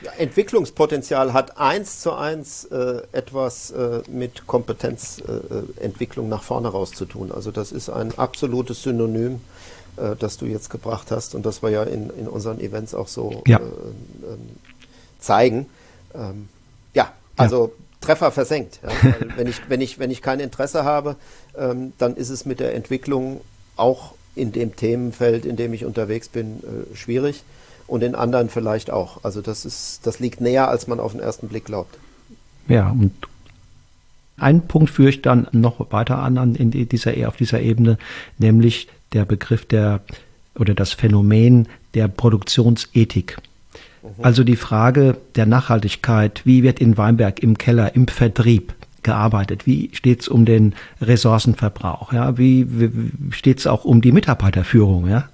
Ja, 0.03 0.11
Entwicklungspotenzial 0.13 1.33
hat 1.33 1.57
eins 1.57 1.99
zu 1.99 2.13
eins 2.13 2.65
äh, 2.65 3.01
etwas 3.11 3.71
äh, 3.71 4.01
mit 4.09 4.47
Kompetenzentwicklung 4.47 6.25
äh, 6.27 6.29
nach 6.29 6.43
vorne 6.43 6.69
raus 6.69 6.91
zu 6.91 7.05
tun. 7.05 7.31
Also 7.31 7.51
das 7.51 7.71
ist 7.71 7.89
ein 7.89 8.17
absolutes 8.17 8.83
Synonym, 8.83 9.41
äh, 9.97 10.15
das 10.17 10.37
du 10.37 10.45
jetzt 10.45 10.69
gebracht 10.69 11.11
hast 11.11 11.35
und 11.35 11.45
das 11.45 11.61
wir 11.61 11.69
ja 11.69 11.83
in, 11.83 12.09
in 12.11 12.27
unseren 12.27 12.59
Events 12.59 12.95
auch 12.95 13.09
so 13.09 13.43
ja. 13.45 13.57
Äh, 13.57 13.61
ähm, 13.61 14.49
zeigen. 15.19 15.67
Ähm, 16.15 16.47
ja, 16.93 17.11
also 17.35 17.73
Treffer 18.01 18.31
versenkt. 18.31 18.79
Ja? 18.83 18.89
wenn, 19.37 19.47
ich, 19.47 19.61
wenn, 19.67 19.81
ich, 19.81 19.99
wenn 19.99 20.11
ich 20.11 20.21
kein 20.21 20.39
Interesse 20.39 20.83
habe, 20.83 21.15
ähm, 21.57 21.93
dann 21.97 22.15
ist 22.15 22.29
es 22.29 22.45
mit 22.45 22.59
der 22.59 22.75
Entwicklung 22.75 23.41
auch 23.77 24.13
in 24.35 24.51
dem 24.51 24.75
Themenfeld, 24.75 25.45
in 25.45 25.55
dem 25.55 25.73
ich 25.73 25.85
unterwegs 25.85 26.29
bin, 26.29 26.59
äh, 26.63 26.95
schwierig 26.95 27.43
und 27.87 28.03
in 28.03 28.15
anderen 28.15 28.49
vielleicht 28.49 28.89
auch. 28.89 29.23
Also 29.23 29.41
das 29.41 29.65
ist, 29.65 30.05
das 30.07 30.19
liegt 30.19 30.41
näher, 30.41 30.69
als 30.69 30.87
man 30.87 30.99
auf 30.99 31.11
den 31.11 31.21
ersten 31.21 31.47
Blick 31.47 31.65
glaubt. 31.65 31.97
Ja, 32.67 32.89
und 32.89 33.13
einen 34.37 34.67
Punkt 34.67 34.89
führe 34.89 35.09
ich 35.09 35.21
dann 35.21 35.47
noch 35.51 35.91
weiter 35.91 36.19
an, 36.19 36.55
in 36.55 36.71
dieser, 36.71 37.27
auf 37.27 37.35
dieser 37.35 37.61
Ebene, 37.61 37.97
nämlich 38.37 38.87
der 39.13 39.25
Begriff 39.25 39.65
der 39.65 40.01
oder 40.57 40.73
das 40.73 40.93
Phänomen 40.93 41.67
der 41.93 42.07
Produktionsethik. 42.07 43.37
Mhm. 44.03 44.09
Also 44.21 44.43
die 44.43 44.55
Frage 44.55 45.17
der 45.35 45.45
Nachhaltigkeit, 45.45 46.41
wie 46.45 46.63
wird 46.63 46.79
in 46.79 46.97
Weinberg 46.97 47.41
im 47.41 47.57
Keller, 47.57 47.95
im 47.95 48.07
Vertrieb 48.07 48.73
gearbeitet? 49.03 49.65
Wie 49.65 49.89
steht 49.93 50.21
es 50.21 50.27
um 50.27 50.45
den 50.45 50.73
Ressourcenverbrauch? 51.01 52.13
Ja, 52.13 52.37
wie, 52.37 52.67
wie 52.69 52.91
steht 53.31 53.59
es 53.59 53.67
auch 53.67 53.85
um 53.85 54.01
die 54.01 54.11
Mitarbeiterführung? 54.11 55.07
Ja? 55.07 55.29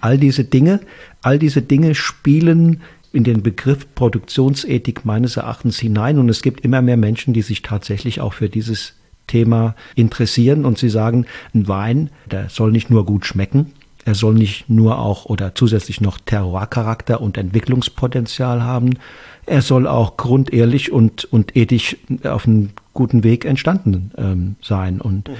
All 0.00 0.18
diese 0.18 0.44
Dinge, 0.44 0.80
all 1.22 1.38
diese 1.38 1.62
Dinge 1.62 1.94
spielen 1.94 2.80
in 3.12 3.24
den 3.24 3.42
Begriff 3.42 3.86
Produktionsethik 3.94 5.04
meines 5.04 5.36
Erachtens 5.36 5.78
hinein 5.78 6.18
und 6.18 6.28
es 6.28 6.42
gibt 6.42 6.60
immer 6.60 6.80
mehr 6.80 6.96
Menschen, 6.96 7.34
die 7.34 7.42
sich 7.42 7.62
tatsächlich 7.62 8.20
auch 8.20 8.34
für 8.34 8.48
dieses 8.48 8.94
Thema 9.26 9.74
interessieren 9.96 10.64
und 10.64 10.78
sie 10.78 10.88
sagen, 10.88 11.26
ein 11.54 11.68
Wein, 11.68 12.10
der 12.30 12.48
soll 12.48 12.72
nicht 12.72 12.90
nur 12.90 13.04
gut 13.04 13.26
schmecken, 13.26 13.72
er 14.04 14.14
soll 14.14 14.34
nicht 14.34 14.68
nur 14.68 14.98
auch 14.98 15.26
oder 15.26 15.54
zusätzlich 15.54 16.00
noch 16.00 16.18
Terroircharakter 16.18 17.20
und 17.20 17.36
Entwicklungspotenzial 17.36 18.62
haben. 18.62 18.98
Er 19.46 19.62
soll 19.62 19.86
auch 19.86 20.16
grundehrlich 20.16 20.92
und, 20.92 21.24
und 21.24 21.56
ethisch 21.56 21.96
auf 22.24 22.46
einem 22.46 22.70
guten 22.92 23.24
Weg 23.24 23.44
entstanden 23.44 24.12
ähm, 24.16 24.56
sein. 24.62 25.00
Und 25.00 25.28
mhm. 25.28 25.34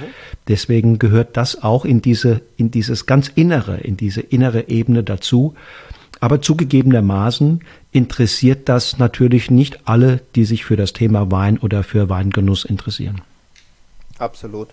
deswegen 0.47 0.99
gehört 0.99 1.37
das 1.37 1.63
auch 1.63 1.85
in 1.85 2.01
diese, 2.01 2.41
in 2.57 2.71
dieses 2.71 3.05
ganz 3.05 3.29
Innere, 3.29 3.77
in 3.77 3.97
diese 3.97 4.21
innere 4.21 4.69
Ebene 4.69 5.03
dazu. 5.03 5.55
Aber 6.19 6.41
zugegebenermaßen 6.41 7.61
interessiert 7.91 8.69
das 8.69 8.99
natürlich 8.99 9.49
nicht 9.49 9.87
alle, 9.87 10.21
die 10.35 10.45
sich 10.45 10.65
für 10.65 10.75
das 10.75 10.93
Thema 10.93 11.31
Wein 11.31 11.57
oder 11.57 11.83
für 11.83 12.09
Weingenuss 12.09 12.63
interessieren. 12.63 13.21
Absolut. 14.19 14.69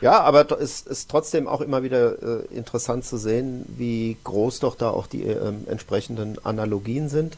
Ja, 0.00 0.20
aber 0.20 0.50
es 0.60 0.82
ist 0.82 1.10
trotzdem 1.10 1.48
auch 1.48 1.60
immer 1.60 1.82
wieder 1.82 2.22
äh, 2.22 2.54
interessant 2.54 3.04
zu 3.04 3.16
sehen, 3.16 3.64
wie 3.76 4.16
groß 4.24 4.60
doch 4.60 4.74
da 4.74 4.90
auch 4.90 5.06
die 5.06 5.22
äh, 5.22 5.52
entsprechenden 5.66 6.44
Analogien 6.44 7.08
sind. 7.08 7.36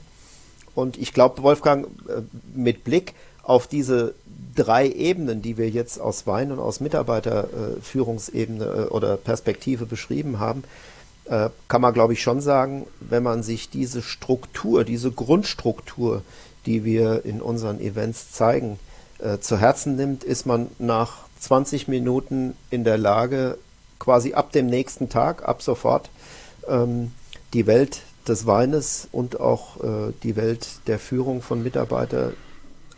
Und 0.74 0.98
ich 0.98 1.12
glaube, 1.12 1.42
Wolfgang, 1.42 1.86
äh, 2.08 2.22
mit 2.54 2.84
Blick 2.84 3.14
auf 3.42 3.66
diese 3.66 4.14
drei 4.54 4.88
Ebenen, 4.88 5.42
die 5.42 5.56
wir 5.56 5.70
jetzt 5.70 6.00
aus 6.00 6.26
Wein 6.26 6.50
und 6.50 6.58
aus 6.58 6.80
Mitarbeiterführungsebene 6.80 8.64
äh, 8.64 8.84
oder 8.88 9.16
Perspektive 9.16 9.86
beschrieben 9.86 10.40
haben, 10.40 10.64
äh, 11.26 11.50
kann 11.68 11.80
man, 11.80 11.94
glaube 11.94 12.14
ich, 12.14 12.22
schon 12.22 12.40
sagen, 12.40 12.86
wenn 13.00 13.22
man 13.22 13.42
sich 13.42 13.70
diese 13.70 14.02
Struktur, 14.02 14.84
diese 14.84 15.10
Grundstruktur, 15.10 16.22
die 16.66 16.84
wir 16.84 17.24
in 17.24 17.40
unseren 17.40 17.80
Events 17.80 18.32
zeigen, 18.32 18.78
äh, 19.18 19.38
zu 19.38 19.58
Herzen 19.58 19.96
nimmt, 19.96 20.24
ist 20.24 20.46
man 20.46 20.68
nach 20.78 21.25
20 21.38 21.88
Minuten 21.88 22.56
in 22.70 22.84
der 22.84 22.98
Lage, 22.98 23.58
quasi 23.98 24.34
ab 24.34 24.52
dem 24.52 24.66
nächsten 24.66 25.08
Tag, 25.08 25.46
ab 25.48 25.62
sofort, 25.62 26.10
ähm, 26.68 27.12
die 27.52 27.66
Welt 27.66 28.02
des 28.28 28.46
Weines 28.46 29.08
und 29.12 29.40
auch 29.40 29.82
äh, 29.82 30.12
die 30.22 30.36
Welt 30.36 30.66
der 30.86 30.98
Führung 30.98 31.42
von 31.42 31.62
Mitarbeitern 31.62 32.34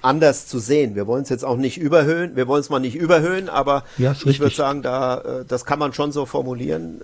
anders 0.00 0.46
zu 0.46 0.58
sehen. 0.58 0.94
Wir 0.94 1.06
wollen 1.06 1.22
es 1.22 1.28
jetzt 1.28 1.44
auch 1.44 1.56
nicht 1.56 1.78
überhöhen, 1.78 2.36
wir 2.36 2.46
wollen 2.46 2.60
es 2.60 2.70
mal 2.70 2.78
nicht 2.78 2.94
überhöhen, 2.94 3.48
aber 3.48 3.84
ja, 3.98 4.12
ich 4.12 4.40
würde 4.40 4.54
sagen, 4.54 4.82
da, 4.82 5.18
äh, 5.18 5.44
das 5.46 5.64
kann 5.64 5.78
man 5.78 5.92
schon 5.92 6.12
so 6.12 6.24
formulieren 6.24 7.00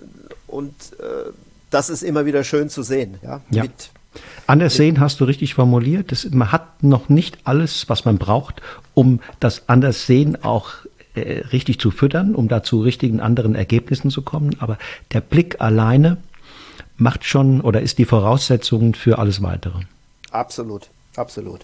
und 0.47 0.73
äh, 0.99 1.31
das 1.69 1.89
ist 1.89 2.03
immer 2.03 2.25
wieder 2.25 2.43
schön 2.43 2.69
zu 2.69 2.83
sehen. 2.83 3.15
Ja, 3.21 3.41
ja. 3.49 3.63
Mit, 3.63 3.91
Anders 4.47 4.75
sehen 4.75 4.99
hast 4.99 5.19
du 5.19 5.25
richtig 5.25 5.55
formuliert. 5.55 6.11
Das, 6.11 6.29
man 6.31 6.51
hat 6.51 6.83
noch 6.83 7.09
nicht 7.09 7.39
alles, 7.43 7.89
was 7.89 8.05
man 8.05 8.17
braucht, 8.17 8.61
um 8.93 9.19
das 9.39 9.67
Anderssehen 9.67 10.41
auch 10.43 10.69
äh, 11.15 11.39
richtig 11.51 11.79
zu 11.79 11.91
füttern, 11.91 12.35
um 12.35 12.47
da 12.47 12.63
zu 12.63 12.81
richtigen 12.81 13.19
anderen 13.19 13.55
Ergebnissen 13.55 14.11
zu 14.11 14.21
kommen. 14.21 14.55
Aber 14.59 14.77
der 15.13 15.21
Blick 15.21 15.61
alleine 15.61 16.17
macht 16.97 17.25
schon 17.25 17.61
oder 17.61 17.81
ist 17.81 17.97
die 17.97 18.05
Voraussetzung 18.05 18.93
für 18.93 19.19
alles 19.19 19.41
weitere. 19.41 19.79
Absolut. 20.31 20.89
Absolut. 21.15 21.61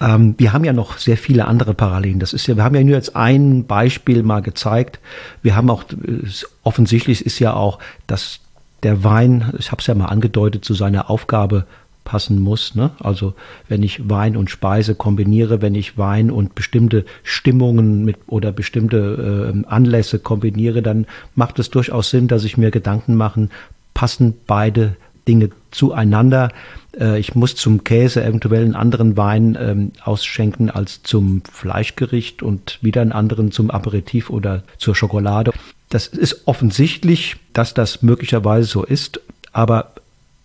Ähm, 0.00 0.34
wir 0.38 0.52
haben 0.52 0.64
ja 0.64 0.72
noch 0.72 0.98
sehr 0.98 1.16
viele 1.16 1.46
andere 1.46 1.74
Parallelen. 1.74 2.18
Das 2.18 2.32
ist 2.32 2.46
ja, 2.46 2.56
wir 2.56 2.64
haben 2.64 2.74
ja 2.74 2.82
nur 2.82 2.94
jetzt 2.94 3.14
ein 3.16 3.66
Beispiel 3.66 4.22
mal 4.22 4.40
gezeigt. 4.40 4.98
Wir 5.42 5.56
haben 5.56 5.70
auch, 5.70 5.84
offensichtlich 6.62 7.24
ist 7.24 7.38
ja 7.38 7.54
auch, 7.54 7.78
dass 8.06 8.40
der 8.82 9.04
Wein, 9.04 9.52
ich 9.58 9.70
habe 9.70 9.80
es 9.80 9.86
ja 9.86 9.94
mal 9.94 10.06
angedeutet, 10.06 10.64
zu 10.64 10.74
seiner 10.74 11.10
Aufgabe 11.10 11.66
passen 12.10 12.40
muss. 12.40 12.74
Ne? 12.74 12.90
Also 12.98 13.34
wenn 13.68 13.84
ich 13.84 14.10
Wein 14.10 14.36
und 14.36 14.50
Speise 14.50 14.96
kombiniere, 14.96 15.62
wenn 15.62 15.76
ich 15.76 15.96
Wein 15.96 16.32
und 16.32 16.56
bestimmte 16.56 17.04
Stimmungen 17.22 18.04
mit 18.04 18.16
oder 18.26 18.50
bestimmte 18.50 19.54
äh, 19.54 19.66
Anlässe 19.68 20.18
kombiniere, 20.18 20.82
dann 20.82 21.06
macht 21.36 21.60
es 21.60 21.70
durchaus 21.70 22.10
Sinn, 22.10 22.26
dass 22.26 22.42
ich 22.42 22.56
mir 22.56 22.72
Gedanken 22.72 23.14
machen, 23.14 23.50
passen 23.94 24.34
beide 24.48 24.96
Dinge 25.28 25.50
zueinander. 25.70 26.48
Äh, 26.98 27.20
ich 27.20 27.36
muss 27.36 27.54
zum 27.54 27.84
Käse 27.84 28.24
eventuell 28.24 28.64
einen 28.64 28.74
anderen 28.74 29.16
Wein 29.16 29.56
ähm, 29.60 29.92
ausschenken 30.02 30.68
als 30.68 31.04
zum 31.04 31.42
Fleischgericht 31.48 32.42
und 32.42 32.80
wieder 32.82 33.02
einen 33.02 33.12
anderen 33.12 33.52
zum 33.52 33.70
Aperitif 33.70 34.30
oder 34.30 34.64
zur 34.78 34.96
Schokolade. 34.96 35.52
Das 35.90 36.08
ist 36.08 36.48
offensichtlich, 36.48 37.36
dass 37.52 37.72
das 37.72 38.02
möglicherweise 38.02 38.66
so 38.66 38.82
ist, 38.82 39.20
aber 39.52 39.92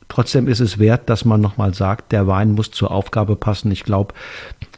trotzdem 0.09 0.47
ist 0.47 0.59
es 0.59 0.79
wert, 0.79 1.09
dass 1.09 1.25
man 1.25 1.41
nochmal 1.41 1.73
sagt, 1.73 2.11
der 2.11 2.27
Wein 2.27 2.51
muss 2.51 2.71
zur 2.71 2.91
Aufgabe 2.91 3.35
passen. 3.35 3.71
Ich 3.71 3.83
glaube, 3.83 4.13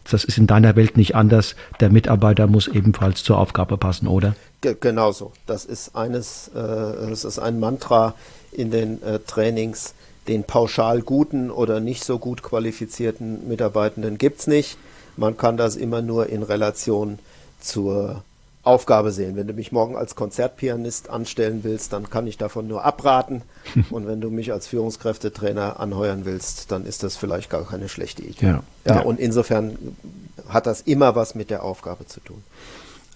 das 0.10 0.24
ist 0.24 0.38
in 0.38 0.48
deiner 0.48 0.76
Welt 0.76 0.98
nicht 0.98 1.16
anders. 1.16 1.56
Der 1.80 1.90
Mitarbeiter 1.90 2.48
muss 2.48 2.68
ebenfalls 2.68 3.24
zur 3.24 3.38
Aufgabe 3.38 3.78
passen, 3.78 4.08
oder? 4.08 4.36
Genau 4.62 5.12
so. 5.12 5.32
Das 5.46 5.66
ist 5.66 5.96
eines, 5.96 6.50
äh, 6.50 6.54
das 7.10 7.26
ist 7.26 7.40
ein 7.40 7.60
Mantra 7.60 8.16
in 8.52 8.72
den 8.72 9.02
äh, 9.04 9.20
Trainings 9.20 9.94
den 10.28 10.44
pauschal 10.44 11.02
guten 11.02 11.50
oder 11.50 11.80
nicht 11.80 12.04
so 12.04 12.20
gut 12.20 12.44
qualifizierten 12.44 13.48
Mitarbeitenden 13.48 14.18
gibt 14.18 14.42
es 14.42 14.48
nicht. 14.48 14.78
Man 15.16 15.38
kann 15.38 15.58
das 15.58 15.76
immer 15.76 16.02
nur 16.02 16.28
in 16.28 16.44
Relation 16.44 17.20
zur 17.60 18.24
Aufgabe 18.68 19.12
sehen. 19.12 19.36
Wenn 19.36 19.48
du 19.48 19.54
mich 19.54 19.72
morgen 19.72 19.96
als 19.96 20.16
Konzertpianist 20.16 21.10
anstellen 21.10 21.62
willst, 21.64 21.94
dann 21.94 22.10
kann 22.10 22.28
ich 22.28 22.38
davon 22.38 22.68
nur 22.68 22.84
abraten. 22.86 23.42
Und 23.90 24.08
wenn 24.08 24.22
du 24.22 24.30
mich 24.30 24.52
als 24.52 24.68
Führungskräftetrainer 24.68 25.80
anheuern 25.80 26.26
willst, 26.26 26.72
dann 26.72 26.86
ist 26.86 27.04
das 27.04 27.18
vielleicht 27.18 27.50
gar 27.50 27.66
keine 27.66 27.90
schlechte 27.90 28.22
Idee. 28.22 28.46
Ja, 28.46 28.64
ja, 28.86 28.96
ja. 28.96 29.02
Und 29.02 29.20
insofern 29.20 29.78
hat 30.50 30.68
das 30.68 30.82
immer 30.82 31.16
was 31.16 31.34
mit 31.34 31.50
der 31.50 31.64
Aufgabe 31.64 32.06
zu 32.06 32.20
tun. 32.20 32.44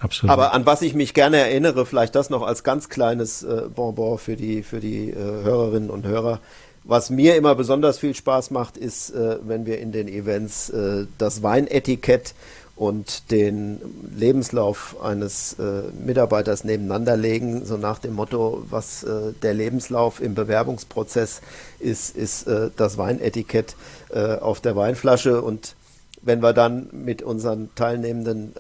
Absolut. 0.02 0.32
Aber 0.32 0.54
an 0.54 0.66
was 0.66 0.82
ich 0.82 0.96
mich 0.96 1.14
gerne 1.14 1.38
erinnere, 1.38 1.86
vielleicht 1.86 2.16
das 2.16 2.32
noch 2.32 2.42
als 2.42 2.64
ganz 2.64 2.90
kleines 2.90 3.44
äh, 3.44 3.64
Bonbon 3.74 4.18
für 4.18 4.36
die, 4.36 4.64
für 4.64 4.80
die 4.80 5.12
äh, 5.12 5.16
Hörerinnen 5.16 5.92
und 5.92 6.08
Hörer. 6.08 6.40
Was 6.84 7.12
mir 7.12 7.36
immer 7.36 7.54
besonders 7.54 8.00
viel 8.00 8.16
Spaß 8.16 8.50
macht, 8.50 8.78
ist, 8.78 9.12
äh, 9.12 9.38
wenn 9.44 9.68
wir 9.68 9.80
in 9.80 9.92
den 9.92 10.08
Events 10.08 10.74
das 11.20 11.44
Weinetikett 11.44 12.34
und 12.82 13.30
den 13.30 13.80
Lebenslauf 14.18 14.96
eines 15.04 15.54
äh, 15.60 15.84
Mitarbeiters 16.04 16.64
nebeneinander 16.64 17.16
legen, 17.16 17.64
so 17.64 17.78
nach 17.78 18.00
dem 18.00 18.16
Motto, 18.16 18.64
was 18.72 19.04
äh, 19.04 19.34
der 19.44 19.54
Lebenslauf 19.54 20.20
im 20.20 20.34
Bewerbungsprozess 20.34 21.42
ist, 21.80 22.18
ist 22.18 22.48
äh, 22.48 22.72
das 22.76 22.98
Weinetikett 22.98 23.76
äh, 24.10 24.38
auf 24.38 24.62
der 24.62 24.76
Weinflasche 24.76 25.44
und 25.44 25.76
wenn 26.24 26.42
wir 26.42 26.54
dann 26.54 26.90
mit 26.92 27.22
unseren 27.22 27.70
Teilnehmenden 27.76 28.54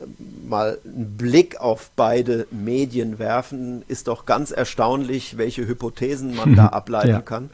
mal 0.48 0.78
einen 0.86 1.18
Blick 1.18 1.60
auf 1.60 1.90
beide 1.96 2.46
Medien 2.52 3.18
werfen, 3.18 3.82
ist 3.88 4.08
doch 4.08 4.28
ganz 4.28 4.52
erstaunlich, 4.52 5.40
welche 5.40 5.68
Hypothesen 5.68 6.36
man 6.36 6.56
da 6.56 6.68
ableiten 6.68 7.10
ja. 7.10 7.22
kann. 7.22 7.50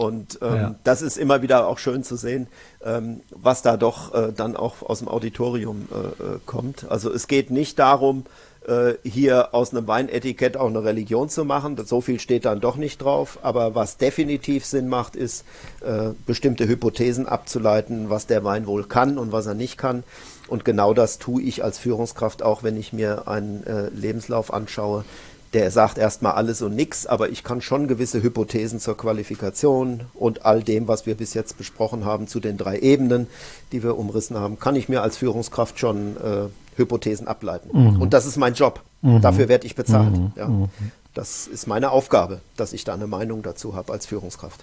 Und 0.00 0.38
ähm, 0.40 0.54
ja. 0.54 0.74
das 0.82 1.02
ist 1.02 1.18
immer 1.18 1.42
wieder 1.42 1.66
auch 1.66 1.76
schön 1.76 2.02
zu 2.02 2.16
sehen, 2.16 2.46
ähm, 2.82 3.20
was 3.28 3.60
da 3.60 3.76
doch 3.76 4.14
äh, 4.14 4.32
dann 4.34 4.56
auch 4.56 4.80
aus 4.80 5.00
dem 5.00 5.08
Auditorium 5.08 5.88
äh, 5.92 5.96
äh, 5.96 6.38
kommt. 6.46 6.90
Also 6.90 7.12
es 7.12 7.28
geht 7.28 7.50
nicht 7.50 7.78
darum, 7.78 8.24
äh, 8.66 8.94
hier 9.04 9.54
aus 9.54 9.74
einem 9.74 9.86
Weinetikett 9.86 10.56
auch 10.56 10.68
eine 10.68 10.82
Religion 10.84 11.28
zu 11.28 11.44
machen. 11.44 11.76
So 11.84 12.00
viel 12.00 12.18
steht 12.18 12.46
dann 12.46 12.62
doch 12.62 12.76
nicht 12.76 13.02
drauf. 13.02 13.40
Aber 13.42 13.74
was 13.74 13.98
definitiv 13.98 14.64
Sinn 14.64 14.88
macht, 14.88 15.16
ist, 15.16 15.44
äh, 15.82 16.12
bestimmte 16.24 16.66
Hypothesen 16.66 17.26
abzuleiten, 17.26 18.08
was 18.08 18.26
der 18.26 18.42
Wein 18.42 18.66
wohl 18.66 18.84
kann 18.84 19.18
und 19.18 19.32
was 19.32 19.44
er 19.44 19.54
nicht 19.54 19.76
kann. 19.76 20.02
Und 20.48 20.64
genau 20.64 20.94
das 20.94 21.18
tue 21.18 21.42
ich 21.42 21.62
als 21.62 21.76
Führungskraft 21.76 22.42
auch, 22.42 22.62
wenn 22.62 22.78
ich 22.78 22.94
mir 22.94 23.28
einen 23.28 23.66
äh, 23.66 23.90
Lebenslauf 23.90 24.50
anschaue 24.50 25.04
der 25.52 25.70
sagt 25.70 25.98
erstmal 25.98 26.32
alles 26.32 26.62
und 26.62 26.76
nichts, 26.76 27.06
aber 27.06 27.30
ich 27.30 27.42
kann 27.42 27.60
schon 27.60 27.88
gewisse 27.88 28.22
Hypothesen 28.22 28.78
zur 28.78 28.96
Qualifikation 28.96 30.02
und 30.14 30.44
all 30.44 30.62
dem, 30.62 30.86
was 30.86 31.06
wir 31.06 31.16
bis 31.16 31.34
jetzt 31.34 31.58
besprochen 31.58 32.04
haben, 32.04 32.28
zu 32.28 32.38
den 32.38 32.56
drei 32.56 32.78
Ebenen, 32.78 33.26
die 33.72 33.82
wir 33.82 33.98
umrissen 33.98 34.36
haben, 34.36 34.60
kann 34.60 34.76
ich 34.76 34.88
mir 34.88 35.02
als 35.02 35.16
Führungskraft 35.16 35.78
schon 35.78 36.16
äh, 36.16 36.48
Hypothesen 36.76 37.26
ableiten. 37.26 37.70
Mhm. 37.72 38.00
Und 38.00 38.12
das 38.12 38.26
ist 38.26 38.36
mein 38.36 38.54
Job. 38.54 38.80
Mhm. 39.02 39.20
Dafür 39.22 39.48
werde 39.48 39.66
ich 39.66 39.74
bezahlt. 39.74 40.16
Mhm. 40.16 40.32
Ja. 40.36 40.48
Mhm. 40.48 40.68
Das 41.14 41.48
ist 41.48 41.66
meine 41.66 41.90
Aufgabe, 41.90 42.40
dass 42.56 42.72
ich 42.72 42.84
da 42.84 42.94
eine 42.94 43.08
Meinung 43.08 43.42
dazu 43.42 43.74
habe 43.74 43.92
als 43.92 44.06
Führungskraft. 44.06 44.60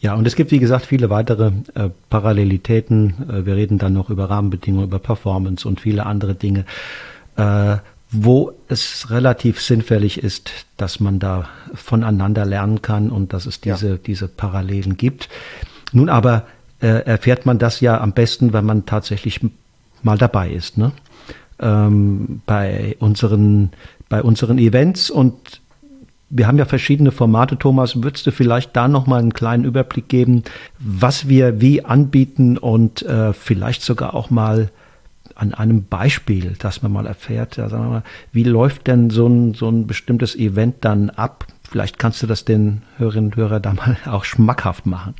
Ja, 0.00 0.14
und 0.14 0.26
es 0.26 0.34
gibt, 0.34 0.50
wie 0.50 0.58
gesagt, 0.58 0.86
viele 0.86 1.10
weitere 1.10 1.52
äh, 1.74 1.90
Parallelitäten. 2.08 3.30
Äh, 3.30 3.46
wir 3.46 3.56
reden 3.56 3.78
dann 3.78 3.92
noch 3.92 4.08
über 4.08 4.30
Rahmenbedingungen, 4.30 4.86
über 4.86 4.98
Performance 4.98 5.68
und 5.68 5.80
viele 5.80 6.06
andere 6.06 6.34
Dinge. 6.34 6.64
Äh, 7.36 7.76
wo 8.12 8.52
es 8.68 9.10
relativ 9.10 9.60
sinnfällig 9.60 10.22
ist, 10.22 10.50
dass 10.76 11.00
man 11.00 11.18
da 11.18 11.48
voneinander 11.74 12.44
lernen 12.44 12.82
kann 12.82 13.10
und 13.10 13.32
dass 13.32 13.46
es 13.46 13.62
diese, 13.62 13.88
ja. 13.88 13.96
diese 13.96 14.28
Parallelen 14.28 14.98
gibt. 14.98 15.30
Nun 15.92 16.10
aber 16.10 16.46
äh, 16.80 16.88
erfährt 16.88 17.46
man 17.46 17.58
das 17.58 17.80
ja 17.80 17.98
am 17.98 18.12
besten, 18.12 18.52
wenn 18.52 18.66
man 18.66 18.84
tatsächlich 18.84 19.40
mal 20.02 20.18
dabei 20.18 20.50
ist, 20.50 20.76
ne? 20.76 20.92
Ähm, 21.58 22.42
bei 22.44 22.96
unseren, 22.98 23.70
bei 24.08 24.22
unseren 24.22 24.58
Events 24.58 25.08
und 25.10 25.62
wir 26.28 26.46
haben 26.46 26.58
ja 26.58 26.64
verschiedene 26.64 27.12
Formate. 27.12 27.58
Thomas, 27.58 28.02
würdest 28.02 28.26
du 28.26 28.32
vielleicht 28.32 28.74
da 28.74 28.88
nochmal 28.88 29.20
einen 29.20 29.34
kleinen 29.34 29.64
Überblick 29.64 30.08
geben, 30.08 30.42
was 30.78 31.28
wir 31.28 31.60
wie 31.60 31.84
anbieten 31.84 32.58
und 32.58 33.02
äh, 33.02 33.32
vielleicht 33.32 33.82
sogar 33.82 34.14
auch 34.14 34.30
mal 34.30 34.70
an 35.42 35.54
einem 35.54 35.84
Beispiel, 35.84 36.54
dass 36.60 36.82
man 36.82 36.92
mal 36.92 37.06
erfährt, 37.06 37.56
ja, 37.56 37.68
sagen 37.68 37.84
wir 37.84 37.90
mal, 37.90 38.02
wie 38.30 38.44
läuft 38.44 38.86
denn 38.86 39.10
so 39.10 39.26
ein, 39.26 39.54
so 39.54 39.68
ein 39.68 39.88
bestimmtes 39.88 40.36
Event 40.36 40.76
dann 40.84 41.10
ab? 41.10 41.46
Vielleicht 41.68 41.98
kannst 41.98 42.22
du 42.22 42.28
das 42.28 42.44
den 42.44 42.82
Hörerinnen 42.96 43.32
und 43.32 43.36
Hörern 43.36 43.60
da 43.60 43.74
mal 43.74 43.96
auch 44.06 44.24
schmackhaft 44.24 44.86
machen. 44.86 45.14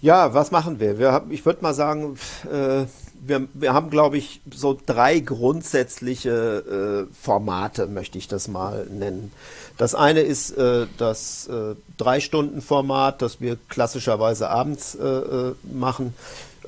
Ja, 0.00 0.32
was 0.32 0.52
machen 0.52 0.78
wir? 0.78 0.98
wir 0.98 1.10
haben, 1.10 1.32
ich 1.32 1.44
würde 1.44 1.62
mal 1.62 1.74
sagen, 1.74 2.16
äh, 2.52 2.84
wir, 3.20 3.48
wir 3.54 3.74
haben, 3.74 3.90
glaube 3.90 4.16
ich, 4.16 4.40
so 4.54 4.78
drei 4.86 5.18
grundsätzliche 5.18 7.08
äh, 7.08 7.14
Formate, 7.14 7.86
möchte 7.86 8.18
ich 8.18 8.28
das 8.28 8.48
mal 8.48 8.86
nennen. 8.86 9.32
Das 9.76 9.94
eine 9.94 10.20
ist 10.20 10.50
äh, 10.52 10.86
das 10.98 11.48
äh, 11.48 11.74
Drei-Stunden-Format, 11.96 13.22
das 13.22 13.40
wir 13.40 13.56
klassischerweise 13.68 14.50
abends 14.50 14.94
äh, 14.94 15.04
äh, 15.04 15.54
machen. 15.72 16.14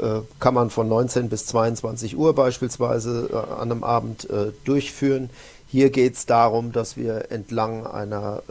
Äh, 0.01 0.23
kann 0.39 0.55
man 0.55 0.71
von 0.71 0.89
19 0.89 1.29
bis 1.29 1.47
22 1.47 2.17
Uhr 2.17 2.35
beispielsweise 2.35 3.29
äh, 3.33 3.37
an 3.37 3.71
einem 3.71 3.85
Abend 3.85 4.31
äh, 4.31 4.53
durchführen. 4.65 5.29
Hier 5.67 5.91
geht 5.91 6.15
es 6.15 6.27
darum, 6.27 6.73
dass 6.73 6.97
wir 6.97 7.31
entlang 7.31 7.87
einer 7.87 8.43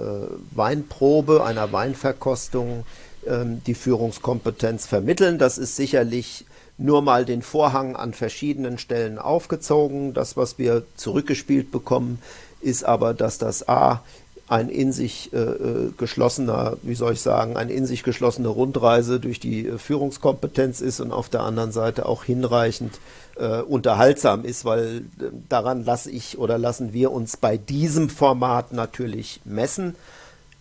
Weinprobe, 0.51 1.43
einer 1.43 1.73
Weinverkostung 1.73 2.85
ähm, 3.27 3.61
die 3.65 3.73
Führungskompetenz 3.73 4.85
vermitteln. 4.85 5.37
Das 5.37 5.57
ist 5.57 5.75
sicherlich 5.75 6.45
nur 6.77 7.01
mal 7.01 7.25
den 7.25 7.41
Vorhang 7.41 7.97
an 7.97 8.13
verschiedenen 8.13 8.77
Stellen 8.77 9.19
aufgezogen. 9.19 10.13
Das, 10.13 10.37
was 10.37 10.57
wir 10.57 10.83
zurückgespielt 10.95 11.71
bekommen, 11.71 12.21
ist 12.61 12.85
aber, 12.85 13.13
dass 13.13 13.37
das 13.37 13.67
A 13.67 14.01
ein 14.49 14.69
in 14.69 14.91
sich 14.91 15.31
äh, 15.31 15.37
äh, 15.37 15.91
geschlossener, 15.97 16.77
wie 16.81 16.95
soll 16.95 17.13
ich 17.13 17.21
sagen, 17.21 17.55
eine 17.55 17.71
in 17.71 17.85
sich 17.85 18.03
geschlossene 18.03 18.47
Rundreise 18.47 19.19
durch 19.19 19.39
die 19.39 19.67
äh, 19.67 19.77
Führungskompetenz 19.77 20.81
ist 20.81 20.99
und 20.99 21.11
auf 21.11 21.29
der 21.29 21.41
anderen 21.41 21.71
Seite 21.71 22.07
auch 22.07 22.23
hinreichend 22.23 22.99
äh, 23.37 23.61
unterhaltsam 23.61 24.43
ist, 24.43 24.65
weil 24.65 25.03
äh, 25.19 25.25
daran 25.47 25.85
lasse 25.85 26.09
ich 26.09 26.39
oder 26.39 26.57
lassen 26.57 26.93
wir 26.93 27.11
uns 27.11 27.37
bei 27.37 27.57
diesem 27.57 28.09
Format 28.09 28.73
natürlich 28.73 29.39
messen. 29.45 29.95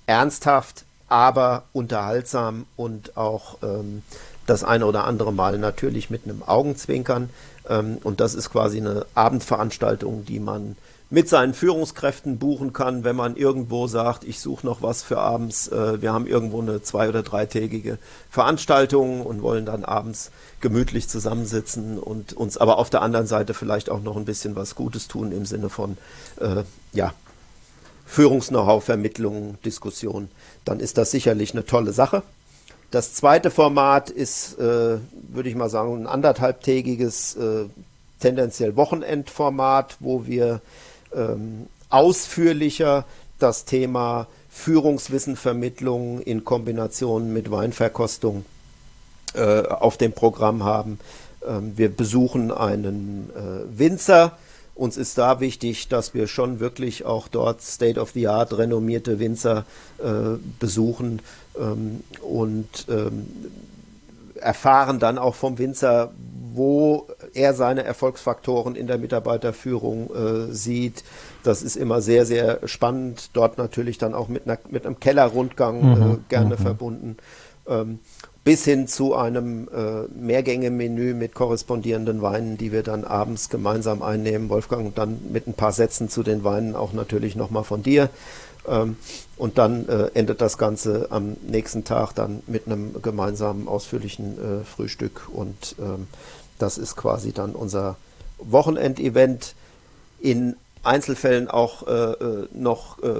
Ernsthaft, 0.07 0.85
aber 1.09 1.65
unterhaltsam 1.73 2.67
und 2.77 3.17
auch 3.17 3.59
ähm, 3.63 4.03
das 4.47 4.65
eine 4.65 4.87
oder 4.87 5.05
andere 5.05 5.33
Mal 5.33 5.59
natürlich 5.59 6.11
mit 6.11 6.25
einem 6.25 6.43
Augenzwinkern. 6.43 7.31
Ähm, 7.69 7.99
und 8.05 8.21
das 8.21 8.35
ist 8.35 8.51
quasi 8.51 8.79
eine 8.79 9.07
Abendveranstaltung, 9.15 10.25
die 10.25 10.41
man 10.41 10.77
mit 11.11 11.29
seinen 11.29 11.55
Führungskräften 11.55 12.39
buchen 12.39 12.73
kann, 12.73 13.03
wenn 13.03 13.17
man 13.17 13.37
irgendwo 13.37 13.87
sagt, 13.87 14.25
ich 14.25 14.41
suche 14.41 14.67
noch 14.67 14.83
was 14.83 15.03
für 15.03 15.19
abends. 15.19 15.69
Äh, 15.69 16.03
wir 16.03 16.13
haben 16.13 16.27
irgendwo 16.27 16.61
eine 16.61 16.83
zwei- 16.83 17.09
oder 17.09 17.23
dreitägige 17.23 17.99
Veranstaltung 18.31 19.25
und 19.25 19.41
wollen 19.41 19.65
dann 19.65 19.85
abends 19.85 20.31
gemütlich 20.61 21.09
zusammensitzen 21.09 21.99
und 21.99 22.35
uns 22.35 22.59
aber 22.59 22.79
auf 22.79 22.91
der 22.91 23.01
anderen 23.03 23.27
Seite 23.27 23.55
vielleicht 23.55 23.89
auch 23.89 24.03
noch 24.03 24.17
ein 24.17 24.27
bisschen 24.27 24.55
was 24.55 24.75
Gutes 24.75 25.09
tun 25.09 25.33
im 25.33 25.47
Sinne 25.47 25.71
von 25.71 25.97
äh, 26.41 26.65
ja, 26.93 27.15
Führungs-Know-how, 28.05 28.85
Vermittlung, 28.85 29.57
Diskussion. 29.65 30.29
Dann 30.67 30.81
ist 30.81 30.99
das 30.99 31.11
sicherlich 31.11 31.53
eine 31.53 31.65
tolle 31.65 31.93
Sache. 31.93 32.23
Das 32.91 33.15
zweite 33.15 33.51
Format 33.51 34.11
ist, 34.11 34.59
äh, 34.59 34.99
würde 35.13 35.49
ich 35.49 35.55
mal 35.55 35.71
sagen, 35.71 36.03
ein 36.03 36.07
anderthalbtägiges, 36.07 37.37
äh, 37.37 37.65
tendenziell 38.21 38.77
Wochenendformat, 38.77 39.97
wo 40.01 40.27
wir 40.27 40.61
ähm, 41.15 41.67
ausführlicher 41.89 43.05
das 43.39 43.65
Thema 43.65 44.27
Führungswissenvermittlung 44.51 46.21
in 46.21 46.45
Kombination 46.45 47.33
mit 47.33 47.51
Weinverkostung 47.51 48.45
äh, 49.35 49.63
auf 49.63 49.97
dem 49.97 50.13
Programm 50.13 50.65
haben. 50.65 50.99
Ähm, 51.47 51.73
wir 51.77 51.95
besuchen 51.95 52.51
einen 52.51 53.31
äh, 53.35 53.79
Winzer. 53.79 54.37
Uns 54.75 54.97
ist 54.97 55.19
da 55.19 55.41
wichtig, 55.41 55.89
dass 55.89 56.15
wir 56.15 56.27
schon 56.29 56.61
wirklich 56.61 57.05
auch 57.05 57.29
dort 57.29 57.63
State-of-the-Art 57.63 58.57
renommierte 58.57 59.19
Winzer 59.19 59.65
äh, 59.99 60.39
besuchen 60.59 61.21
ähm, 61.59 62.03
und 62.23 62.87
ähm, 62.89 63.27
erfahren 64.37 64.99
dann 65.01 65.19
auch 65.19 65.35
vom 65.35 65.59
Winzer, 65.59 66.13
wo 66.55 67.07
er 67.35 67.55
seine 67.55 67.85
Erfolgsfaktoren 67.85 68.75
in 68.75 68.87
der 68.87 68.99
Mitarbeiterführung 68.99 70.11
äh, 70.15 70.53
sieht. 70.53 71.05
Das 71.43 71.63
ist 71.63 71.77
immer 71.77 72.01
sehr, 72.01 72.27
sehr 72.27 72.61
spannend. 72.67 73.31
Dort 73.33 73.59
natürlich 73.59 73.99
dann 73.99 74.15
auch 74.15 74.29
mit, 74.29 74.47
einer, 74.47 74.59
mit 74.71 74.87
einem 74.87 75.01
Kellerrundgang 75.01 75.83
mhm, 75.83 76.13
äh, 76.13 76.17
gerne 76.29 76.57
mhm. 76.57 76.63
verbunden. 76.63 77.17
Ähm, 77.67 77.99
bis 78.45 78.65
hin 78.65 78.89
zu 78.89 79.15
einem 79.15 79.69
äh, 79.69 80.09
Mehrgänge-Menü 80.19 81.13
mit 81.13 81.35
korrespondierenden 81.35 82.23
Weinen, 82.23 82.57
die 82.57 82.73
wir 82.73 82.83
dann 82.83 83.05
abends 83.05 83.51
gemeinsam 83.51 84.03
einnehmen. 84.03 84.49
Wolfgang, 84.49 84.95
dann 84.95 85.19
mit 85.31 85.47
ein 85.47 85.53
paar 85.53 85.73
Sätzen 85.73 86.09
zu 86.09 86.23
den 86.23 86.45
Weinen 86.45 86.75
auch 86.75 86.95
natürlich 86.95 87.37
nochmal 87.37 87.65
von 87.65 87.83
dir. 87.83 88.09
Ähm, 88.67 88.97
und 89.37 89.59
dann 89.59 89.87
äh, 89.89 90.11
endet 90.15 90.41
das 90.41 90.57
Ganze 90.57 91.09
am 91.11 91.37
nächsten 91.47 91.85
Tag 91.85 92.15
dann 92.15 92.43
mit 92.47 92.67
einem 92.67 93.01
gemeinsamen 93.03 93.69
ausführlichen 93.69 94.39
äh, 94.39 94.65
Frühstück. 94.65 95.29
Und 95.33 95.77
ähm, 95.79 96.07
das 96.59 96.79
ist 96.79 96.97
quasi 96.97 97.33
dann 97.33 97.53
unser 97.53 97.97
Wochenendevent 98.39 99.55
in 100.21 100.57
Einzelfällen 100.85 101.49
auch 101.49 101.87
äh, 101.87 101.93
äh, 101.93 102.49
noch 102.53 103.03
äh, 103.03 103.13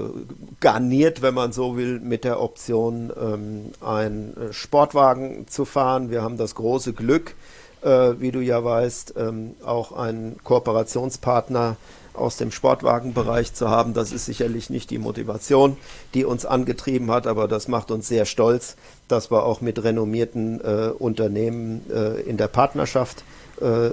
garniert, 0.59 1.21
wenn 1.21 1.33
man 1.33 1.51
so 1.51 1.77
will, 1.77 1.99
mit 1.99 2.23
der 2.23 2.41
Option, 2.41 3.11
ähm, 3.19 3.71
einen 3.81 4.35
äh, 4.35 4.53
Sportwagen 4.53 5.47
zu 5.47 5.65
fahren. 5.65 6.09
Wir 6.09 6.21
haben 6.21 6.37
das 6.37 6.55
große 6.55 6.93
Glück, 6.93 7.35
äh, 7.81 8.13
wie 8.19 8.31
du 8.31 8.39
ja 8.39 8.63
weißt, 8.63 9.15
ähm, 9.17 9.55
auch 9.63 9.91
einen 9.91 10.37
Kooperationspartner 10.43 11.75
aus 12.13 12.37
dem 12.37 12.51
Sportwagenbereich 12.51 13.53
zu 13.53 13.69
haben. 13.69 13.93
Das 13.93 14.11
ist 14.11 14.25
sicherlich 14.25 14.69
nicht 14.69 14.89
die 14.89 14.97
Motivation, 14.97 15.77
die 16.13 16.25
uns 16.25 16.45
angetrieben 16.45 17.11
hat, 17.11 17.27
aber 17.27 17.47
das 17.47 17.67
macht 17.67 17.91
uns 17.91 18.07
sehr 18.07 18.25
stolz, 18.25 18.75
dass 19.07 19.31
wir 19.31 19.43
auch 19.43 19.61
mit 19.61 19.83
renommierten 19.83 20.61
äh, 20.61 20.89
Unternehmen 20.97 21.81
in 22.25 22.37
der 22.37 22.47
Partnerschaft 22.47 23.23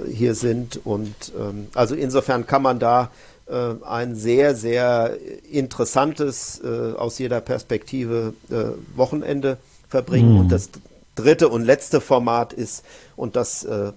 hier 0.09 0.33
sind. 0.33 0.79
Und 0.85 1.13
ähm, 1.37 1.67
also 1.73 1.93
insofern 1.93 2.47
kann 2.47 2.61
man 2.61 2.79
da 2.79 3.11
äh, 3.47 3.75
ein 3.85 4.15
sehr, 4.15 4.55
sehr 4.55 5.17
interessantes, 5.49 6.61
äh, 6.63 6.93
aus 6.97 7.17
jeder 7.17 7.39
Perspektive 7.39 8.33
äh, 8.49 8.97
Wochenende 8.97 9.57
verbringen. 9.87 10.33
Mhm. 10.33 10.39
Und 10.41 10.51
das 10.51 10.69
dritte 11.15 11.47
und 11.47 11.63
letzte 11.63 12.01
Format 12.01 12.51
ist, 12.51 12.83
und 13.15 13.35
das 13.37 13.63
äh, 13.63 13.93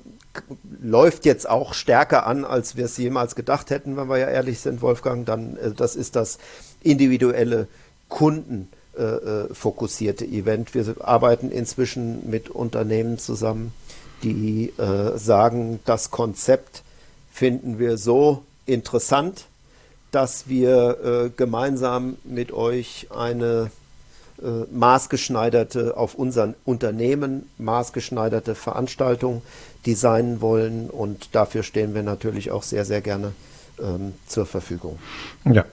läuft 0.81 1.24
jetzt 1.24 1.49
auch 1.49 1.74
stärker 1.74 2.26
an, 2.26 2.45
als 2.45 2.76
wir 2.76 2.85
es 2.85 2.97
jemals 2.97 3.35
gedacht 3.35 3.70
hätten, 3.70 3.97
wenn 3.97 4.09
wir 4.09 4.18
ja 4.18 4.28
ehrlich 4.28 4.61
sind, 4.61 4.83
Wolfgang, 4.83 5.26
dann 5.26 5.57
äh, 5.57 5.72
das 5.72 5.97
ist 5.97 6.16
das 6.16 6.39
individuelle 6.83 7.68
Kunden 8.09 8.68
äh, 8.97 9.53
fokussierte 9.53 10.24
Event. 10.24 10.74
Wir 10.74 10.95
arbeiten 11.01 11.51
inzwischen 11.51 12.28
mit 12.28 12.51
Unternehmen 12.51 13.18
zusammen, 13.18 13.72
die 14.22 14.74
sagen, 15.16 15.81
das 15.87 16.11
Konzept 16.11 16.83
finden 17.33 17.78
wir 17.78 17.97
so 17.97 18.43
interessant, 18.66 19.47
dass 20.11 20.49
wir 20.49 20.99
äh, 21.03 21.31
gemeinsam 21.37 22.16
mit 22.24 22.53
euch 22.53 23.09
eine 23.11 23.70
äh, 24.43 24.64
maßgeschneiderte, 24.72 25.97
auf 25.97 26.14
unser 26.14 26.55
Unternehmen 26.64 27.49
maßgeschneiderte 27.59 28.55
Veranstaltung 28.55 29.43
designen 29.87 30.41
wollen. 30.41 30.91
Und 30.91 31.35
dafür 31.35 31.62
stehen 31.62 31.95
wir 31.95 32.03
natürlich 32.03 32.51
auch 32.51 32.62
sehr, 32.62 32.85
sehr 32.85 33.01
gerne 33.01 33.33
ähm, 33.81 34.12
zur 34.26 34.47
Verfügung. 34.47 34.99
Ja, 35.45 35.64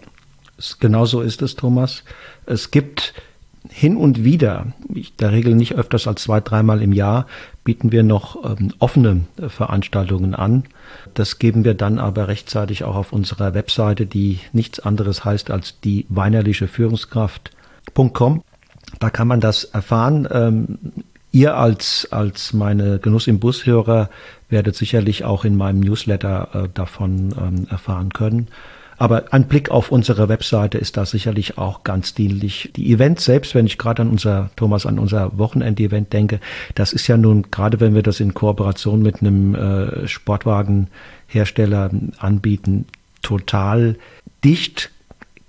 genau 0.80 1.06
so 1.06 1.22
ist 1.22 1.42
es, 1.42 1.56
Thomas. 1.56 2.04
Es 2.46 2.72
gibt 2.72 3.14
hin 3.70 3.98
und 3.98 4.24
wieder, 4.24 4.68
in 4.94 5.06
der 5.20 5.32
Regel 5.32 5.56
nicht 5.56 5.76
öfters 5.76 6.08
als 6.08 6.24
zwei, 6.24 6.40
dreimal 6.40 6.82
im 6.82 6.94
Jahr, 6.94 7.28
bieten 7.64 7.92
wir 7.92 8.04
noch 8.04 8.58
ähm, 8.58 8.74
offene 8.80 9.26
äh, 9.38 9.50
Veranstaltungen 9.50 10.36
an. 10.36 10.64
Das 11.14 11.40
geben 11.40 11.66
wir 11.66 11.74
dann 11.74 12.00
aber 12.00 12.28
rechtzeitig 12.28 12.84
auch 12.84 12.96
auf 12.96 13.14
unserer 13.14 13.54
Webseite, 13.54 14.06
die 14.06 14.40
nichts 14.54 14.80
anderes 14.80 15.26
heißt 15.26 15.52
als 15.52 15.80
die 15.82 16.06
weinerliche 16.10 16.68
Führungskraft.com. 16.68 18.44
Da 19.00 19.10
kann 19.10 19.28
man 19.28 19.42
das 19.42 19.66
erfahren. 19.66 20.28
Ähm, 20.32 20.78
ihr 21.38 21.56
als, 21.56 22.08
als 22.12 22.54
meine 22.54 22.98
Genuss 22.98 23.28
im 23.28 23.40
Bushörer 23.40 24.10
werdet 24.50 24.76
sicherlich 24.76 25.24
auch 25.24 25.46
in 25.46 25.56
meinem 25.56 25.82
Newsletter 25.82 26.50
äh, 26.54 26.70
davon 26.74 27.34
ähm, 27.40 27.68
erfahren 27.70 28.12
können. 28.12 28.48
Aber 28.98 29.26
ein 29.32 29.48
Blick 29.48 29.70
auf 29.70 29.92
unsere 29.92 30.28
Webseite 30.28 30.80
ist 30.80 30.98
da 30.98 31.06
sicherlich 31.06 31.60
auch 31.60 31.84
ganz 31.84 32.16
dienlich. 32.16 32.72
Die 32.76 32.92
Events 32.92 33.26
selbst, 33.26 33.54
wenn 33.54 33.68
ich 33.68 33.78
gerade 33.78 34.02
an 34.02 34.10
unser, 34.10 34.50
Thomas, 34.56 34.88
an 34.88 34.98
unser 34.98 35.38
Wochenend-Event 35.38 36.12
denke, 36.12 36.40
das 36.74 36.94
ist 36.94 37.08
ja 37.08 37.16
nun, 37.16 37.52
gerade 37.52 37.80
wenn 37.80 37.94
wir 37.94 38.02
das 38.02 38.20
in 38.20 38.34
Kooperation 38.34 39.04
mit 39.04 39.22
einem 39.22 39.54
äh, 39.54 40.08
Sportwagenhersteller 40.08 41.92
anbieten, 42.18 42.86
total 43.22 43.98
dicht 44.44 44.90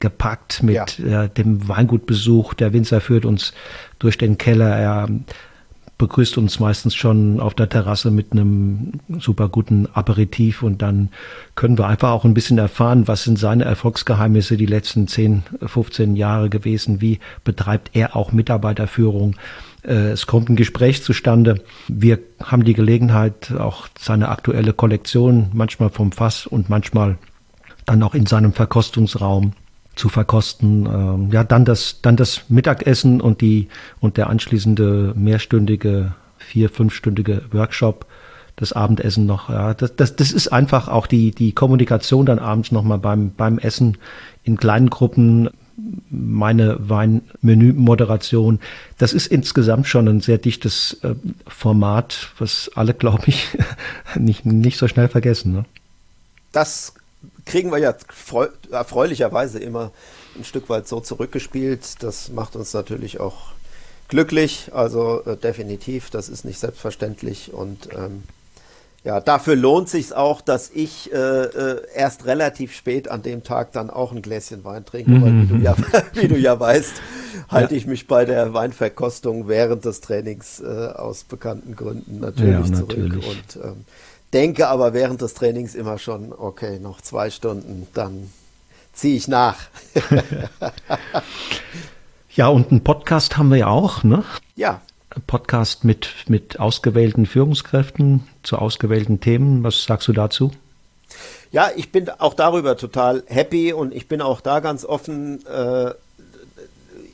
gepackt 0.00 0.62
mit 0.62 0.98
ja. 0.98 1.24
äh, 1.24 1.28
dem 1.30 1.66
Weingutbesuch. 1.66 2.52
Der 2.52 2.74
Winzer 2.74 3.00
führt 3.00 3.24
uns 3.24 3.54
durch 3.98 4.18
den 4.18 4.36
Keller. 4.36 4.76
Er 4.76 5.08
begrüßt 5.98 6.38
uns 6.38 6.60
meistens 6.60 6.94
schon 6.94 7.40
auf 7.40 7.54
der 7.54 7.68
Terrasse 7.68 8.10
mit 8.10 8.32
einem 8.32 8.92
super 9.18 9.48
guten 9.48 9.86
Aperitif 9.92 10.62
und 10.62 10.80
dann 10.80 11.10
können 11.56 11.76
wir 11.76 11.88
einfach 11.88 12.12
auch 12.12 12.24
ein 12.24 12.34
bisschen 12.34 12.58
erfahren, 12.58 13.08
was 13.08 13.24
sind 13.24 13.38
seine 13.38 13.64
Erfolgsgeheimnisse 13.64 14.56
die 14.56 14.66
letzten 14.66 15.08
10, 15.08 15.42
15 15.66 16.14
Jahre 16.14 16.48
gewesen, 16.48 17.00
wie 17.00 17.18
betreibt 17.42 17.90
er 17.94 18.14
auch 18.14 18.30
Mitarbeiterführung. 18.30 19.34
Äh, 19.82 20.10
es 20.10 20.28
kommt 20.28 20.48
ein 20.48 20.56
Gespräch 20.56 21.02
zustande. 21.02 21.62
Wir 21.88 22.20
haben 22.42 22.64
die 22.64 22.74
Gelegenheit, 22.74 23.52
auch 23.52 23.88
seine 23.98 24.28
aktuelle 24.28 24.72
Kollektion 24.72 25.50
manchmal 25.52 25.90
vom 25.90 26.12
Fass 26.12 26.46
und 26.46 26.68
manchmal 26.68 27.18
dann 27.86 28.02
auch 28.04 28.14
in 28.14 28.26
seinem 28.26 28.52
Verkostungsraum 28.52 29.52
zu 29.98 30.08
verkosten. 30.08 30.86
Ähm, 30.86 31.30
ja, 31.32 31.44
dann 31.44 31.64
das, 31.64 32.00
dann 32.00 32.16
das 32.16 32.42
Mittagessen 32.48 33.20
und 33.20 33.40
die 33.40 33.68
und 34.00 34.16
der 34.16 34.30
anschließende 34.30 35.12
mehrstündige, 35.16 36.14
vier, 36.38 36.70
fünfstündige 36.70 37.42
Workshop, 37.50 38.06
das 38.56 38.72
Abendessen 38.72 39.26
noch. 39.26 39.50
Ja, 39.50 39.74
das, 39.74 39.96
das, 39.96 40.16
das 40.16 40.32
ist 40.32 40.48
einfach 40.48 40.88
auch 40.88 41.06
die, 41.06 41.32
die 41.32 41.52
Kommunikation 41.52 42.26
dann 42.26 42.38
abends 42.38 42.72
nochmal 42.72 42.98
beim, 42.98 43.32
beim 43.36 43.58
Essen 43.58 43.98
in 44.44 44.56
kleinen 44.56 44.90
Gruppen. 44.90 45.50
Meine 46.10 46.76
Weinmenü-Moderation. 46.80 48.58
Das 48.98 49.12
ist 49.12 49.28
insgesamt 49.28 49.86
schon 49.86 50.08
ein 50.08 50.20
sehr 50.20 50.38
dichtes 50.38 50.98
äh, 51.04 51.14
Format, 51.46 52.30
was 52.38 52.68
alle, 52.74 52.94
glaube 52.98 53.22
ich, 53.26 53.56
nicht, 54.16 54.44
nicht 54.44 54.76
so 54.76 54.88
schnell 54.88 55.06
vergessen. 55.06 55.52
Ne? 55.52 55.64
Das 56.50 56.94
kriegen 57.48 57.72
wir 57.72 57.78
ja 57.78 57.94
erfreulicherweise 58.70 59.58
immer 59.58 59.90
ein 60.36 60.44
Stück 60.44 60.68
weit 60.68 60.86
so 60.86 61.00
zurückgespielt. 61.00 62.02
Das 62.02 62.28
macht 62.28 62.54
uns 62.54 62.72
natürlich 62.74 63.18
auch 63.18 63.52
glücklich. 64.08 64.70
Also 64.72 65.22
äh, 65.24 65.36
definitiv, 65.36 66.10
das 66.10 66.28
ist 66.28 66.44
nicht 66.44 66.60
selbstverständlich. 66.60 67.52
Und 67.52 67.88
ähm, 67.92 68.22
ja, 69.04 69.20
dafür 69.20 69.56
lohnt 69.56 69.88
sich 69.88 70.14
auch, 70.14 70.40
dass 70.40 70.70
ich 70.70 71.12
äh, 71.12 71.16
äh, 71.16 71.82
erst 71.94 72.26
relativ 72.26 72.74
spät 72.74 73.08
an 73.08 73.22
dem 73.22 73.42
Tag 73.42 73.72
dann 73.72 73.90
auch 73.90 74.12
ein 74.12 74.22
Gläschen 74.22 74.64
Wein 74.64 74.84
trinke, 74.84 75.10
mhm. 75.10 75.22
weil 75.22 75.32
wie 75.42 75.46
du, 75.46 75.56
ja, 75.64 75.76
wie 76.14 76.28
du 76.28 76.36
ja 76.36 76.60
weißt, 76.60 77.00
halte 77.48 77.74
ja. 77.74 77.78
ich 77.78 77.86
mich 77.86 78.06
bei 78.06 78.24
der 78.24 78.52
Weinverkostung 78.52 79.48
während 79.48 79.84
des 79.84 80.00
Trainings 80.00 80.60
äh, 80.60 80.66
aus 80.66 81.24
bekannten 81.24 81.74
Gründen 81.76 82.20
natürlich, 82.20 82.68
ja, 82.68 82.76
natürlich. 82.76 83.12
zurück. 83.12 83.24
Und 83.26 83.64
ähm, 83.64 83.84
denke 84.32 84.68
aber 84.68 84.92
während 84.92 85.20
des 85.22 85.34
Trainings 85.34 85.74
immer 85.74 85.98
schon, 85.98 86.32
okay, 86.32 86.78
noch 86.78 87.00
zwei 87.00 87.30
Stunden, 87.30 87.86
dann 87.94 88.30
ziehe 88.92 89.16
ich 89.16 89.28
nach. 89.28 89.56
ja, 92.34 92.48
und 92.48 92.70
einen 92.70 92.84
Podcast 92.84 93.36
haben 93.36 93.50
wir 93.50 93.58
ja 93.58 93.68
auch, 93.68 94.02
ne? 94.02 94.24
Ja. 94.56 94.80
Ein 95.10 95.22
Podcast 95.22 95.84
mit, 95.84 96.10
mit 96.28 96.60
ausgewählten 96.60 97.26
Führungskräften 97.26 98.28
zu 98.42 98.58
ausgewählten 98.58 99.20
Themen. 99.20 99.62
Was 99.64 99.84
sagst 99.84 100.08
du 100.08 100.12
dazu? 100.12 100.52
Ja, 101.50 101.70
ich 101.74 101.92
bin 101.92 102.10
auch 102.10 102.34
darüber 102.34 102.76
total 102.76 103.22
happy 103.26 103.72
und 103.72 103.94
ich 103.94 104.08
bin 104.08 104.20
auch 104.20 104.40
da 104.40 104.60
ganz 104.60 104.84
offen. 104.84 105.46
Äh, 105.46 105.92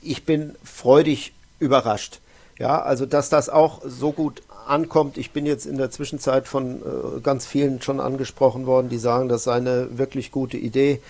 ich 0.02 0.24
bin 0.24 0.54
freudig 0.62 1.32
überrascht 1.60 2.20
Ja, 2.58 2.82
also 2.82 3.06
dass 3.06 3.30
das 3.30 3.48
auch 3.48 3.80
so 3.84 4.12
gut 4.12 4.42
ankommt. 4.66 5.18
Ich 5.18 5.32
bin 5.32 5.46
jetzt 5.46 5.66
in 5.66 5.76
der 5.76 5.90
Zwischenzeit 5.90 6.48
von 6.48 6.82
äh, 6.82 7.20
ganz 7.22 7.46
vielen 7.46 7.82
schon 7.82 8.00
angesprochen 8.00 8.66
worden, 8.66 8.88
die 8.88 8.98
sagen, 8.98 9.28
das 9.28 9.44
sei 9.44 9.54
eine 9.54 9.98
wirklich 9.98 10.30
gute 10.30 10.56
Idee. 10.56 11.00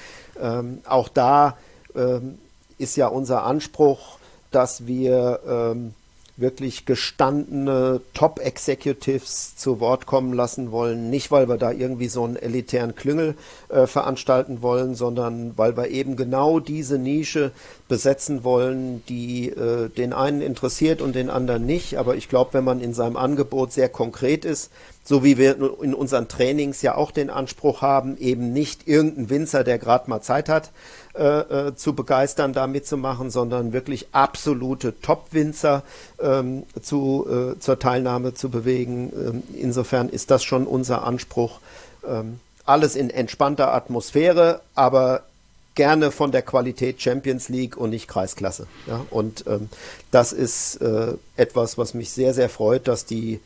Ähm, 0.40 0.80
auch 0.86 1.08
da 1.08 1.56
ähm, 1.94 2.38
ist 2.78 2.96
ja 2.96 3.06
unser 3.06 3.44
Anspruch, 3.44 4.18
dass 4.50 4.86
wir 4.86 5.40
ähm, 5.46 5.94
wirklich 6.36 6.84
gestandene 6.84 8.00
Top-Executives 8.12 9.56
zu 9.56 9.78
Wort 9.78 10.06
kommen 10.06 10.32
lassen 10.32 10.72
wollen. 10.72 11.08
Nicht, 11.08 11.30
weil 11.30 11.48
wir 11.48 11.58
da 11.58 11.70
irgendwie 11.70 12.08
so 12.08 12.24
einen 12.24 12.36
elitären 12.36 12.96
Klüngel 12.96 13.36
äh, 13.68 13.86
veranstalten 13.86 14.60
wollen, 14.60 14.96
sondern 14.96 15.56
weil 15.56 15.76
wir 15.76 15.88
eben 15.88 16.16
genau 16.16 16.58
diese 16.58 16.98
Nische 16.98 17.52
besetzen 17.88 18.42
wollen, 18.42 19.04
die 19.08 19.50
äh, 19.50 19.88
den 19.90 20.12
einen 20.12 20.40
interessiert 20.40 21.00
und 21.00 21.14
den 21.14 21.30
anderen 21.30 21.66
nicht. 21.66 21.98
Aber 21.98 22.16
ich 22.16 22.28
glaube, 22.28 22.54
wenn 22.54 22.64
man 22.64 22.80
in 22.80 22.94
seinem 22.94 23.16
Angebot 23.16 23.72
sehr 23.72 23.88
konkret 23.88 24.44
ist, 24.44 24.70
so 25.04 25.22
wie 25.22 25.36
wir 25.36 25.56
in 25.82 25.94
unseren 25.94 26.28
Trainings 26.28 26.80
ja 26.80 26.94
auch 26.94 27.10
den 27.10 27.28
Anspruch 27.28 27.82
haben, 27.82 28.16
eben 28.16 28.52
nicht 28.52 28.88
irgendein 28.88 29.28
Winzer, 29.28 29.62
der 29.62 29.78
gerade 29.78 30.08
mal 30.08 30.22
Zeit 30.22 30.48
hat, 30.48 30.70
äh, 31.14 31.68
äh, 31.68 31.76
zu 31.76 31.94
begeistern, 31.94 32.54
da 32.54 32.66
mitzumachen, 32.66 33.30
sondern 33.30 33.74
wirklich 33.74 34.08
absolute 34.12 34.98
Top-Winzer 35.00 35.82
ähm, 36.20 36.64
zu, 36.80 37.26
äh, 37.28 37.58
zur 37.60 37.78
Teilnahme 37.78 38.32
zu 38.32 38.48
bewegen. 38.48 39.12
Ähm, 39.14 39.42
insofern 39.52 40.08
ist 40.08 40.30
das 40.30 40.42
schon 40.42 40.66
unser 40.66 41.04
Anspruch. 41.04 41.60
Ähm, 42.06 42.40
alles 42.64 42.96
in 42.96 43.10
entspannter 43.10 43.74
Atmosphäre, 43.74 44.62
aber 44.74 45.22
gerne 45.74 46.10
von 46.10 46.32
der 46.32 46.42
Qualität 46.42 47.02
Champions 47.02 47.48
League 47.48 47.76
und 47.76 47.90
nicht 47.90 48.08
Kreisklasse. 48.08 48.66
Ja? 48.86 49.04
Und 49.10 49.44
ähm, 49.46 49.68
das 50.10 50.32
ist 50.32 50.76
äh, 50.76 51.14
etwas, 51.36 51.76
was 51.76 51.94
mich 51.94 52.10
sehr, 52.10 52.32
sehr 52.32 52.48
freut, 52.48 52.88
dass 52.88 53.04
die 53.04 53.40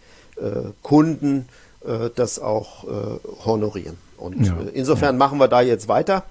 Kunden 0.82 1.48
äh, 1.84 2.10
das 2.14 2.38
auch 2.38 2.84
äh, 2.84 2.88
honorieren. 3.44 3.96
Und 4.16 4.46
ja. 4.46 4.56
insofern 4.74 5.14
ja. 5.14 5.18
machen 5.18 5.38
wir 5.38 5.48
da 5.48 5.60
jetzt 5.60 5.88
weiter 5.88 6.24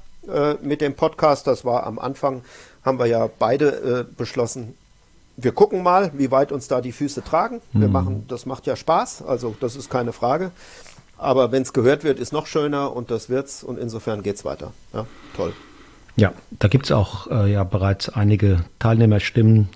mit 0.61 0.81
dem 0.81 0.93
Podcast. 0.93 1.47
Das 1.47 1.63
war 1.63 1.85
am 1.85 1.99
Anfang, 1.99 2.41
haben 2.83 2.99
wir 2.99 3.05
ja 3.05 3.29
beide 3.39 4.05
beschlossen, 4.17 4.73
wir 5.37 5.53
gucken 5.53 5.83
mal, 5.83 6.11
wie 6.15 6.31
weit 6.31 6.51
uns 6.51 6.67
da 6.67 6.81
die 6.81 6.91
Füße 6.91 7.23
tragen. 7.23 7.61
Wir 7.71 7.87
mhm. 7.87 7.93
machen, 7.93 8.25
das 8.27 8.45
macht 8.45 8.65
ja 8.65 8.75
Spaß, 8.75 9.21
also 9.21 9.55
das 9.61 9.77
ist 9.77 9.89
keine 9.89 10.11
Frage. 10.11 10.51
Aber 11.17 11.51
wenn 11.51 11.61
es 11.61 11.73
gehört 11.73 12.03
wird, 12.03 12.19
ist 12.19 12.33
noch 12.33 12.47
schöner 12.47 12.95
und 12.95 13.09
das 13.09 13.29
wird's 13.29 13.63
und 13.63 13.79
insofern 13.79 14.21
geht's 14.21 14.43
weiter. 14.43 14.73
Ja, 14.93 15.05
toll. 15.35 15.53
Ja, 16.15 16.33
da 16.51 16.67
gibt 16.67 16.85
es 16.85 16.91
auch 16.91 17.27
äh, 17.29 17.51
ja 17.51 17.63
bereits 17.63 18.09
einige 18.09 18.65
Teilnehmerstimmen 18.79 19.69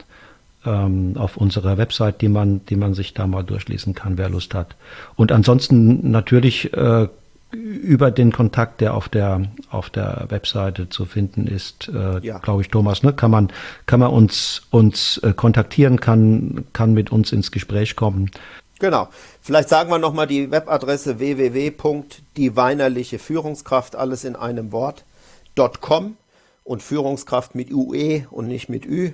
ähm, 0.65 1.15
auf 1.17 1.37
unserer 1.37 1.77
Website, 1.77 2.21
die 2.21 2.29
man, 2.29 2.65
die 2.65 2.75
man 2.75 2.93
sich 2.93 3.13
da 3.13 3.27
mal 3.27 3.43
durchlesen 3.43 3.95
kann, 3.95 4.17
wer 4.17 4.29
Lust 4.29 4.53
hat. 4.53 4.75
Und 5.15 5.31
ansonsten 5.31 6.11
natürlich 6.11 6.73
äh, 6.73 7.07
über 7.51 8.11
den 8.11 8.31
Kontakt, 8.31 8.81
der 8.81 8.93
auf 8.93 9.09
der 9.09 9.47
auf 9.69 9.89
der 9.89 10.25
Webseite 10.29 10.89
zu 10.89 11.05
finden 11.05 11.47
ist, 11.47 11.89
äh, 11.89 12.25
ja. 12.25 12.37
glaube 12.39 12.61
ich, 12.61 12.69
Thomas, 12.69 13.03
ne, 13.03 13.13
kann 13.13 13.31
man 13.31 13.51
kann 13.85 13.99
man 13.99 14.11
uns 14.11 14.63
uns 14.69 15.17
äh, 15.17 15.33
kontaktieren, 15.33 15.99
kann 15.99 16.65
kann 16.73 16.93
mit 16.93 17.11
uns 17.11 17.31
ins 17.31 17.51
Gespräch 17.51 17.95
kommen. 17.95 18.31
Genau. 18.79 19.09
Vielleicht 19.41 19.69
sagen 19.69 19.91
wir 19.91 19.99
nochmal 19.99 20.27
die 20.27 20.49
Webadresse 20.49 21.19
www.dieweinerliche 21.19 23.19
Führungskraft, 23.19 23.95
alles 23.95 24.23
in 24.23 24.35
einem 24.35 24.71
Wort.com 24.71 26.15
und 26.63 26.81
Führungskraft 26.81 27.53
mit 27.53 27.71
UE 27.71 28.25
und 28.31 28.47
nicht 28.47 28.69
mit 28.69 28.85
Ü 28.85 29.11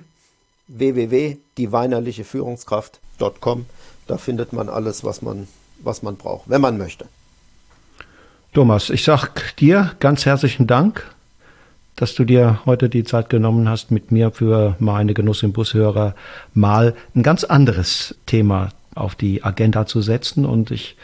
www.dieweinerlicheführungskraft.com. 0.68 3.66
Da 4.06 4.16
findet 4.16 4.52
man 4.52 4.68
alles, 4.68 5.02
was 5.04 5.22
man, 5.22 5.48
was 5.82 6.02
man 6.02 6.16
braucht, 6.16 6.48
wenn 6.48 6.60
man 6.60 6.78
möchte. 6.78 7.06
Thomas, 8.54 8.90
ich 8.90 9.02
sag 9.04 9.56
dir 9.56 9.92
ganz 10.00 10.24
herzlichen 10.24 10.66
Dank, 10.66 11.04
dass 11.96 12.14
du 12.14 12.24
dir 12.24 12.60
heute 12.64 12.88
die 12.88 13.04
Zeit 13.04 13.28
genommen 13.28 13.68
hast, 13.68 13.90
mit 13.90 14.12
mir 14.12 14.30
für 14.30 14.76
meine 14.78 15.14
Genuss 15.14 15.42
im 15.42 15.52
Bushörer 15.52 16.14
mal 16.54 16.94
ein 17.14 17.22
ganz 17.22 17.44
anderes 17.44 18.14
Thema 18.26 18.70
auf 18.94 19.14
die 19.14 19.44
Agenda 19.44 19.86
zu 19.86 20.00
setzen. 20.00 20.46
Und 20.46 20.70
ich 20.70 20.96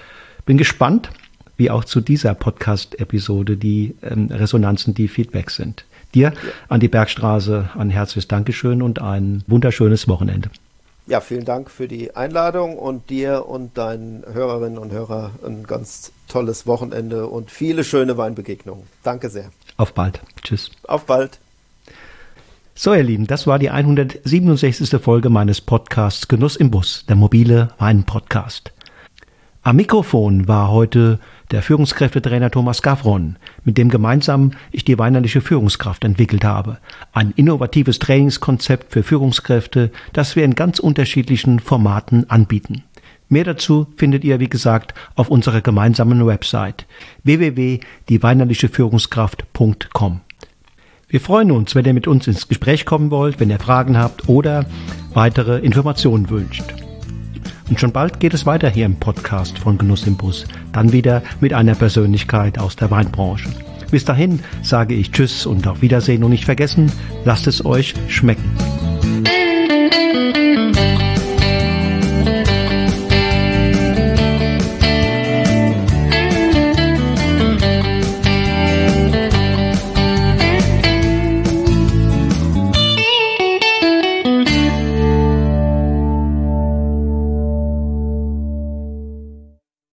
bin 0.47 0.57
gespannt, 0.57 1.11
wie 1.57 1.71
auch 1.71 1.85
zu 1.85 2.01
dieser 2.01 2.35
Podcast-Episode 2.35 3.57
die 3.57 3.95
ähm, 4.03 4.29
Resonanzen, 4.31 4.95
die 4.95 5.09
Feedbacks 5.09 5.57
sind. 5.57 5.85
Dir 6.15 6.33
an 6.69 6.81
die 6.81 6.89
Bergstraße 6.89 7.71
ein 7.77 7.91
herzliches 7.91 8.29
Dankeschön 8.29 8.83
und 8.83 9.01
ein 9.01 9.43
wunderschönes 9.47 10.09
Wochenende. 10.09 10.51
Ja, 11.07 11.21
vielen 11.21 11.45
Dank 11.45 11.71
für 11.71 11.87
die 11.87 12.17
Einladung 12.17 12.79
und 12.79 13.11
dir 13.11 13.47
und 13.47 13.77
deinen 13.77 14.25
Hörerinnen 14.33 14.79
und 14.79 14.91
Hörern 14.93 15.33
ein 15.45 15.65
ganz 15.65 16.13
tolles 16.29 16.67
Wochenende 16.67 17.27
und 17.27 17.51
viele 17.51 17.85
schöne 17.85 18.17
Weinbegegnungen. 18.17 18.85
Danke 19.03 19.29
sehr. 19.29 19.51
Auf 19.77 19.93
bald. 19.93 20.21
Tschüss. 20.43 20.71
Auf 20.89 21.05
bald. 21.05 21.41
So, 22.75 22.95
ihr 22.95 23.03
Lieben, 23.03 23.27
das 23.27 23.47
war 23.47 23.59
die 23.59 23.71
167. 23.71 25.01
Folge 25.01 25.29
meines 25.29 25.61
Podcasts 25.61 26.27
Genuss 26.27 26.57
im 26.57 26.71
Bus, 26.71 27.05
der 27.07 27.17
mobile 27.17 27.69
Wein-Podcast. 27.79 28.73
Am 29.63 29.77
Mikrofon 29.77 30.49
war 30.49 30.71
heute 30.71 31.19
der 31.55 31.63
Führungskräftetrainer 31.63 32.51
Thomas 32.51 32.83
Gavron, 32.83 33.37
mit 33.65 33.79
dem 33.79 33.89
gemeinsam 33.89 34.51
ich 34.73 34.85
die 34.85 34.99
weinerliche 34.99 35.41
Führungskraft 35.41 36.05
entwickelt 36.05 36.43
habe. 36.43 36.79
Ein 37.13 37.33
innovatives 37.37 38.01
Trainingskonzept 38.01 38.93
für 38.93 39.05
Führungskräfte, 39.05 39.93
das 40.13 40.35
wir 40.35 40.45
in 40.45 40.57
ganz 40.57 40.81
unterschiedlichen 40.81 41.61
Formaten 41.61 42.29
anbieten. 42.29 42.83
Mehr 43.29 43.45
dazu 43.45 43.87
findet 43.97 44.25
ihr, 44.25 44.41
wie 44.41 44.49
gesagt, 44.49 44.95
auf 45.15 45.29
unserer 45.29 45.61
gemeinsamen 45.61 46.27
Website 46.27 46.87
www.dieweinerlicheführungskraft.com. 47.23 50.21
Wir 51.07 51.21
freuen 51.21 51.53
uns, 51.53 51.77
wenn 51.77 51.85
ihr 51.85 51.95
mit 51.95 52.09
uns 52.09 52.27
ins 52.27 52.49
Gespräch 52.49 52.85
kommen 52.85 53.13
wollt, 53.13 53.39
wenn 53.39 53.51
ihr 53.51 53.61
Fragen 53.61 53.97
habt 53.97 54.29
oder 54.29 54.67
weitere 55.13 55.61
Informationen 55.61 56.31
wünscht. 56.31 56.84
Und 57.69 57.81
schon 57.81 57.93
bald 57.93 58.21
geht 58.21 58.35
es 58.35 58.47
weiter 58.47 58.69
hier 58.69 58.87
im 58.87 58.97
Podcast 58.97 59.59
von 59.59 59.79
Genuss 59.79 60.07
im 60.07 60.17
Bus. 60.17 60.45
Dann 60.73 60.93
wieder 60.93 61.23
mit 61.41 61.55
einer 61.55 61.75
Persönlichkeit 61.75 62.59
aus 62.59 62.77
der 62.77 62.91
Weinbranche. 62.91 63.49
Bis 63.91 64.05
dahin 64.05 64.41
sage 64.63 64.95
ich 64.95 65.13
Tschüss 65.13 65.47
und 65.47 65.67
auf 65.67 65.81
Wiedersehen 65.81 66.25
und 66.25 66.31
nicht 66.31 66.45
vergessen, 66.45 66.91
lasst 67.25 67.47
es 67.47 67.65
euch 67.65 67.95
schmecken. 68.09 68.51